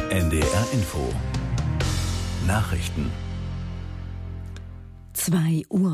NDR 0.08 0.66
Info 0.72 1.12
Nachrichten 2.46 3.10
2 5.12 5.64
Uhr. 5.68 5.92